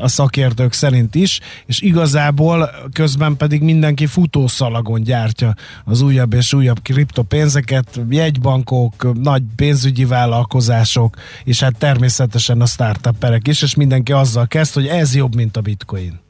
a 0.00 0.08
szakértők 0.08 0.72
szerint 0.72 1.14
is, 1.14 1.40
és 1.66 1.80
igazából 1.80 2.70
közben 2.92 3.36
pedig 3.36 3.62
mindenki 3.62 4.06
futószalagon 4.06 5.02
gyártja 5.02 5.54
az 5.84 6.02
újabb 6.02 6.32
és 6.32 6.52
újabb 6.52 6.78
kriptopénzeket, 6.82 8.00
jegybankok, 8.10 9.22
nagy 9.22 9.42
pénzügyi 9.56 10.04
vállalkozások, 10.04 11.16
és 11.44 11.62
hát 11.62 11.78
természetesen 11.78 12.60
a 12.60 12.66
startupperek 12.66 13.48
is, 13.48 13.62
és 13.62 13.74
mindenki 13.74 14.12
azzal 14.12 14.46
kezd, 14.46 14.74
hogy 14.74 14.86
ez 14.86 15.14
jobb, 15.14 15.34
mint 15.34 15.56
a 15.56 15.60
bitcoin. 15.60 16.20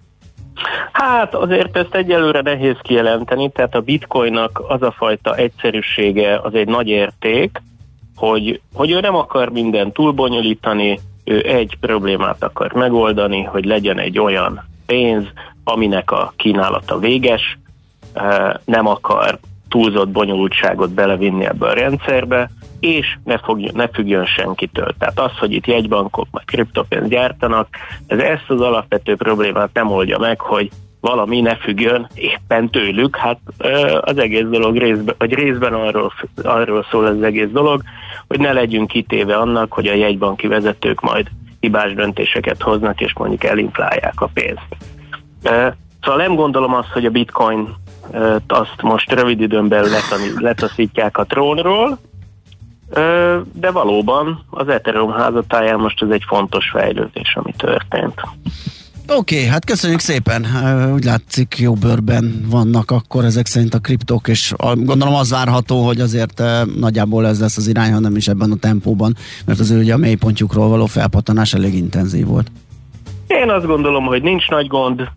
Hát 0.92 1.34
azért 1.34 1.76
ezt 1.76 1.94
egyelőre 1.94 2.40
nehéz 2.40 2.76
kijelenteni, 2.82 3.50
tehát 3.50 3.74
a 3.74 3.80
bitcoinnak 3.80 4.62
az 4.68 4.82
a 4.82 4.94
fajta 4.96 5.36
egyszerűsége 5.36 6.38
az 6.38 6.54
egy 6.54 6.66
nagy 6.66 6.88
érték, 6.88 7.62
hogy, 8.18 8.60
hogy 8.74 8.90
ő 8.90 9.00
nem 9.00 9.14
akar 9.14 9.48
mindent 9.48 9.92
túlbonyolítani, 9.92 11.00
ő 11.24 11.42
egy 11.46 11.76
problémát 11.80 12.42
akar 12.42 12.72
megoldani, 12.72 13.42
hogy 13.42 13.64
legyen 13.64 13.98
egy 13.98 14.18
olyan 14.18 14.64
pénz, 14.86 15.24
aminek 15.64 16.10
a 16.10 16.32
kínálata 16.36 16.98
véges, 16.98 17.58
nem 18.64 18.86
akar 18.86 19.38
túlzott 19.68 20.08
bonyolultságot 20.08 20.90
belevinni 20.90 21.44
ebbe 21.44 21.66
a 21.66 21.72
rendszerbe, 21.72 22.50
és 22.80 23.16
ne, 23.24 23.38
fogjon, 23.38 23.70
ne 23.74 23.88
függjön 23.88 24.24
senkitől. 24.24 24.94
Tehát 24.98 25.20
az, 25.20 25.38
hogy 25.38 25.52
itt 25.52 25.66
jegybankok 25.66 26.26
vagy 26.30 26.44
kriptopénzt 26.44 27.08
gyártanak, 27.08 27.68
ez 28.06 28.18
ezt 28.18 28.44
az 28.50 28.60
alapvető 28.60 29.16
problémát 29.16 29.70
nem 29.72 29.90
oldja 29.90 30.18
meg, 30.18 30.40
hogy 30.40 30.70
valami 31.00 31.40
ne 31.40 31.56
függjön 31.56 32.08
éppen 32.14 32.70
tőlük, 32.70 33.16
hát 33.16 33.38
az 34.00 34.18
egész 34.18 34.46
dolog 34.50 34.76
részben, 34.76 35.14
vagy 35.18 35.34
részben 35.34 35.72
arról, 35.72 36.12
arról 36.42 36.86
szól 36.90 37.06
az 37.06 37.22
egész 37.22 37.50
dolog, 37.52 37.82
hogy 38.28 38.40
ne 38.40 38.52
legyünk 38.52 38.88
kitéve 38.88 39.36
annak, 39.36 39.72
hogy 39.72 39.86
a 39.86 39.94
jegybanki 39.94 40.46
vezetők 40.46 41.00
majd 41.00 41.26
hibás 41.60 41.94
döntéseket 41.94 42.62
hoznak, 42.62 43.00
és 43.00 43.12
mondjuk 43.14 43.44
elinflálják 43.44 44.20
a 44.20 44.30
pénzt. 44.34 44.76
Szóval 46.02 46.16
nem 46.16 46.34
gondolom 46.34 46.74
azt, 46.74 46.88
hogy 46.88 47.04
a 47.04 47.10
bitcoin 47.10 47.74
azt 48.46 48.82
most 48.82 49.12
rövid 49.12 49.40
időn 49.40 49.68
belül 49.68 49.90
letaszítják 50.38 51.18
a 51.18 51.24
trónról, 51.24 51.98
de 53.52 53.70
valóban 53.70 54.44
az 54.50 54.68
Ethereum 54.68 55.12
házatáján 55.12 55.78
most 55.78 56.02
ez 56.02 56.10
egy 56.10 56.24
fontos 56.26 56.68
fejlődés, 56.70 57.36
ami 57.36 57.52
történt. 57.56 58.20
Oké, 59.16 59.36
okay, 59.36 59.48
hát 59.48 59.64
köszönjük 59.64 60.00
szépen. 60.00 60.46
Úgy 60.94 61.04
látszik, 61.04 61.58
jó 61.58 61.72
bőrben 61.72 62.44
vannak 62.50 62.90
akkor 62.90 63.24
ezek 63.24 63.46
szerint 63.46 63.74
a 63.74 63.78
kriptók, 63.78 64.28
és 64.28 64.54
gondolom 64.74 65.14
az 65.14 65.30
várható, 65.30 65.82
hogy 65.82 66.00
azért 66.00 66.42
nagyjából 66.78 67.26
ez 67.26 67.40
lesz 67.40 67.56
az 67.56 67.68
irány, 67.68 67.92
hanem 67.92 68.16
is 68.16 68.28
ebben 68.28 68.50
a 68.50 68.56
tempóban, 68.56 69.16
mert 69.46 69.60
azért 69.60 69.80
ugye 69.80 69.94
a 69.94 69.96
mélypontjukról 69.96 70.68
való 70.68 70.86
felpattanás 70.86 71.54
elég 71.54 71.74
intenzív 71.74 72.26
volt. 72.26 72.50
Én 73.26 73.50
azt 73.50 73.66
gondolom, 73.66 74.04
hogy 74.04 74.22
nincs 74.22 74.48
nagy 74.48 74.66
gond. 74.66 75.08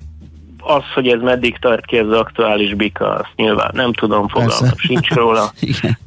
Az, 0.60 0.84
hogy 0.94 1.08
ez 1.08 1.22
meddig 1.22 1.58
tart 1.60 1.86
ki 1.86 1.98
az 1.98 2.12
aktuális 2.12 2.74
bika, 2.74 3.14
azt 3.14 3.32
nyilván 3.36 3.72
nem 3.74 3.94
tudom, 3.94 4.28
fogalmam 4.28 4.78
sincs 4.78 5.10
róla. 5.10 5.52
Igen. 5.60 5.98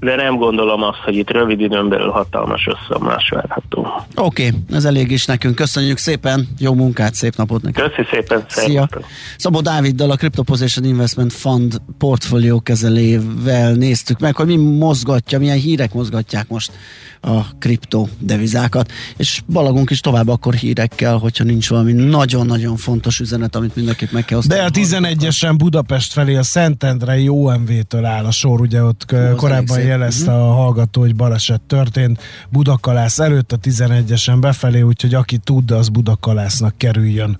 De 0.00 0.16
nem 0.16 0.36
gondolom 0.36 0.82
azt, 0.82 0.98
hogy 0.98 1.16
itt 1.16 1.30
rövid 1.30 1.60
időn 1.60 1.88
belül 1.88 2.10
hatalmas 2.10 2.66
összeomlás 2.66 3.28
várható. 3.28 3.86
Oké, 4.14 4.46
okay, 4.46 4.60
ez 4.72 4.84
elég 4.84 5.10
is 5.10 5.24
nekünk. 5.24 5.54
Köszönjük 5.54 5.98
szépen, 5.98 6.48
jó 6.58 6.74
munkát, 6.74 7.14
szép 7.14 7.36
napot 7.36 7.62
nekünk. 7.62 7.92
Köszi 7.92 8.08
szépen, 8.10 8.44
Szia! 8.48 8.88
Szabó 9.36 9.60
Dáviddal, 9.60 10.10
a 10.10 10.16
Crypto 10.16 10.42
Position 10.42 10.84
Investment 10.84 11.32
Fund 11.32 11.74
portfólió 11.98 12.60
kezelével 12.60 13.72
néztük 13.72 14.18
meg, 14.18 14.36
hogy 14.36 14.46
mi 14.46 14.56
mozgatja, 14.56 15.38
milyen 15.38 15.58
hírek 15.58 15.92
mozgatják 15.92 16.48
most 16.48 16.72
a 17.20 17.56
kripto 17.58 18.06
devizákat, 18.18 18.92
és 19.16 19.42
balagunk 19.46 19.90
is 19.90 20.00
tovább 20.00 20.28
akkor 20.28 20.54
hírekkel, 20.54 21.16
hogyha 21.16 21.44
nincs 21.44 21.68
valami 21.68 21.92
nagyon-nagyon 21.92 22.76
fontos 22.76 23.20
üzenet, 23.20 23.56
amit 23.56 23.76
mindenképp 23.76 24.10
meg 24.10 24.24
kell 24.24 24.38
osztani. 24.38 24.60
De 24.60 24.66
a 24.66 24.70
11-esen 24.70 25.54
Budapest 25.56 26.12
felé 26.12 26.36
a 26.36 26.42
Szentendrei 26.42 27.28
OMV-től 27.28 28.04
áll 28.04 28.24
a 28.24 28.30
sor, 28.30 28.60
ugye 28.60 28.82
ott 28.82 29.12
elég 29.12 29.36
korábban 29.36 29.76
szép. 29.76 29.78
Mhm. 29.78 29.88
jelezte 29.88 30.32
a 30.32 30.52
hallgató, 30.52 31.00
hogy 31.00 31.16
baleset 31.16 31.60
történt 31.60 32.22
Budakalász 32.48 33.18
előtt 33.18 33.52
a 33.52 33.56
11-esen 33.56 34.36
befelé, 34.40 34.80
úgyhogy 34.80 35.14
aki 35.14 35.38
tud, 35.38 35.70
az 35.70 35.88
Budakalásznak 35.88 36.74
kerüljön. 36.76 37.38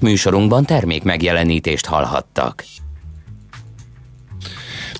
Műsorunkban 0.00 0.64
termék 0.64 1.02
megjelenítést 1.02 1.86
hallhattak. 1.86 2.64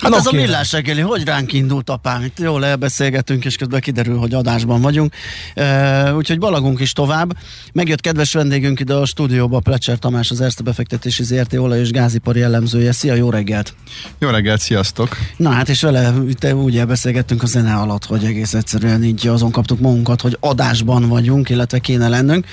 Hát 0.01 0.11
No, 0.11 0.17
ez 0.17 0.27
a 0.27 0.31
kérem. 0.31 0.45
millás 0.47 0.73
reggeli, 0.73 1.01
hogy 1.01 1.25
ránk 1.25 1.53
indult 1.53 1.91
apám? 1.91 2.23
Itt 2.25 2.39
jól 2.39 2.65
elbeszélgetünk, 2.65 3.45
és 3.45 3.57
közben 3.57 3.81
kiderül, 3.81 4.19
hogy 4.19 4.35
adásban 4.35 4.81
vagyunk. 4.81 5.15
Uh, 5.57 6.17
úgyhogy 6.17 6.39
balagunk 6.39 6.81
is 6.81 6.93
tovább. 6.93 7.37
Megjött 7.73 8.01
kedves 8.01 8.33
vendégünk 8.33 8.81
ide 8.81 8.95
a 8.95 9.05
stúdióba, 9.07 9.61
Plecser 9.61 9.99
Tamás, 9.99 10.31
az 10.31 10.41
Erste 10.41 10.63
befektetési 10.63 11.23
ZRT 11.23 11.55
olaj 11.55 11.81
és 11.81 11.91
gázipari 11.91 12.39
jellemzője. 12.39 12.93
Szia, 12.93 13.15
jó 13.15 13.31
reggelt! 13.31 13.75
Jó 14.19 14.29
reggelt, 14.29 14.61
sziasztok! 14.61 15.17
Na 15.37 15.51
hát, 15.51 15.69
és 15.69 15.83
vele 15.83 16.13
itt 16.29 16.53
úgy 16.53 16.79
elbeszélgettünk 16.79 17.43
a 17.43 17.47
zene 17.47 17.75
alatt, 17.75 18.05
hogy 18.05 18.25
egész 18.25 18.55
egyszerűen 18.55 19.05
így 19.05 19.27
azon 19.27 19.51
kaptuk 19.51 19.81
magunkat, 19.81 20.21
hogy 20.21 20.37
adásban 20.41 21.09
vagyunk, 21.09 21.49
illetve 21.49 21.79
kéne 21.79 22.09
lennünk. 22.09 22.47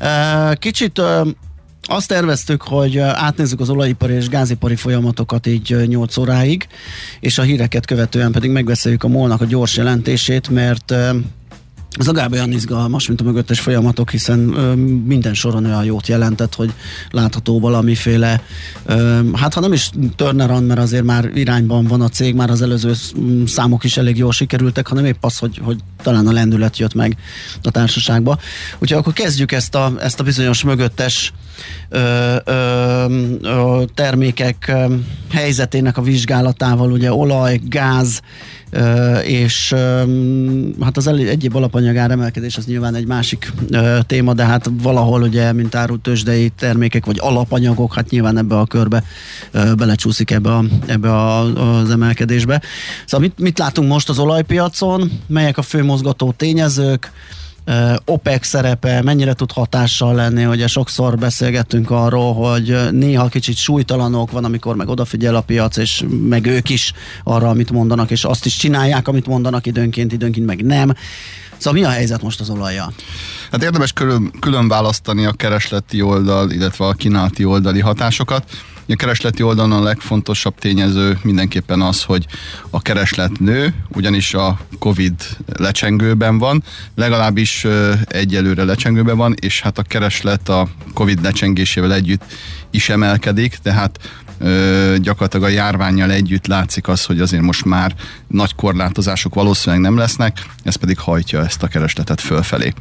Uh, 0.00 0.52
kicsit 0.54 1.02
azt 1.82 2.08
terveztük, 2.08 2.62
hogy 2.62 2.98
átnézzük 2.98 3.60
az 3.60 3.70
olajipari 3.70 4.14
és 4.14 4.28
gázipari 4.28 4.76
folyamatokat 4.76 5.46
így 5.46 5.72
ö, 5.72 5.84
8 5.84 6.16
óráig, 6.16 6.66
és 7.20 7.38
a 7.38 7.42
híreket 7.42 7.86
követően 7.86 8.32
pedig 8.32 8.50
megbeszéljük 8.50 9.04
a 9.04 9.08
molnak 9.08 9.40
a 9.40 9.44
gyors 9.44 9.76
jelentését, 9.76 10.48
mert 10.48 10.94
ez 11.98 12.06
legalább 12.06 12.32
olyan 12.32 12.52
izgalmas, 12.52 13.08
mint 13.08 13.20
a 13.20 13.24
mögöttes 13.24 13.60
folyamatok, 13.60 14.10
hiszen 14.10 14.52
ö, 14.54 14.74
minden 15.04 15.34
soron 15.34 15.64
olyan 15.64 15.84
jót 15.84 16.06
jelentett, 16.06 16.54
hogy 16.54 16.72
látható 17.10 17.60
valamiféle, 17.60 18.42
ö, 18.86 19.20
hát 19.32 19.54
ha 19.54 19.60
nem 19.60 19.72
is 19.72 19.90
turnaround, 20.16 20.66
mert 20.66 20.80
azért 20.80 21.04
már 21.04 21.30
irányban 21.34 21.86
van 21.86 22.00
a 22.00 22.08
cég, 22.08 22.34
már 22.34 22.50
az 22.50 22.62
előző 22.62 22.94
sz- 22.94 23.16
m, 23.16 23.44
számok 23.44 23.84
is 23.84 23.96
elég 23.96 24.16
jól 24.16 24.32
sikerültek, 24.32 24.86
hanem 24.86 25.04
épp 25.04 25.24
az, 25.24 25.38
hogy, 25.38 25.60
hogy 25.64 25.78
talán 26.02 26.26
a 26.26 26.32
lendület 26.32 26.78
jött 26.78 26.94
meg 26.94 27.16
a 27.62 27.70
társaságba. 27.70 28.38
Úgyhogy 28.78 28.98
akkor 28.98 29.12
kezdjük 29.12 29.52
ezt 29.52 29.74
a, 29.74 29.92
ezt 30.00 30.20
a 30.20 30.24
bizonyos 30.24 30.62
mögöttes 30.62 31.32
ö, 31.88 32.36
ö, 32.44 33.04
ö, 33.42 33.82
termékek 33.94 34.64
ö, 34.68 34.94
helyzetének 35.30 35.96
a 35.96 36.02
vizsgálatával, 36.02 36.92
ugye 36.92 37.12
olaj, 37.12 37.60
gáz, 37.68 38.20
és 39.24 39.74
hát 40.80 40.96
az 40.96 41.06
egyéb 41.06 41.56
alapanyagár 41.56 42.10
emelkedés 42.10 42.56
az 42.56 42.66
nyilván 42.66 42.94
egy 42.94 43.06
másik 43.06 43.52
téma, 44.06 44.34
de 44.34 44.44
hát 44.44 44.70
valahol 44.82 45.22
ugye, 45.22 45.52
mint 45.52 45.74
árult 45.74 46.00
tőzsdei 46.00 46.48
termékek 46.48 47.06
vagy 47.06 47.18
alapanyagok, 47.20 47.94
hát 47.94 48.10
nyilván 48.10 48.38
ebbe 48.38 48.58
a 48.58 48.66
körbe 48.66 49.04
belecsúszik 49.76 50.30
ebbe, 50.30 50.54
a, 50.54 50.64
ebbe 50.86 51.12
a, 51.12 51.40
az 51.78 51.90
emelkedésbe. 51.90 52.62
Szóval 53.04 53.28
mit, 53.28 53.38
mit 53.38 53.58
látunk 53.58 53.88
most 53.88 54.08
az 54.08 54.18
olajpiacon, 54.18 55.10
melyek 55.26 55.58
a 55.58 55.62
fő 55.62 55.84
mozgató 55.84 56.32
tényezők, 56.36 57.12
OPEC 58.04 58.46
szerepe 58.46 59.02
mennyire 59.02 59.32
tud 59.32 59.52
hatással 59.52 60.14
lenni, 60.14 60.46
ugye 60.46 60.66
sokszor 60.66 61.18
beszélgettünk 61.18 61.90
arról, 61.90 62.34
hogy 62.34 62.92
néha 62.92 63.28
kicsit 63.28 63.56
súlytalanok 63.56 64.30
van, 64.30 64.44
amikor 64.44 64.76
meg 64.76 64.88
odafigyel 64.88 65.34
a 65.34 65.40
piac, 65.40 65.76
és 65.76 66.04
meg 66.28 66.46
ők 66.46 66.68
is 66.68 66.92
arra, 67.24 67.48
amit 67.48 67.70
mondanak, 67.70 68.10
és 68.10 68.24
azt 68.24 68.46
is 68.46 68.56
csinálják, 68.56 69.08
amit 69.08 69.26
mondanak 69.26 69.66
időnként, 69.66 70.12
időnként 70.12 70.46
meg 70.46 70.64
nem. 70.64 70.94
Szóval 71.56 71.80
mi 71.80 71.86
a 71.86 71.90
helyzet 71.90 72.22
most 72.22 72.40
az 72.40 72.50
olajjal? 72.50 72.92
Hát 73.50 73.62
érdemes 73.62 73.92
külön, 73.92 74.32
külön 74.40 74.68
választani 74.68 75.24
a 75.24 75.32
keresleti 75.32 76.02
oldal, 76.02 76.50
illetve 76.50 76.86
a 76.86 76.92
kínálati 76.92 77.44
oldali 77.44 77.80
hatásokat. 77.80 78.44
A 78.90 78.96
keresleti 78.96 79.42
oldalon 79.42 79.72
a 79.72 79.82
legfontosabb 79.82 80.54
tényező 80.58 81.18
mindenképpen 81.22 81.80
az, 81.80 82.02
hogy 82.02 82.26
a 82.70 82.82
kereslet 82.82 83.38
nő, 83.38 83.74
ugyanis 83.88 84.34
a 84.34 84.60
Covid 84.78 85.14
lecsengőben 85.56 86.38
van, 86.38 86.62
legalábbis 86.94 87.66
egyelőre 88.06 88.64
lecsengőben 88.64 89.16
van, 89.16 89.34
és 89.40 89.60
hát 89.60 89.78
a 89.78 89.82
kereslet 89.82 90.48
a 90.48 90.68
Covid 90.94 91.22
lecsengésével 91.22 91.92
együtt 91.92 92.22
is 92.70 92.88
emelkedik, 92.88 93.56
tehát 93.62 93.98
ö, 94.38 94.94
gyakorlatilag 95.00 95.46
a 95.46 95.52
járványjal 95.52 96.10
együtt 96.10 96.46
látszik 96.46 96.88
az, 96.88 97.04
hogy 97.04 97.20
azért 97.20 97.42
most 97.42 97.64
már 97.64 97.94
nagy 98.26 98.54
korlátozások 98.54 99.34
valószínűleg 99.34 99.84
nem 99.84 99.96
lesznek, 99.96 100.46
ez 100.62 100.74
pedig 100.74 100.98
hajtja 100.98 101.44
ezt 101.44 101.62
a 101.62 101.68
keresletet 101.68 102.20
fölfelé. 102.20 102.72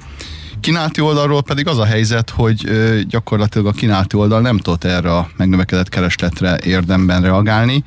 Kínálati 0.60 1.02
oldalról 1.02 1.44
pedig 1.44 1.68
az 1.68 1.78
a 1.78 1.86
helyzet, 1.86 2.30
hogy 2.30 2.70
gyakorlatilag 3.08 3.68
a 3.68 3.72
kínálati 3.72 4.16
oldal 4.16 4.42
nem 4.42 4.58
tudott 4.58 4.84
erre 4.84 5.16
a 5.16 5.30
megnövekedett 5.38 5.90
keresletre 5.90 6.60
érdemben 6.64 7.22
reagálni. 7.22 7.84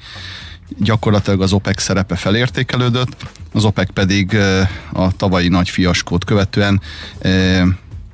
Gyakorlatilag 0.78 1.42
az 1.42 1.52
OPEC 1.52 1.82
szerepe 1.82 2.16
felértékelődött, 2.16 3.16
az 3.52 3.64
OPEC 3.64 3.92
pedig 3.92 4.36
a 4.92 5.16
tavalyi 5.16 5.48
nagy 5.48 5.68
fiaskót 5.68 6.24
követően 6.24 6.80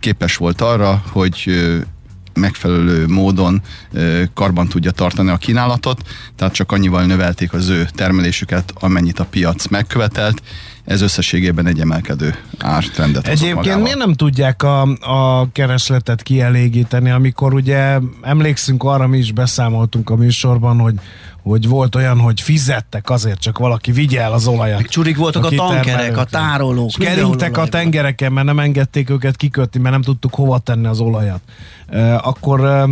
képes 0.00 0.36
volt 0.36 0.60
arra, 0.60 1.02
hogy 1.10 1.50
megfelelő 2.34 3.06
módon 3.06 3.62
karban 4.34 4.68
tudja 4.68 4.90
tartani 4.90 5.30
a 5.30 5.36
kínálatot, 5.36 6.02
tehát 6.36 6.54
csak 6.54 6.72
annyival 6.72 7.04
növelték 7.04 7.52
az 7.52 7.68
ő 7.68 7.88
termelésüket, 7.94 8.72
amennyit 8.80 9.18
a 9.18 9.24
piac 9.24 9.66
megkövetelt. 9.66 10.42
Ez 10.86 11.00
összességében 11.00 11.66
egy 11.66 11.80
emelkedő 11.80 12.34
ártrendet 12.58 13.26
Egyébként 13.28 13.82
miért 13.82 13.98
nem 13.98 14.12
tudják 14.12 14.62
a, 14.62 14.82
a 15.00 15.48
keresletet 15.52 16.22
kielégíteni, 16.22 17.10
amikor 17.10 17.54
ugye 17.54 17.98
emlékszünk 18.22 18.84
arra, 18.84 19.06
mi 19.06 19.18
is 19.18 19.32
beszámoltunk 19.32 20.10
a 20.10 20.16
műsorban, 20.16 20.78
hogy 20.78 20.94
hogy 21.42 21.68
volt 21.68 21.94
olyan, 21.94 22.18
hogy 22.18 22.40
fizettek 22.40 23.10
azért, 23.10 23.40
csak 23.40 23.58
valaki 23.58 23.92
vigye 23.92 24.20
el 24.20 24.32
az 24.32 24.46
olajat. 24.46 24.78
Meg 24.78 24.88
csurik 24.88 25.16
voltak 25.16 25.44
a 25.44 25.48
tankerek, 25.48 26.16
a 26.16 26.24
tárolók. 26.24 26.88
És 26.88 26.96
keringtek 26.96 27.56
a 27.56 27.66
tengereken, 27.66 28.32
mert 28.32 28.46
nem 28.46 28.58
engedték 28.58 29.10
őket 29.10 29.36
kikötni, 29.36 29.80
mert 29.80 29.92
nem 29.92 30.02
tudtuk 30.02 30.34
hova 30.34 30.58
tenni 30.58 30.86
az 30.86 31.00
olajat. 31.00 31.40
Uh, 31.88 32.26
akkor 32.26 32.60
uh, 32.60 32.90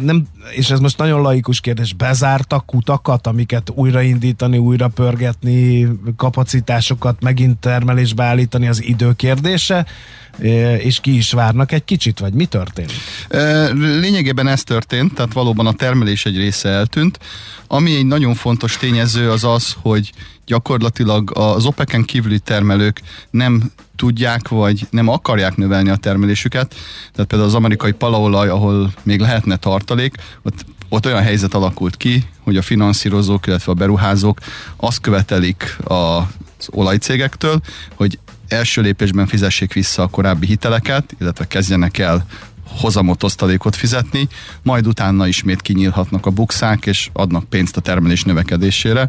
nem, 0.00 0.26
és 0.50 0.70
ez 0.70 0.78
most 0.78 0.98
nagyon 0.98 1.20
laikus 1.20 1.60
kérdés, 1.60 1.92
bezártak 1.92 2.66
kutakat, 2.66 3.26
amiket 3.26 3.70
újraindítani, 3.74 4.58
újra 4.58 4.88
pörgetni, 4.88 5.88
kapacitásokat 6.16 7.22
megint 7.22 7.58
termelésbe 7.58 8.24
állítani 8.24 8.68
az 8.68 8.82
idő 8.82 9.12
kérdése, 9.12 9.78
uh, 9.78 9.86
és 10.84 11.00
ki 11.00 11.16
is 11.16 11.32
várnak 11.32 11.72
egy 11.72 11.84
kicsit, 11.84 12.18
vagy 12.18 12.32
mi 12.32 12.44
történik? 12.44 12.96
Ö, 13.28 13.72
Lényegében 14.00 14.48
ez 14.48 14.62
történt, 14.62 15.14
tehát 15.14 15.32
valóban 15.32 15.66
a 15.66 15.72
termelés 15.72 16.26
egy 16.26 16.36
része 16.36 16.68
eltűnt. 16.68 17.18
Ami 17.66 17.96
egy 17.96 18.06
nagyon 18.06 18.34
fontos 18.34 18.76
tényező 18.76 19.30
az 19.30 19.44
az, 19.44 19.76
hogy 19.82 20.12
gyakorlatilag 20.46 21.30
az 21.34 21.64
OPEC-en 21.64 22.04
kívüli 22.04 22.38
termelők 22.38 23.00
nem 23.30 23.72
tudják, 23.96 24.48
vagy 24.48 24.86
nem 24.90 25.08
akarják 25.08 25.56
növelni 25.56 25.88
a 25.88 25.96
termelésüket. 25.96 26.74
Tehát 27.12 27.28
például 27.28 27.50
az 27.50 27.54
amerikai 27.54 27.92
palaolaj, 27.92 28.48
ahol 28.48 28.92
még 29.02 29.20
lehetne 29.20 29.56
tartalék, 29.56 30.14
ott, 30.42 30.64
ott 30.88 31.06
olyan 31.06 31.22
helyzet 31.22 31.54
alakult 31.54 31.96
ki, 31.96 32.24
hogy 32.40 32.56
a 32.56 32.62
finanszírozók, 32.62 33.46
illetve 33.46 33.72
a 33.72 33.74
beruházók 33.74 34.38
azt 34.76 35.00
követelik 35.00 35.76
az 35.84 36.68
olajcégektől, 36.70 37.60
hogy 37.94 38.18
első 38.48 38.82
lépésben 38.82 39.26
fizessék 39.26 39.72
vissza 39.72 40.02
a 40.02 40.08
korábbi 40.08 40.46
hiteleket, 40.46 41.14
illetve 41.20 41.46
kezdjenek 41.46 41.98
el 41.98 42.26
hozamot, 42.68 43.22
osztalékot 43.22 43.76
fizetni, 43.76 44.28
majd 44.62 44.86
utána 44.86 45.26
ismét 45.26 45.62
kinyílhatnak 45.62 46.26
a 46.26 46.30
bukszák, 46.30 46.86
és 46.86 47.10
adnak 47.12 47.44
pénzt 47.44 47.76
a 47.76 47.80
termelés 47.80 48.22
növekedésére. 48.22 49.08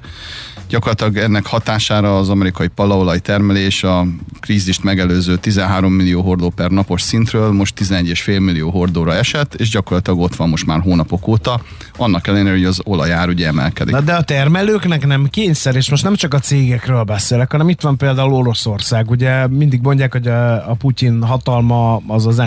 Gyakorlatilag 0.70 1.18
ennek 1.18 1.45
hatására 1.45 2.18
az 2.18 2.30
amerikai 2.30 2.68
palaolaj 2.68 3.20
termelés 3.20 3.84
a 3.84 4.05
krízist 4.39 4.84
megelőző 4.84 5.38
13 5.38 5.93
millió 5.93 6.22
hordó 6.22 6.49
per 6.49 6.70
napos 6.72 7.01
szintről 7.01 7.51
most 7.51 7.80
11,5 7.80 8.26
millió 8.39 8.70
hordóra 8.70 9.14
esett, 9.14 9.53
és 9.53 9.70
gyakorlatilag 9.70 10.20
ott 10.20 10.36
van 10.36 10.49
most 10.49 10.66
már 10.66 10.80
hónapok 10.80 11.28
óta, 11.28 11.62
annak 11.97 12.28
ellenére, 12.28 12.55
hogy 12.55 12.66
az 12.66 12.82
olajár 12.84 13.30
ugye 13.30 13.47
emelkedik. 13.47 13.93
Na 13.93 14.01
de 14.01 14.14
a 14.14 14.22
termelőknek 14.22 15.05
nem 15.05 15.28
kényszer, 15.30 15.76
és 15.76 15.89
most 15.89 16.03
nem 16.03 16.16
csak 16.16 16.34
a 16.34 16.39
cégekről 16.39 17.03
beszélek, 17.03 17.51
hanem 17.51 17.70
itt 17.70 17.82
van 17.82 17.97
például 17.97 18.34
Oroszország. 18.34 19.10
Ugye 19.10 19.47
mindig 19.47 19.82
mondják, 19.82 20.12
hogy 20.12 20.28
a, 20.28 20.70
a 20.70 20.74
Putyin 20.74 21.24
hatalma 21.24 22.01
az 22.08 22.26
az 22.26 22.39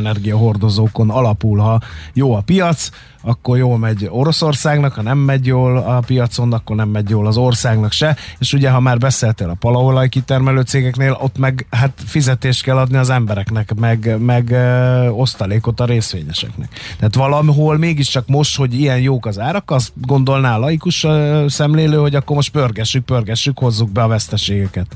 energiahordozókon 1.00 1.10
alapul, 1.10 1.58
ha 1.58 1.80
jó 2.12 2.34
a 2.34 2.40
piac, 2.40 2.90
akkor 3.22 3.58
jól 3.58 3.78
megy 3.78 4.08
Oroszországnak, 4.10 4.94
ha 4.94 5.02
nem 5.02 5.18
megy 5.18 5.46
jól 5.46 5.76
a 5.76 6.02
piacon, 6.06 6.52
akkor 6.52 6.76
nem 6.76 6.88
megy 6.88 7.08
jól 7.08 7.26
az 7.26 7.36
országnak 7.36 7.92
se, 7.92 8.16
és 8.38 8.52
ugye 8.52 8.70
ha 8.70 8.80
már 8.80 8.98
beszéltél 8.98 9.48
a 9.48 9.54
palaolaj 9.54 10.08
kitermelő 10.08 10.60
cégeknél, 10.60 11.18
ott 11.20 11.38
meg 11.38 11.66
hát 11.70 11.92
fizetést 12.06 12.62
kell 12.62 12.76
adni 12.76 12.96
az 12.96 13.10
embereknek, 13.10 13.74
meg, 13.74 14.16
meg 14.18 14.50
ö, 14.50 15.08
osztalékot 15.08 15.80
a 15.80 15.84
részvényeseknek. 15.84 16.68
Tehát 16.98 17.14
valahol 17.14 17.78
mégiscsak 17.78 18.26
most, 18.26 18.56
hogy 18.56 18.80
ilyen 18.80 19.00
jók 19.00 19.26
az 19.26 19.38
árak, 19.38 19.70
azt 19.70 19.92
gondolná 20.00 20.56
laikus 20.56 21.04
ö, 21.04 21.44
szemlélő, 21.48 21.96
hogy 21.96 22.14
akkor 22.14 22.36
most 22.36 22.50
pörgessük, 22.50 23.04
pörgessük, 23.04 23.58
hozzuk 23.58 23.90
be 23.90 24.02
a 24.02 24.08
veszteségeket. 24.08 24.86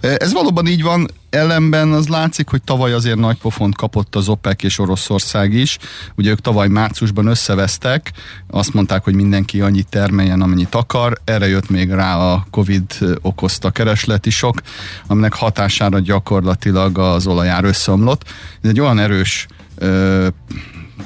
Ez 0.00 0.32
valóban 0.32 0.66
így 0.66 0.82
van, 0.82 1.08
ellenben 1.34 1.92
az 1.92 2.08
látszik, 2.08 2.48
hogy 2.48 2.62
tavaly 2.62 2.92
azért 2.92 3.18
nagy 3.18 3.38
pofont 3.38 3.76
kapott 3.76 4.14
az 4.14 4.28
OPEC 4.28 4.62
és 4.62 4.78
Oroszország 4.78 5.52
is. 5.52 5.78
Ugye 6.14 6.30
ők 6.30 6.40
tavaly 6.40 6.68
márciusban 6.68 7.26
összevesztek, 7.26 8.12
azt 8.50 8.74
mondták, 8.74 9.04
hogy 9.04 9.14
mindenki 9.14 9.60
annyit 9.60 9.88
termeljen, 9.88 10.40
amennyit 10.40 10.74
akar. 10.74 11.18
Erre 11.24 11.48
jött 11.48 11.70
még 11.70 11.90
rá 11.90 12.16
a 12.16 12.46
Covid 12.50 12.98
okozta 13.20 13.70
keresleti 13.70 14.30
sok, 14.30 14.60
aminek 15.06 15.32
hatására 15.32 15.98
gyakorlatilag 15.98 16.98
az 16.98 17.26
olajár 17.26 17.64
összeomlott. 17.64 18.24
Ez 18.62 18.70
egy 18.70 18.80
olyan 18.80 18.98
erős 18.98 19.46
ö, 19.74 20.28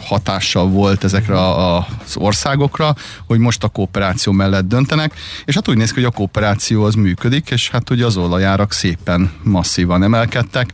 hatással 0.00 0.68
volt 0.68 1.04
ezekre 1.04 1.38
a- 1.38 1.76
az 1.76 2.16
országokra, 2.16 2.94
hogy 3.26 3.38
most 3.38 3.64
a 3.64 3.68
kooperáció 3.68 4.32
mellett 4.32 4.68
döntenek, 4.68 5.14
és 5.44 5.54
hát 5.54 5.68
úgy 5.68 5.76
néz 5.76 5.88
ki, 5.88 5.94
hogy 5.94 6.04
a 6.04 6.16
kooperáció 6.16 6.84
az 6.84 6.94
működik, 6.94 7.50
és 7.50 7.70
hát 7.70 7.90
ugye 7.90 8.04
az 8.04 8.16
olajárak 8.16 8.72
szépen 8.72 9.32
masszívan 9.42 10.02
emelkedtek. 10.02 10.72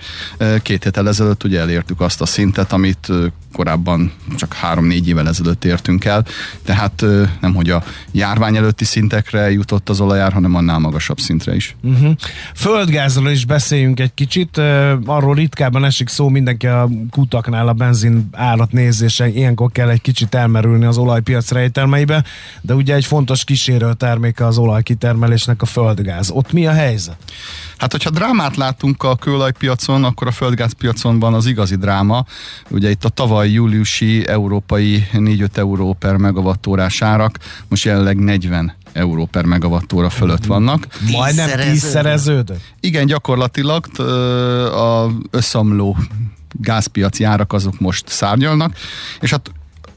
Két 0.62 0.82
héttel 0.82 1.08
ezelőtt 1.08 1.44
ugye 1.44 1.60
elértük 1.60 2.00
azt 2.00 2.20
a 2.20 2.26
szintet, 2.26 2.72
amit 2.72 3.08
korábban 3.52 4.12
csak 4.36 4.54
három-négy 4.54 5.08
évvel 5.08 5.28
ezelőtt 5.28 5.64
értünk 5.64 6.04
el, 6.04 6.24
tehát 6.64 7.04
nem 7.40 7.54
hogy 7.54 7.70
a 7.70 7.82
járvány 8.12 8.56
előtti 8.56 8.84
szintekre 8.84 9.50
jutott 9.50 9.88
az 9.88 10.00
olajár, 10.00 10.32
hanem 10.32 10.54
annál 10.54 10.78
magasabb 10.78 11.18
szintre 11.18 11.54
is. 11.54 11.76
Uh-huh. 11.82 12.12
Földgázról 12.54 13.30
is 13.30 13.44
beszéljünk 13.44 14.00
egy 14.00 14.14
kicsit, 14.14 14.58
arról 15.04 15.34
ritkában 15.34 15.84
esik 15.84 16.08
szó, 16.08 16.28
mindenki 16.28 16.66
a 16.66 16.88
kutaknál 17.10 17.68
a 17.68 17.72
benzin 17.72 18.28
árat 18.32 18.72
nézése, 18.72 19.28
ilyenkor 19.28 19.72
kell 19.72 19.88
egy 19.88 20.00
kicsit 20.00 20.34
elmerülni 20.34 20.84
az 20.84 20.98
olajpiac 20.98 21.50
rejtelmeibe, 21.50 22.24
de 22.60 22.74
ugye 22.74 22.94
egy 22.94 23.04
fontos 23.04 23.44
kísérő 23.44 23.92
terméke 23.92 24.46
az 24.46 24.58
olajkitermelésnek 24.58 25.62
a 25.62 25.66
földgáz. 25.66 26.30
Ott 26.30 26.52
mi 26.52 26.66
a 26.66 26.72
helyzet? 26.72 27.16
Hát, 27.76 27.92
hogyha 27.92 28.10
drámát 28.10 28.56
látunk 28.56 29.02
a 29.02 29.16
kőolajpiacon, 29.16 30.04
akkor 30.04 30.26
a 30.26 30.30
földgázpiacon 30.30 31.18
van 31.18 31.34
az 31.34 31.46
igazi 31.46 31.76
dráma. 31.76 32.24
Ugye 32.70 32.90
itt 32.90 33.04
a 33.04 33.08
tavaly 33.08 33.41
júliusi 33.44 34.28
európai 34.28 35.06
4-5 35.12 35.56
euró 35.56 35.92
per 35.92 36.16
megawattórás 36.16 37.02
árak 37.02 37.38
most 37.68 37.84
jelenleg 37.84 38.18
40 38.18 38.76
euró 38.92 39.26
per 39.26 39.44
megawattóra 39.44 40.10
fölött 40.10 40.44
vannak. 40.44 40.86
Majdnem 41.10 41.48
Tízszereződött. 41.58 42.60
Igen, 42.80 43.06
gyakorlatilag 43.06 43.98
a 44.74 45.10
összeomló 45.30 45.96
gázpiaci 46.52 47.24
árak 47.24 47.52
azok 47.52 47.80
most 47.80 48.08
szárnyalnak, 48.08 48.76
és 49.20 49.30
hát 49.30 49.50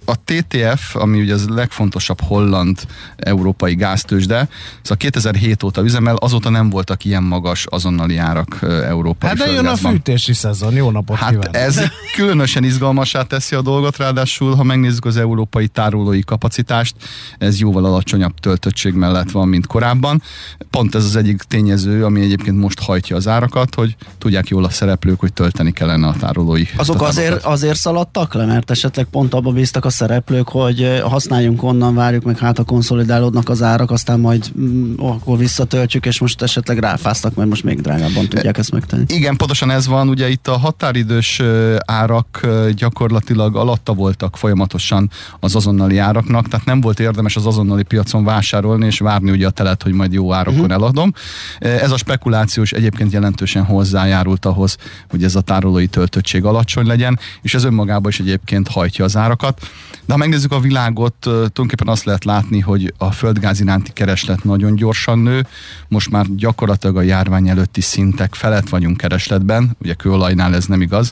a 0.05 0.15
TTF, 0.23 0.95
ami 0.95 1.19
ugye 1.21 1.33
az 1.33 1.47
legfontosabb 1.47 2.21
holland 2.21 2.79
európai 3.17 3.75
gáztősde, 3.75 4.49
szóval 4.81 4.97
2007 4.97 5.63
óta 5.63 5.83
üzemel, 5.83 6.15
azóta 6.15 6.49
nem 6.49 6.69
voltak 6.69 7.05
ilyen 7.05 7.23
magas 7.23 7.65
azonnali 7.69 8.17
árak 8.17 8.57
ö, 8.61 8.83
európai 8.83 9.29
Hát 9.29 9.37
de 9.37 9.51
jön 9.51 9.65
a 9.65 9.75
fűtési 9.75 10.33
szezon, 10.33 10.73
jó 10.73 10.91
napot 10.91 11.17
Hát 11.17 11.29
kívánok! 11.29 11.55
ez 11.55 11.81
különösen 12.15 12.63
izgalmasá 12.63 13.23
teszi 13.23 13.55
a 13.55 13.61
dolgot, 13.61 13.97
ráadásul, 13.97 14.55
ha 14.55 14.63
megnézzük 14.63 15.05
az 15.05 15.17
európai 15.17 15.67
tárolói 15.67 16.21
kapacitást, 16.21 16.95
ez 17.37 17.59
jóval 17.59 17.85
alacsonyabb 17.85 18.39
töltöttség 18.39 18.93
mellett 18.93 19.31
van, 19.31 19.47
mint 19.47 19.67
korábban. 19.67 20.21
Pont 20.69 20.95
ez 20.95 21.03
az 21.03 21.15
egyik 21.15 21.41
tényező, 21.41 22.05
ami 22.05 22.21
egyébként 22.21 22.57
most 22.57 22.79
hajtja 22.79 23.15
az 23.15 23.27
árakat, 23.27 23.75
hogy 23.75 23.95
tudják 24.17 24.47
jól 24.47 24.63
a 24.63 24.69
szereplők, 24.69 25.19
hogy 25.19 25.33
tölteni 25.33 25.71
kellene 25.71 26.07
a 26.07 26.13
tárolói 26.19 26.61
Azok 26.61 26.95
tatárlókat. 26.95 27.07
azért, 27.09 27.43
azért 27.43 27.77
szaladtak 27.77 28.33
le, 28.33 28.45
mert 28.45 28.71
esetleg 28.71 29.05
pont 29.05 29.33
abba 29.33 29.51
bíztak 29.51 29.85
a 29.85 29.89
szereplők, 29.95 30.49
hogy 30.49 30.81
eh, 30.81 30.99
használjunk 31.01 31.63
onnan, 31.63 31.95
várjuk 31.95 32.23
meg, 32.23 32.37
hát 32.37 32.59
a 32.59 32.63
konszolidálódnak 32.63 33.49
az 33.49 33.61
árak, 33.61 33.91
aztán 33.91 34.19
majd 34.19 34.51
mm, 34.59 34.93
akkor 34.97 35.37
visszatöltjük, 35.37 36.05
és 36.05 36.19
most 36.19 36.41
esetleg 36.41 36.77
ráfáztak, 36.77 37.35
mert 37.35 37.49
most 37.49 37.63
még 37.63 37.81
drágábban 37.81 38.27
tudják 38.27 38.57
ezt 38.57 38.71
megtenni. 38.71 39.03
Igen, 39.07 39.35
pontosan 39.35 39.71
ez 39.71 39.87
van, 39.87 40.09
ugye 40.09 40.29
itt 40.29 40.47
a 40.47 40.57
határidős 40.57 41.39
ö, 41.39 41.75
árak 41.85 42.39
ö, 42.41 42.69
gyakorlatilag 42.75 43.55
alatta 43.55 43.93
voltak 43.93 44.37
folyamatosan 44.37 45.09
az 45.39 45.55
azonnali 45.55 45.97
áraknak, 45.97 46.47
tehát 46.47 46.65
nem 46.65 46.81
volt 46.81 46.99
érdemes 46.99 47.35
az 47.35 47.45
azonnali 47.45 47.83
piacon 47.83 48.23
vásárolni 48.23 48.85
és 48.85 48.99
várni 48.99 49.31
ugye 49.31 49.47
a 49.47 49.49
telet, 49.49 49.83
hogy 49.83 49.93
majd 49.93 50.13
jó 50.13 50.33
árakon 50.33 50.59
uh-huh. 50.59 50.73
eladom. 50.73 51.13
Ez 51.59 51.91
a 51.91 51.97
spekuláció 51.97 52.63
is 52.63 52.71
egyébként 52.71 53.11
jelentősen 53.11 53.63
hozzájárult 53.63 54.45
ahhoz, 54.45 54.77
hogy 55.09 55.23
ez 55.23 55.35
a 55.35 55.41
tárolói 55.41 55.87
töltöttség 55.87 56.43
alacsony 56.43 56.85
legyen, 56.85 57.19
és 57.41 57.53
ez 57.53 57.63
önmagában 57.63 58.11
is 58.11 58.19
egyébként 58.19 58.67
hajtja 58.67 59.05
az 59.05 59.17
árakat. 59.17 59.67
De 60.05 60.13
ha 60.13 60.17
megnézzük 60.17 60.51
a 60.51 60.59
világot, 60.59 61.13
tulajdonképpen 61.19 61.87
azt 61.87 62.03
lehet 62.03 62.23
látni, 62.23 62.59
hogy 62.59 62.93
a 62.97 63.11
földgáz 63.11 63.59
iránti 63.59 63.91
kereslet 63.93 64.43
nagyon 64.43 64.75
gyorsan 64.75 65.19
nő. 65.19 65.45
Most 65.87 66.09
már 66.09 66.25
gyakorlatilag 66.29 66.97
a 66.97 67.01
járvány 67.01 67.49
előtti 67.49 67.81
szintek 67.81 68.33
felett 68.33 68.69
vagyunk 68.69 68.97
keresletben, 68.97 69.75
ugye 69.81 69.93
kőolajnál 69.93 70.55
ez 70.55 70.65
nem 70.65 70.81
igaz. 70.81 71.11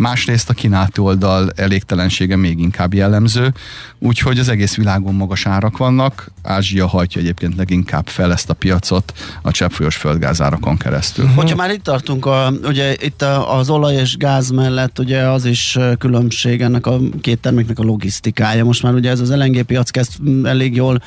Másrészt 0.00 0.50
a 0.50 0.54
kínálati 0.54 1.00
oldal 1.00 1.50
elégtelensége 1.56 2.36
még 2.36 2.58
inkább 2.58 2.94
jellemző, 2.94 3.52
úgyhogy 3.98 4.38
az 4.38 4.48
egész 4.48 4.74
világon 4.74 5.14
magas 5.14 5.46
árak 5.46 5.76
vannak. 5.76 6.30
Ázsia 6.42 6.86
hajtja 6.86 7.20
egyébként 7.20 7.56
leginkább 7.56 8.06
fel 8.06 8.32
ezt 8.32 8.50
a 8.50 8.54
piacot 8.54 9.12
a 9.42 9.50
cseppfolyós 9.50 9.96
földgázárakon 9.96 10.76
keresztül. 10.76 11.26
Hogyha 11.26 11.56
már 11.56 11.70
itt 11.70 11.82
tartunk, 11.82 12.26
a, 12.26 12.52
ugye 12.62 12.94
itt 13.00 13.22
a, 13.22 13.56
az 13.56 13.70
olaj 13.70 13.94
és 13.94 14.16
gáz 14.16 14.50
mellett 14.50 14.98
ugye 14.98 15.20
az 15.22 15.44
is 15.44 15.78
különbség 15.98 16.60
ennek 16.60 16.86
a 16.86 16.98
két 17.20 17.40
terméknek 17.40 17.78
a 17.78 17.82
logisztikája. 17.82 18.64
Most 18.64 18.82
már 18.82 18.94
ugye 18.94 19.10
ez 19.10 19.20
az 19.20 19.34
LNG 19.34 19.62
piac 19.62 19.90
kezd 19.90 20.12
elég 20.44 20.74
jól 20.74 21.02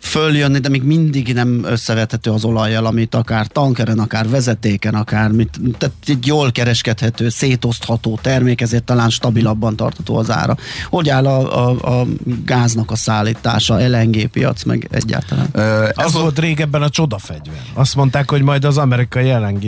följönni, 0.00 0.58
de 0.58 0.68
még 0.68 0.82
mindig 0.82 1.34
nem 1.34 1.64
összevethető 1.64 2.30
az 2.30 2.44
olajjal, 2.44 2.86
amit 2.86 3.14
akár 3.14 3.46
tankeren, 3.46 3.98
akár 3.98 4.28
vezetéken, 4.28 4.94
akár 4.94 5.30
mit, 5.30 5.60
tehát 5.78 5.94
egy 6.06 6.26
jól 6.26 6.52
kereskedhető, 6.52 7.28
szétosztható 7.28 8.18
termék, 8.22 8.60
ezért 8.60 8.84
talán 8.84 9.10
stabilabban 9.10 9.76
tartható 9.76 10.16
az 10.16 10.30
ára. 10.30 10.56
Hogy 10.88 11.08
áll 11.08 11.26
a, 11.26 11.68
a, 11.68 12.00
a 12.00 12.06
gáznak 12.44 12.90
a 12.90 12.96
szállítása, 12.96 13.88
LNG 13.88 14.26
piac, 14.26 14.64
meg 14.64 14.88
egyáltalán? 14.90 15.48
Ö, 15.52 15.82
Az 15.94 16.04
Ez 16.04 16.12
volt 16.12 16.38
régebben 16.38 16.82
a 16.82 16.88
csodafegyver. 16.88 17.62
Azt 17.72 17.94
mondták, 17.94 18.30
hogy 18.30 18.42
majd 18.42 18.64
az 18.64 18.78
amerikai 18.78 19.30
LNG 19.30 19.64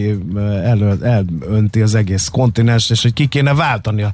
elő, 0.65 0.99
elönti 1.03 1.81
az 1.81 1.95
egész 1.95 2.29
kontinens, 2.29 2.91
és 2.91 3.03
hogy 3.03 3.13
ki 3.13 3.27
kéne 3.27 3.55
váltani 3.55 4.03
a, 4.03 4.13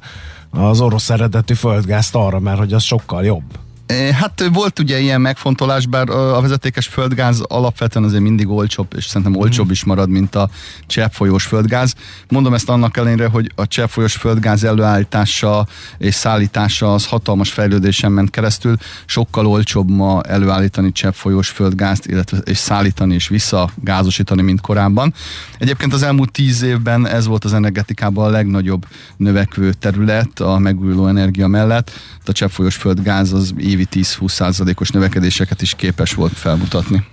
az 0.51 0.81
orosz 0.81 1.09
eredetű 1.09 1.53
földgázt 1.53 2.15
arra, 2.15 2.39
mert 2.39 2.57
hogy 2.57 2.73
az 2.73 2.83
sokkal 2.83 3.23
jobb. 3.23 3.43
Eh, 3.85 4.13
Hát 4.15 4.49
volt 4.53 4.79
ugye 4.79 4.99
ilyen 4.99 5.21
megfontolás, 5.21 5.85
bár 5.85 6.09
a 6.09 6.41
vezetékes 6.41 6.87
földgáz 6.87 7.39
alapvetően 7.39 8.05
azért 8.05 8.21
mindig 8.21 8.49
olcsóbb, 8.49 8.93
és 8.97 9.05
szerintem 9.05 9.35
olcsóbb 9.41 9.71
is 9.71 9.83
marad, 9.83 10.09
mint 10.09 10.35
a 10.35 10.49
cseppfolyós 10.87 11.43
földgáz. 11.43 11.93
Mondom 12.29 12.53
ezt 12.53 12.69
annak 12.69 12.97
ellenére, 12.97 13.27
hogy 13.27 13.51
a 13.55 13.67
cseppfolyós 13.67 14.15
földgáz 14.15 14.63
előállítása 14.63 15.67
és 15.97 16.15
szállítása 16.15 16.93
az 16.93 17.05
hatalmas 17.05 17.51
fejlődésen 17.51 18.11
ment 18.11 18.29
keresztül. 18.29 18.75
Sokkal 19.05 19.47
olcsóbb 19.47 19.89
ma 19.89 20.21
előállítani 20.21 20.91
cseppfolyós 20.91 21.49
földgázt, 21.49 22.05
illetve 22.05 22.37
és 22.37 22.57
szállítani 22.57 23.13
és 23.13 23.27
visszagázosítani, 23.27 24.41
mint 24.41 24.61
korábban. 24.61 25.13
Egyébként 25.57 25.93
az 25.93 26.03
elmúlt 26.03 26.31
tíz 26.31 26.61
évben 26.61 27.07
ez 27.07 27.27
volt 27.27 27.43
az 27.45 27.53
energetikában 27.53 28.25
a 28.25 28.29
legnagyobb 28.29 28.85
növekvő 29.17 29.73
terület 29.73 30.39
a 30.39 30.57
megújuló 30.57 31.07
energia 31.07 31.47
mellett. 31.47 31.91
A 32.27 32.31
cseppfolyós 32.31 32.75
földgáz 32.75 33.33
az 33.33 33.53
évi 33.75 33.87
10-20 33.91 34.27
százalékos 34.27 34.89
növekedéseket 34.89 35.61
is 35.61 35.73
képes 35.75 36.13
volt 36.13 36.33
felmutatni. 36.33 37.07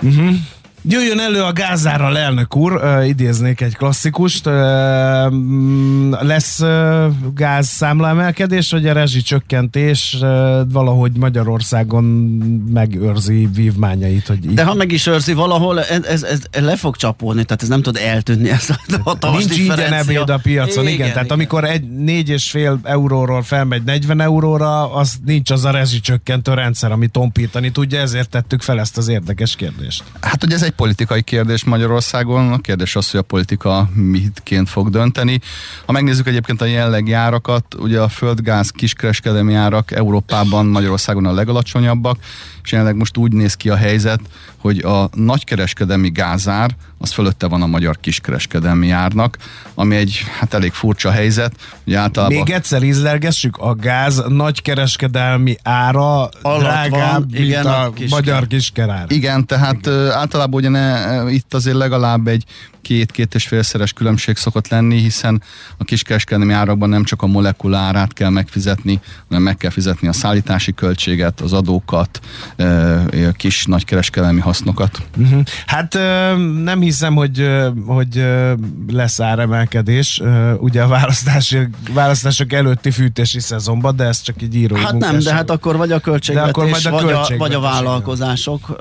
Jöjjön 0.84 1.20
elő 1.20 1.42
a 1.42 1.52
gázárral, 1.52 2.18
elnök 2.18 2.56
úr, 2.56 2.72
uh, 2.72 3.08
idéznék 3.08 3.60
egy 3.60 3.76
klasszikust. 3.76 4.46
Uh, 4.46 4.52
lesz 6.22 6.60
uh, 6.60 7.04
gázszámla 7.34 8.08
emelkedés, 8.08 8.70
vagy 8.70 8.88
a 8.88 8.92
rezsicsökkentés 8.92 10.16
uh, 10.20 10.28
valahogy 10.72 11.16
Magyarországon 11.16 12.04
megőrzi 12.72 13.48
vívmányait? 13.54 14.26
Hogy 14.26 14.44
így... 14.44 14.54
De 14.54 14.64
ha 14.64 14.74
meg 14.74 14.92
is 14.92 15.06
őrzi 15.06 15.32
valahol, 15.32 15.80
ez, 15.80 16.04
ez, 16.04 16.22
ez 16.22 16.62
le 16.64 16.76
fog 16.76 16.96
csapolni, 16.96 17.44
tehát 17.44 17.62
ez 17.62 17.68
nem 17.68 17.82
tud 17.82 17.96
eltűnni 17.96 18.50
ez 18.50 18.70
a 18.70 18.76
Nincs 19.30 19.58
ingyen 19.58 19.76
differencia. 19.76 20.20
ebéd 20.20 20.30
a 20.30 20.38
piacon, 20.38 20.82
igen. 20.82 20.94
igen 20.94 21.08
tehát 21.08 21.24
igen. 21.24 21.36
amikor 21.36 21.64
egy 21.64 21.90
négy 21.90 22.28
és 22.28 22.50
fél 22.50 22.80
euróról 22.82 23.42
felmegy 23.42 23.82
40 23.82 24.20
euróra, 24.20 24.94
az 24.94 25.14
nincs 25.24 25.50
az 25.50 25.64
a 25.64 25.70
rezsicsökkentő 25.70 26.54
rendszer, 26.54 26.92
ami 26.92 27.08
tompítani 27.08 27.70
tudja, 27.70 28.00
ezért 28.00 28.28
tettük 28.28 28.62
fel 28.62 28.80
ezt 28.80 28.96
az 28.96 29.08
érdekes 29.08 29.56
kérdést. 29.56 30.04
Hát 30.20 30.44
ugye 30.44 30.54
ez 30.54 30.62
egy 30.62 30.71
politikai 30.76 31.22
kérdés 31.22 31.64
Magyarországon, 31.64 32.52
a 32.52 32.58
kérdés 32.58 32.96
az, 32.96 33.10
hogy 33.10 33.20
a 33.20 33.22
politika 33.22 33.88
mitként 33.94 34.68
fog 34.68 34.90
dönteni. 34.90 35.40
Ha 35.86 35.92
megnézzük 35.92 36.26
egyébként 36.26 36.60
a 36.60 36.64
jelenlegi 36.64 37.12
árakat, 37.12 37.74
ugye 37.74 38.00
a 38.00 38.08
földgáz 38.08 38.70
kiskereskedelmi 38.70 39.54
árak 39.54 39.90
Európában, 39.90 40.66
Magyarországon 40.66 41.26
a 41.26 41.32
legalacsonyabbak, 41.32 42.18
és 42.64 42.72
jelenleg 42.72 42.96
most 42.96 43.16
úgy 43.16 43.32
néz 43.32 43.54
ki 43.54 43.68
a 43.68 43.76
helyzet, 43.76 44.20
hogy 44.56 44.78
a 44.78 45.08
nagykereskedelmi 45.14 46.10
gázár 46.10 46.70
az 46.98 47.12
fölötte 47.12 47.46
van 47.46 47.62
a 47.62 47.66
magyar 47.66 48.00
kiskereskedelmi 48.00 48.90
árnak, 48.90 49.36
ami 49.74 49.96
egy 49.96 50.22
hát 50.38 50.54
elég 50.54 50.72
furcsa 50.72 51.10
helyzet. 51.10 51.52
Ugye 51.86 51.98
általában 51.98 52.36
Még 52.36 52.50
egyszer 52.50 52.82
ízlelgessük, 52.82 53.56
a 53.56 53.74
gáz 53.74 54.22
nagykereskedelmi 54.28 55.56
ára 55.62 56.28
van, 56.42 56.58
drágább, 56.58 57.32
mint 57.32 57.44
igen, 57.44 57.66
a, 57.66 57.84
a 57.84 57.90
kisker. 57.92 58.20
magyar 58.20 58.46
kiskerár. 58.46 59.04
Igen, 59.08 59.46
tehát 59.46 59.86
ö, 59.86 60.10
általában 60.10 60.60
ugye 60.60 60.68
ne, 60.68 61.30
itt 61.30 61.54
azért 61.54 61.76
legalább 61.76 62.26
egy 62.26 62.44
két-két 62.82 63.34
és 63.34 63.46
félszeres 63.46 63.92
különbség 63.92 64.36
szokott 64.36 64.68
lenni, 64.68 64.98
hiszen 64.98 65.42
a 65.76 65.84
kiskereskedelmi 65.84 66.52
árakban 66.52 66.88
nem 66.88 67.04
csak 67.04 67.22
a 67.22 67.26
molekula 67.26 67.78
árát 67.78 68.12
kell 68.12 68.30
megfizetni, 68.30 69.00
hanem 69.28 69.42
meg 69.42 69.56
kell 69.56 69.70
fizetni 69.70 70.08
a 70.08 70.12
szállítási 70.12 70.74
költséget, 70.74 71.40
az 71.40 71.52
adókat, 71.52 72.20
kis 73.36 73.64
nagykereskedelmi 73.64 74.40
hasznokat. 74.40 75.02
Uh-huh. 75.16 75.42
Hát 75.66 75.92
nem 76.62 76.80
hiszem, 76.80 77.14
hogy, 77.14 77.48
hogy 77.86 78.24
lesz 78.92 79.20
áremelkedés, 79.20 80.22
ugye 80.58 80.82
a 80.82 80.88
választási, 80.88 81.58
választások 81.92 82.52
előtti 82.52 82.90
fűtési 82.90 83.40
szezonban, 83.40 83.96
de 83.96 84.04
ez 84.04 84.22
csak 84.22 84.42
így 84.42 84.54
író. 84.54 84.76
Hát 84.76 84.98
nem, 84.98 85.18
de 85.18 85.34
hát 85.34 85.50
akkor 85.50 85.76
vagy 85.76 85.92
a 85.92 85.98
költségvetés, 85.98 86.52
De 86.52 86.58
akkor 86.58 86.70
majd 86.70 86.86
a 86.86 86.90
vagy, 86.90 87.02
a, 87.02 87.06
költségvetés, 87.06 87.38
vagy 87.38 87.54
a 87.54 87.60
vállalkozások, 87.60 88.76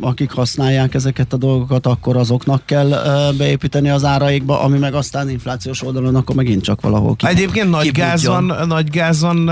akik 0.00 0.30
használják 0.30 0.94
ezeket 0.94 1.32
a 1.32 1.36
dolgokat, 1.36 1.86
akkor 1.86 2.16
azoknak 2.16 2.66
kell 2.66 2.92
ö, 3.34 3.36
beépíteni 3.36 3.88
az 3.88 4.04
áraikba, 4.04 4.60
ami 4.60 4.78
meg 4.78 4.94
aztán 4.94 5.30
inflációs 5.30 5.82
oldalon, 5.82 6.14
akkor 6.14 6.36
megint 6.36 6.62
csak 6.62 6.80
valahol 6.80 7.16
ki. 7.16 7.26
Egyébként 7.26 7.70
nagy 7.70 7.90
gáz, 7.90 8.26
van, 8.26 8.52
nagy 8.66 8.90
gáz 8.90 9.20
van 9.20 9.48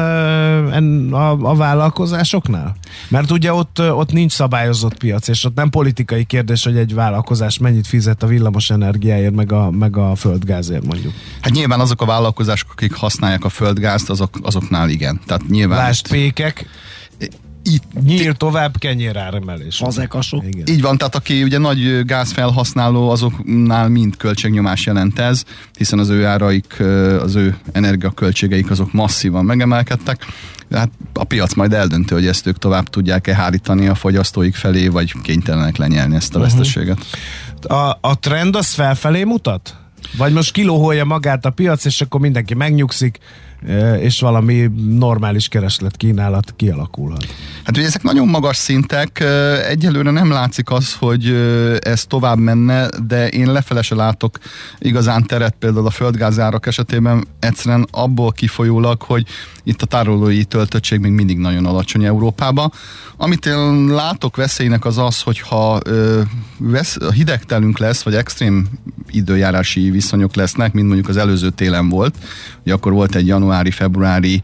a, 1.13 1.31
a 1.31 1.55
vállalkozásoknál? 1.55 2.77
Mert 3.09 3.31
ugye 3.31 3.53
ott, 3.53 3.81
ott 3.81 4.13
nincs 4.13 4.33
szabályozott 4.33 4.99
piac, 4.99 5.29
és 5.29 5.45
ott 5.45 5.55
nem 5.55 5.71
politikai 5.71 6.25
kérdés, 6.25 6.65
hogy 6.65 6.77
egy 6.77 6.95
vállalkozás 6.95 7.59
mennyit 7.59 7.87
fizet 7.87 8.23
a 8.23 8.27
villamos 8.27 8.71
energiáért, 8.71 9.35
meg 9.35 9.53
a, 9.53 9.71
meg 9.71 9.97
a 9.97 10.15
földgázért 10.15 10.85
mondjuk. 10.87 11.13
Hát 11.41 11.53
nyilván 11.53 11.81
azok 11.81 12.03
a 12.03 12.05
vállalkozások, 12.05 12.71
akik 12.73 12.95
használják 12.95 13.45
a 13.45 13.49
földgázt, 13.49 14.11
azok, 14.11 14.39
azoknál 14.43 14.89
igen. 14.89 15.21
Tehát 15.27 15.49
nyilván 15.49 15.79
Lásd 15.79 16.07
itt- 16.07 16.13
pékek, 16.13 16.61
itt 16.61 17.02
nyír 18.05 18.37
tovább 18.37 18.79
kenyéráremelés. 18.79 19.77
Fazekasok. 19.77 20.45
Igen. 20.51 20.67
Így 20.67 20.81
van, 20.81 20.99
tehát 20.99 21.15
aki 21.15 21.43
ugye 21.43 21.59
nagy 21.59 22.05
gázfelhasználó, 22.05 23.11
azoknál 23.11 23.89
mind 23.89 24.17
költségnyomás 24.17 24.87
jelent 24.87 25.19
ez, 25.19 25.45
hiszen 25.79 25.99
az 25.99 26.09
ő 26.09 26.27
áraik, 26.27 26.81
az 27.21 27.35
ő 27.35 27.57
energiaköltségeik 27.73 28.71
azok 28.71 28.93
masszívan 28.93 29.45
megemelkedtek. 29.45 30.27
Hát 30.71 30.91
a 31.13 31.25
piac 31.25 31.55
majd 31.55 31.73
eldönti, 31.73 32.15
hogy 32.15 32.27
ezt 32.27 32.47
ők 32.47 32.59
tovább 32.59 32.89
tudják-e 32.89 33.35
hárítani 33.35 33.87
a 33.87 33.95
fogyasztóik 33.95 34.55
felé, 34.55 34.89
vagy 34.89 35.13
kénytelenek 35.23 35.77
lenyelni 35.77 36.15
ezt 36.17 36.35
a 36.35 36.39
Mhm. 36.39 36.47
veszteséget. 36.47 36.99
A, 37.63 37.99
a 38.01 38.19
trend 38.21 38.57
az 38.57 38.67
felfelé 38.73 39.25
mutat? 39.25 39.77
Vagy 40.17 40.33
most 40.33 40.53
kilóholja 40.53 41.05
magát 41.05 41.45
a 41.45 41.51
piac, 41.51 41.85
és 41.85 42.01
akkor 42.01 42.21
mindenki 42.21 42.55
megnyugszik, 42.55 43.19
és 44.01 44.21
valami 44.21 44.71
normális 44.99 45.49
kereslet 45.49 45.97
kínálat 45.97 46.55
kialakulhat. 46.57 47.27
Hát 47.65 47.77
ugye 47.77 47.87
ezek 47.87 48.03
nagyon 48.03 48.29
magas 48.29 48.57
szintek, 48.57 49.25
egyelőre 49.69 50.11
nem 50.11 50.31
látszik 50.31 50.71
az, 50.71 50.95
hogy 50.95 51.27
ez 51.81 52.05
tovább 52.05 52.39
menne, 52.39 52.89
de 53.07 53.29
én 53.29 53.53
lefele 53.53 53.83
se 53.83 53.95
látok 53.95 54.39
igazán 54.79 55.27
teret 55.27 55.55
például 55.59 55.87
a 55.87 55.91
földgázárak 55.91 56.67
esetében 56.67 57.25
egyszerűen 57.39 57.87
abból 57.91 58.33
kifolyólag, 58.33 59.03
hogy 59.03 59.27
itt 59.65 59.83
a 59.83 59.87
tárolói 59.87 60.45
töltöttség 60.45 61.01
még 61.01 61.13
mindig 61.13 61.39
nagyon 61.39 61.67
alacsony 61.67 62.05
Európában. 62.05 62.73
Amit 63.17 63.47
én 63.47 63.87
látok 63.87 64.37
veszélynek 64.37 64.85
az 64.85 64.99
az, 64.99 65.21
hogyha 65.21 65.81
ö, 65.85 66.21
vesz, 66.59 66.97
hidegtelünk 67.15 67.79
lesz, 67.79 68.03
vagy 68.03 68.15
extrém 68.15 68.69
időjárási 69.11 69.91
viszonyok 69.91 70.35
lesznek, 70.35 70.73
mint 70.73 70.87
mondjuk 70.87 71.09
az 71.09 71.17
előző 71.17 71.51
télen 71.51 71.89
volt, 71.89 72.15
ugye 72.65 72.75
akkor 72.75 72.93
volt 72.93 73.15
egy 73.15 73.27
januári-februári 73.27 74.43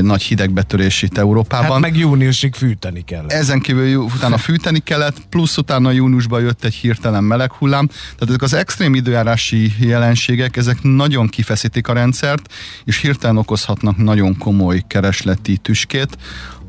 nagy 0.00 0.22
hidegbetörés 0.22 1.02
itt 1.02 1.18
Európában. 1.18 1.70
Hát 1.70 1.80
meg 1.80 1.96
júniusig 1.96 2.54
fűteni 2.54 3.04
kell. 3.04 3.24
Ezen 3.28 3.60
kívül 3.60 3.96
utána 3.96 4.38
fűteni 4.38 4.78
kellett, 4.78 5.16
plusz 5.30 5.56
utána 5.56 5.90
júniusban 5.90 6.40
jött 6.40 6.64
egy 6.64 6.74
hirtelen 6.74 7.24
meleg 7.24 7.52
hullám. 7.52 7.86
Tehát 7.86 8.28
ezek 8.28 8.42
az 8.42 8.54
extrém 8.54 8.94
időjárási 8.94 9.72
jelenségek, 9.78 10.56
ezek 10.56 10.82
nagyon 10.82 11.28
kifeszítik 11.28 11.88
a 11.88 11.92
rendszert, 11.92 12.52
és 12.84 13.00
hirtelen 13.00 13.36
okozhatnak 13.36 13.96
nagyon 13.96 14.38
komoly 14.38 14.82
keresleti 14.86 15.56
tüskét. 15.56 16.18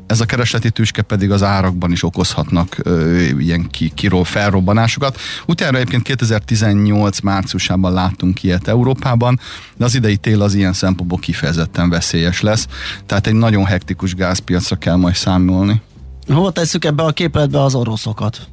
Ez 0.08 0.20
a 0.20 0.24
keresleti 0.24 0.70
tüske 0.70 1.02
pedig 1.02 1.30
az 1.30 1.42
árakban 1.42 1.92
is 1.92 2.02
okozhatnak 2.02 2.76
ö, 2.82 3.20
ilyen 3.20 3.66
ki, 3.70 3.92
kiró 3.94 4.22
felrobbanásokat. 4.22 5.18
Utána 5.46 5.76
egyébként 5.76 6.02
2018 6.02 7.20
márciusában 7.20 7.92
láttunk 7.92 8.42
ilyet 8.42 8.68
Európában, 8.68 9.40
de 9.76 9.84
az 9.84 9.94
idei 9.94 10.16
tél 10.16 10.42
az 10.42 10.54
ilyen 10.54 10.72
szempontból 10.72 11.18
kifejezetten 11.18 11.88
veszélyes 11.88 12.40
lesz. 12.40 12.66
Tehát 13.06 13.26
egy 13.26 13.34
nagyon 13.34 13.64
hektikus 13.64 14.14
gázpiacra 14.14 14.76
kell 14.76 14.96
majd 14.96 15.14
számolni. 15.14 15.80
Hol 16.28 16.52
tesszük 16.52 16.84
ebbe 16.84 17.02
a 17.02 17.10
képletbe 17.10 17.62
az 17.62 17.74
oroszokat? 17.74 18.48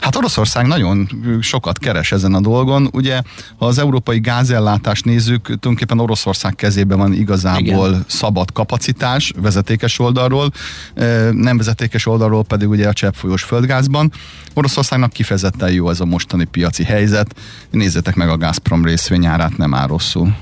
Hát 0.00 0.16
Oroszország 0.16 0.66
nagyon 0.66 1.08
sokat 1.40 1.78
keres 1.78 2.12
ezen 2.12 2.34
a 2.34 2.40
dolgon. 2.40 2.88
Ugye, 2.92 3.22
ha 3.58 3.66
az 3.66 3.78
európai 3.78 4.20
gázellátást 4.20 5.04
nézzük, 5.04 5.42
tulajdonképpen 5.42 5.98
Oroszország 5.98 6.54
kezében 6.54 6.98
van 6.98 7.12
igazából 7.12 7.88
Igen. 7.88 8.04
szabad 8.06 8.52
kapacitás 8.52 9.32
vezetékes 9.36 9.98
oldalról, 9.98 10.50
eh, 10.94 11.30
nem 11.32 11.56
vezetékes 11.56 12.06
oldalról 12.06 12.44
pedig 12.44 12.68
ugye 12.68 12.88
a 12.88 12.92
cseppfolyós 12.92 13.42
földgázban. 13.42 14.12
Oroszországnak 14.54 15.12
kifejezetten 15.12 15.72
jó 15.72 15.90
ez 15.90 16.00
a 16.00 16.04
mostani 16.04 16.44
piaci 16.44 16.84
helyzet. 16.84 17.34
Nézzétek 17.70 18.14
meg 18.14 18.28
a 18.28 18.36
Gazprom 18.36 18.84
részvényárát, 18.84 19.56
nem 19.56 19.74
áll 19.74 19.86
rosszul. 19.86 20.34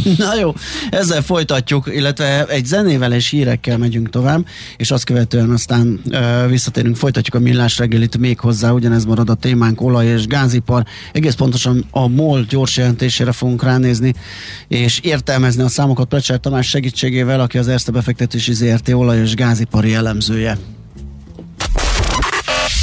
Na 0.18 0.38
jó, 0.38 0.54
ezzel 0.90 1.22
folytatjuk, 1.22 1.90
illetve 1.94 2.46
egy 2.46 2.64
zenével 2.64 3.12
és 3.12 3.28
hírekkel 3.28 3.78
megyünk 3.78 4.10
tovább, 4.10 4.46
és 4.76 4.90
azt 4.90 5.04
követően 5.04 5.50
aztán 5.50 6.00
ö, 6.10 6.46
visszatérünk, 6.48 6.96
folytatjuk 6.96 7.34
a 7.34 7.38
millás 7.38 7.78
reggelit 7.78 8.18
még 8.18 8.40
hozzá, 8.40 8.70
ugyanez 8.70 9.04
marad 9.04 9.30
a 9.30 9.34
témánk, 9.34 9.80
olaj 9.80 10.06
és 10.06 10.26
gázipar. 10.26 10.84
Egész 11.12 11.34
pontosan 11.34 11.84
a 11.90 12.08
MOL 12.08 12.44
gyors 12.48 12.76
jelentésére 12.76 13.32
fogunk 13.32 13.62
ránézni, 13.62 14.14
és 14.68 15.00
értelmezni 15.02 15.62
a 15.62 15.68
számokat 15.68 16.08
Plecser 16.08 16.40
Tamás 16.40 16.68
segítségével, 16.68 17.40
aki 17.40 17.58
az 17.58 17.68
Erste 17.68 17.92
befektetési 17.92 18.52
ZRT 18.52 18.88
olaj 18.88 19.18
és 19.18 19.34
gázipari 19.34 19.94
elemzője. 19.94 20.58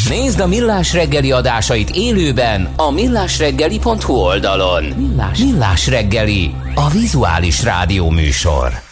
Nézd 0.07 0.39
a 0.39 0.47
Millás 0.47 0.93
reggeli 0.93 1.31
adásait 1.31 1.89
élőben 1.89 2.69
a 2.75 2.91
millásreggeli.hu 2.91 4.13
oldalon. 4.13 4.83
Millás, 4.83 5.39
Millás 5.39 5.87
reggeli, 5.87 6.55
a 6.75 6.89
vizuális 6.89 7.63
rádió 7.63 8.09
műsor. 8.09 8.88